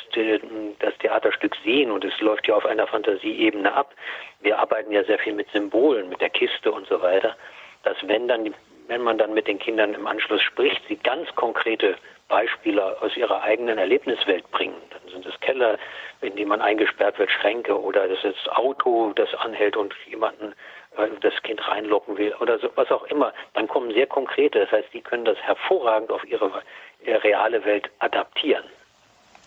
das 0.80 0.98
Theaterstück 1.00 1.56
sehen, 1.64 1.92
und 1.92 2.04
es 2.04 2.20
läuft 2.22 2.48
ja 2.48 2.56
auf 2.56 2.66
einer 2.66 2.88
Fantasieebene 2.88 3.74
ab, 3.74 3.94
wir 4.42 4.60
arbeiten 4.60 4.92
ja 4.92 5.04
sehr 5.04 5.20
viel 5.20 5.34
mit 5.34 5.50
Symbolen, 5.52 6.10
mit 6.10 6.22
der 6.22 6.30
Kiste 6.30 6.72
und 6.72 6.88
so 6.88 7.02
weiter, 7.02 7.36
dass 7.84 7.98
wenn 8.08 8.28
dann, 8.28 8.54
wenn 8.88 9.02
man 9.02 9.18
dann 9.18 9.34
mit 9.34 9.48
den 9.48 9.60
Kindern 9.60 9.94
im 9.94 10.08
Anschluss 10.08 10.42
spricht, 10.42 10.82
sie 10.88 10.98
ganz 10.98 11.34
konkrete 11.36 11.96
Beispiele 12.30 13.02
aus 13.02 13.16
ihrer 13.16 13.44
eigenen 13.44 13.78
Erlebniswelt 13.78 14.50
bringen. 14.52 14.82
Dann 14.90 15.12
sind 15.12 15.26
es 15.26 15.40
Keller, 15.42 15.78
in 16.22 16.36
die 16.36 16.46
man 16.46 16.62
eingesperrt 16.62 17.20
wird, 17.20 17.30
Schränke 17.30 17.80
oder 17.80 18.08
das 18.08 18.24
ist 18.24 18.50
Auto, 18.52 19.12
das 19.16 19.34
anhält 19.36 19.78
und 19.78 19.94
jemanden 20.08 20.56
äh, 20.98 21.10
das 21.22 21.34
Kind 21.44 21.66
reinlocken 21.68 22.18
will 22.18 22.34
oder 22.40 22.60
so, 22.60 22.70
was 22.76 22.90
auch 22.92 23.04
immer, 23.06 23.34
dann 23.54 23.68
kommen 23.68 23.94
sehr 23.94 24.08
konkrete. 24.08 24.60
Das 24.60 24.72
heißt, 24.72 24.94
die 24.94 25.02
können 25.02 25.26
das 25.26 25.38
hervorragend 25.38 26.12
auf 26.12 26.24
ihre, 26.26 26.64
ihre 27.06 27.24
reale 27.24 27.64
Welt 27.66 27.90
adaptieren. 28.00 28.64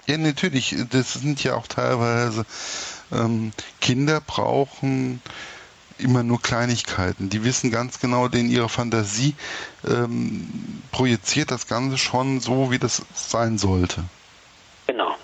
Ja, 0.06 0.16
natürlich. 0.18 0.74
Das 0.92 1.14
sind 1.14 1.42
ja 1.42 1.56
auch 1.56 1.66
teilweise 1.66 2.44
ähm, 3.12 3.52
Kinder 3.80 4.20
brauchen 4.20 5.20
immer 5.98 6.22
nur 6.22 6.40
Kleinigkeiten. 6.40 7.30
Die 7.30 7.44
wissen 7.44 7.70
ganz 7.70 8.00
genau, 8.00 8.28
denn 8.28 8.48
ihre 8.50 8.68
Fantasie 8.68 9.34
ähm, 9.86 10.82
projiziert 10.92 11.50
das 11.50 11.66
Ganze 11.66 11.98
schon 11.98 12.40
so, 12.40 12.70
wie 12.70 12.78
das 12.78 13.04
sein 13.14 13.58
sollte. 13.58 14.04
Genau. 14.86 15.16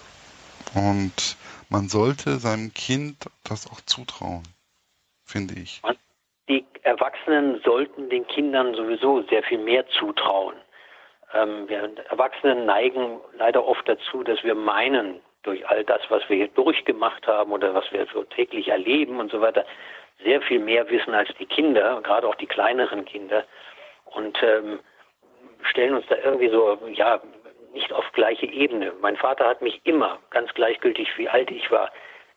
Und 0.74 1.36
man 1.68 1.88
sollte 1.88 2.38
seinem 2.38 2.72
Kind 2.72 3.26
das 3.44 3.66
auch 3.66 3.80
zutrauen, 3.82 4.42
finde 5.24 5.54
ich. 5.54 5.82
Die 5.82 5.98
Erwachsenen 6.82 7.60
sollten 7.64 8.08
den 8.08 8.26
Kindern 8.26 8.74
sowieso 8.74 9.22
sehr 9.22 9.42
viel 9.42 9.58
mehr 9.58 9.86
zutrauen. 9.88 10.56
Ähm, 11.32 11.68
wir 11.68 11.90
Erwachsenen 12.10 12.66
neigen 12.66 13.20
leider 13.36 13.66
oft 13.66 13.88
dazu, 13.88 14.22
dass 14.22 14.42
wir 14.42 14.54
meinen, 14.54 15.20
durch 15.42 15.68
all 15.68 15.84
das, 15.84 16.00
was 16.08 16.28
wir 16.28 16.36
hier 16.36 16.48
durchgemacht 16.48 17.26
haben 17.26 17.52
oder 17.52 17.74
was 17.74 17.90
wir 17.92 18.06
so 18.12 18.24
täglich 18.24 18.68
erleben 18.68 19.18
und 19.18 19.30
so 19.30 19.40
weiter, 19.40 19.64
sehr 20.22 20.40
viel 20.42 20.60
mehr 20.60 20.88
wissen 20.90 21.14
als 21.14 21.30
die 21.38 21.46
Kinder, 21.46 22.00
gerade 22.02 22.28
auch 22.28 22.36
die 22.36 22.46
kleineren 22.46 23.04
Kinder. 23.04 23.44
Und 24.04 24.40
ähm, 24.42 24.80
stellen 25.62 25.94
uns 25.94 26.06
da 26.08 26.16
irgendwie 26.16 26.48
so, 26.48 26.78
ja, 26.92 27.20
nicht 27.72 27.92
auf 27.92 28.04
gleiche 28.12 28.46
Ebene. 28.46 28.92
Mein 29.00 29.16
Vater 29.16 29.46
hat 29.46 29.62
mich 29.62 29.80
immer, 29.84 30.18
ganz 30.30 30.52
gleichgültig 30.54 31.08
wie 31.16 31.28
alt 31.28 31.50
ich 31.50 31.70
war, 31.70 31.90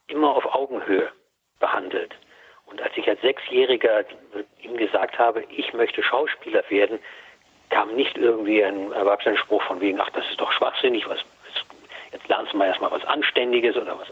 immer 0.08 0.36
auf 0.36 0.46
Augenhöhe 0.46 1.12
behandelt. 1.60 2.16
Und 2.76 2.82
als 2.82 2.98
ich 2.98 3.08
als 3.08 3.22
Sechsjähriger 3.22 4.04
ihm 4.62 4.76
gesagt 4.76 5.18
habe, 5.18 5.46
ich 5.50 5.74
möchte 5.74 6.04
Schauspieler 6.04 6.62
werden, 6.68 7.00
kam 7.70 7.96
nicht 7.96 8.18
irgendwie 8.18 8.62
ein 8.62 8.92
Erwachsenenspruch 8.92 9.64
von 9.64 9.80
wegen, 9.80 9.98
ach, 10.02 10.10
das 10.10 10.30
ist 10.30 10.42
doch 10.42 10.52
schwachsinnig, 10.52 11.08
was, 11.08 11.20
jetzt 12.12 12.28
lernst 12.28 12.52
du 12.52 12.58
mal 12.58 12.68
erstmal 12.68 12.92
was 12.92 13.06
Anständiges 13.06 13.78
oder 13.78 13.98
was, 13.98 14.10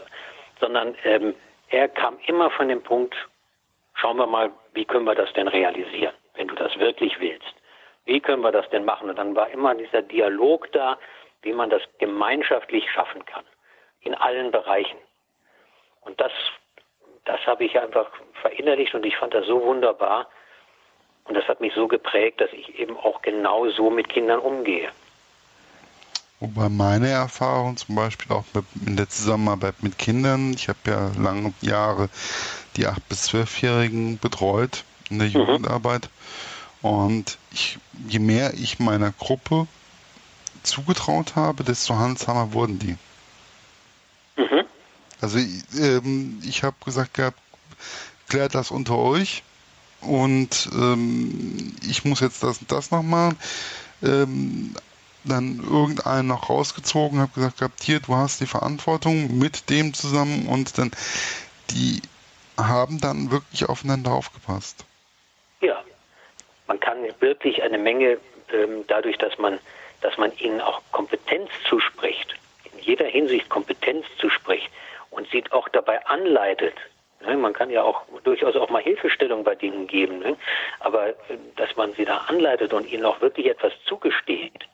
sondern 0.60 0.94
ähm, 1.04 1.34
er 1.68 1.90
kam 1.90 2.16
immer 2.26 2.48
von 2.52 2.68
dem 2.68 2.82
Punkt, 2.82 3.14
schauen 3.92 4.16
wir 4.16 4.26
mal, 4.26 4.50
wie 4.72 4.86
können 4.86 5.04
wir 5.04 5.14
das 5.14 5.30
denn 5.34 5.48
realisieren, 5.48 6.14
wenn 6.34 6.48
du 6.48 6.54
das 6.54 6.74
wirklich 6.78 7.20
willst. 7.20 7.54
Wie 8.06 8.18
können 8.18 8.40
wir 8.40 8.52
das 8.52 8.70
denn 8.70 8.86
machen? 8.86 9.10
Und 9.10 9.18
dann 9.18 9.36
war 9.36 9.50
immer 9.50 9.74
dieser 9.74 10.00
Dialog 10.00 10.72
da, 10.72 10.96
wie 11.42 11.52
man 11.52 11.68
das 11.68 11.82
gemeinschaftlich 11.98 12.90
schaffen 12.90 13.26
kann, 13.26 13.44
in 14.00 14.14
allen 14.14 14.50
Bereichen. 14.52 14.96
Und 16.00 16.18
das, 16.18 16.32
das 17.24 17.40
habe 17.46 17.64
ich 17.64 17.78
einfach 17.78 18.06
verinnerlicht 18.40 18.94
und 18.94 19.04
ich 19.06 19.16
fand 19.16 19.34
das 19.34 19.46
so 19.46 19.62
wunderbar. 19.62 20.28
Und 21.24 21.34
das 21.34 21.48
hat 21.48 21.60
mich 21.60 21.72
so 21.74 21.88
geprägt, 21.88 22.40
dass 22.40 22.52
ich 22.52 22.78
eben 22.78 22.96
auch 22.98 23.22
genau 23.22 23.68
so 23.70 23.90
mit 23.90 24.08
Kindern 24.08 24.40
umgehe. 24.40 24.90
Wobei 26.40 26.68
meine 26.68 27.08
Erfahrung 27.08 27.78
zum 27.78 27.94
Beispiel 27.94 28.30
auch 28.36 28.44
mit, 28.52 28.64
in 28.86 28.96
der 28.96 29.08
Zusammenarbeit 29.08 29.82
mit 29.82 29.98
Kindern, 29.98 30.52
ich 30.52 30.68
habe 30.68 30.78
ja 30.86 31.12
lange 31.18 31.54
Jahre 31.62 32.10
die 32.76 32.86
8- 32.86 32.96
bis 33.08 33.30
12-Jährigen 33.30 34.18
betreut 34.18 34.84
in 35.08 35.20
der 35.20 35.28
mhm. 35.28 35.34
Jugendarbeit. 35.34 36.10
Und 36.82 37.38
ich, 37.50 37.78
je 38.08 38.18
mehr 38.18 38.52
ich 38.52 38.78
meiner 38.78 39.10
Gruppe 39.12 39.66
zugetraut 40.62 41.36
habe, 41.36 41.64
desto 41.64 41.96
handsamer 41.96 42.52
wurden 42.52 42.78
die. 42.78 42.96
Also 45.24 45.38
ähm, 45.80 46.38
ich 46.46 46.64
habe 46.64 46.76
gesagt 46.84 47.14
gehabt, 47.14 47.38
klärt 48.28 48.54
das 48.54 48.70
unter 48.70 48.98
euch 48.98 49.42
und 50.02 50.68
ähm, 50.74 51.74
ich 51.82 52.04
muss 52.04 52.20
jetzt 52.20 52.42
das 52.42 52.58
und 52.58 52.70
das 52.70 52.90
noch 52.90 53.02
machen. 53.02 53.38
Ähm, 54.02 54.74
dann 55.24 55.60
irgendeinen 55.60 56.28
noch 56.28 56.50
rausgezogen, 56.50 57.20
habe 57.20 57.32
gesagt 57.32 57.56
gehabt, 57.56 57.82
hier, 57.82 58.00
du 58.00 58.14
hast 58.14 58.42
die 58.42 58.46
Verantwortung 58.46 59.38
mit 59.38 59.70
dem 59.70 59.94
zusammen 59.94 60.46
und 60.46 60.76
dann 60.76 60.90
die 61.70 62.02
haben 62.58 63.00
dann 63.00 63.30
wirklich 63.30 63.66
aufeinander 63.66 64.12
aufgepasst. 64.12 64.84
Ja, 65.62 65.82
man 66.66 66.78
kann 66.80 66.98
wirklich 67.20 67.62
eine 67.62 67.78
Menge 67.78 68.18
ähm, 68.52 68.84
dadurch, 68.88 69.16
dass 69.16 69.38
man, 69.38 69.58
dass 70.02 70.18
man 70.18 70.36
ihnen 70.36 70.60
auch 70.60 70.82
Kompetenz 70.92 71.48
zuspricht, 71.66 72.34
in 72.70 72.78
jeder 72.80 73.06
Hinsicht 73.06 73.48
Kompetenz 73.48 74.04
zuspricht 74.18 74.68
und 75.14 75.28
sie 75.30 75.44
auch 75.50 75.68
dabei 75.68 76.04
anleitet. 76.06 76.74
Ne? 77.26 77.36
Man 77.36 77.52
kann 77.52 77.70
ja 77.70 77.82
auch 77.82 78.02
durchaus 78.24 78.56
auch 78.56 78.70
mal 78.70 78.82
Hilfestellung 78.82 79.44
bei 79.44 79.54
Dingen 79.54 79.86
geben, 79.86 80.18
ne? 80.18 80.36
aber 80.80 81.08
äh, 81.08 81.14
dass 81.56 81.74
man 81.76 81.92
sie 81.92 82.04
da 82.04 82.18
anleitet 82.28 82.72
und 82.72 82.90
ihnen 82.90 83.04
auch 83.04 83.20
wirklich 83.20 83.46
etwas 83.46 83.72
zugesteht, 83.84 84.66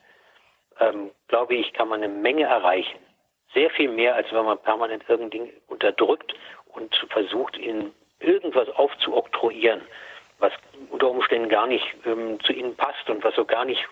ähm, 0.79 1.11
glaube 1.27 1.55
ich, 1.55 1.73
kann 1.73 1.87
man 1.87 2.03
eine 2.03 2.13
Menge 2.13 2.43
erreichen. 2.43 2.99
Sehr 3.53 3.69
viel 3.69 3.89
mehr, 3.89 4.15
als 4.15 4.31
wenn 4.31 4.45
man 4.45 4.57
permanent 4.59 5.03
irgendein 5.07 5.49
unterdrückt 5.67 6.33
und 6.73 6.95
versucht, 7.09 7.57
ihnen 7.57 7.93
irgendwas 8.19 8.69
aufzuoktroyieren, 8.69 9.81
was 10.39 10.53
unter 10.89 11.09
Umständen 11.09 11.49
gar 11.49 11.67
nicht 11.67 11.85
ähm, 12.05 12.39
zu 12.41 12.53
ihnen 12.53 12.75
passt 12.75 13.09
und 13.09 13.23
was 13.23 13.35
so 13.35 13.45
gar 13.45 13.65
nicht, 13.65 13.85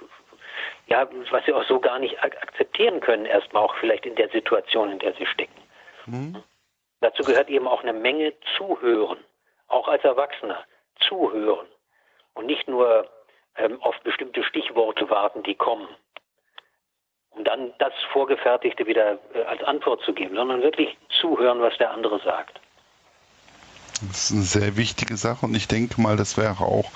ja, 0.88 1.08
was 1.32 1.46
sie 1.46 1.54
auch 1.54 1.66
so 1.66 1.80
gar 1.80 2.00
nicht 2.00 2.24
ak 2.24 2.42
akzeptieren 2.42 3.02
können, 3.02 3.26
erstmal 3.26 3.64
auch 3.64 3.76
vielleicht 3.76 4.06
in 4.06 4.16
der 4.16 4.30
Situation, 4.30 4.92
in 4.92 5.00
der 5.00 5.14
sie 5.14 5.26
stecken. 5.26 5.62
Mhm. 6.06 6.44
Dazu 7.02 7.24
gehört 7.24 7.50
eben 7.50 7.68
auch 7.68 7.82
eine 7.82 7.94
Menge 7.94 8.34
Zuhören, 8.58 9.20
auch 9.68 9.88
als 9.88 10.04
Erwachsener, 10.04 10.66
zuhören 11.08 11.68
und 12.34 12.46
nicht 12.46 12.68
nur 12.68 13.10
ähm, 13.56 13.82
auf 13.82 13.96
bestimmte 14.04 14.44
Stichworte 14.44 15.10
warten, 15.10 15.44
die 15.44 15.56
kommen, 15.56 15.88
um 17.30 17.44
dann 17.44 17.74
das 17.80 17.94
Vorgefertigte 18.12 18.86
wieder 18.86 19.18
äh, 19.34 19.44
als 19.44 19.64
Antwort 19.64 20.02
zu 20.04 20.14
geben, 20.14 20.36
sondern 20.36 20.62
wirklich 20.62 20.98
zuhören, 21.22 21.62
was 21.62 21.78
der 21.78 21.92
andere 21.92 22.20
sagt. 22.20 22.60
Das 24.02 24.26
ist 24.26 24.32
eine 24.32 24.44
sehr 24.44 24.78
wichtige 24.78 25.18
Sache 25.18 25.46
und 25.46 25.56
ich 25.56 25.68
denke 25.68 26.00
mal, 26.02 26.16
das 26.16 26.38
wäre 26.38 26.64
auch 26.64 26.90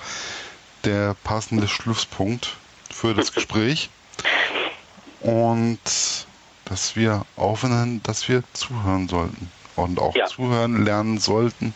der 0.84 1.14
passende 1.24 1.68
Schlusspunkt 1.68 2.56
für 2.90 3.14
das 3.14 3.32
Gespräch. 3.34 3.90
Und 5.20 6.26
dass 6.64 6.96
wir 6.96 7.24
aufhören, 7.36 8.02
dass 8.02 8.28
wir 8.28 8.42
zuhören 8.52 9.08
sollten 9.08 9.50
und 9.76 9.98
auch 9.98 10.14
ja. 10.14 10.26
zuhören 10.26 10.84
lernen 10.84 11.18
sollten 11.18 11.74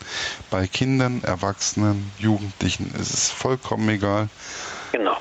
bei 0.49 0.67
Kindern, 0.67 1.21
Erwachsenen, 1.23 2.11
Jugendlichen. 2.17 2.93
Es 2.99 3.11
ist 3.11 3.31
vollkommen 3.31 3.87
egal. 3.89 4.29
Genau. 4.91 5.17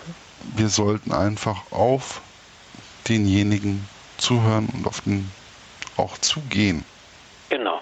Wir 0.57 0.69
sollten 0.69 1.13
einfach 1.13 1.73
auf 1.73 2.21
denjenigen 3.09 3.87
zuhören 4.17 4.69
und 4.73 4.87
auf 4.87 5.01
den 5.03 5.31
auch 5.97 6.17
zugehen. 6.19 6.85
Genau 7.49 7.81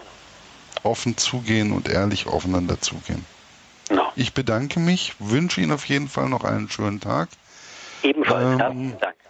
offen 0.86 1.16
zugehen 1.16 1.72
und 1.72 1.88
ehrlich 1.88 2.26
aufeinander 2.26 2.80
zugehen. 2.80 3.26
No. 3.90 4.10
Ich 4.16 4.32
bedanke 4.32 4.80
mich, 4.80 5.14
wünsche 5.18 5.60
Ihnen 5.60 5.72
auf 5.72 5.84
jeden 5.86 6.08
Fall 6.08 6.28
noch 6.28 6.44
einen 6.44 6.70
schönen 6.70 7.00
Tag. 7.00 7.28
Ebenfalls. 8.02 8.60
Ähm, 8.60 8.96
Dank. 8.98 9.16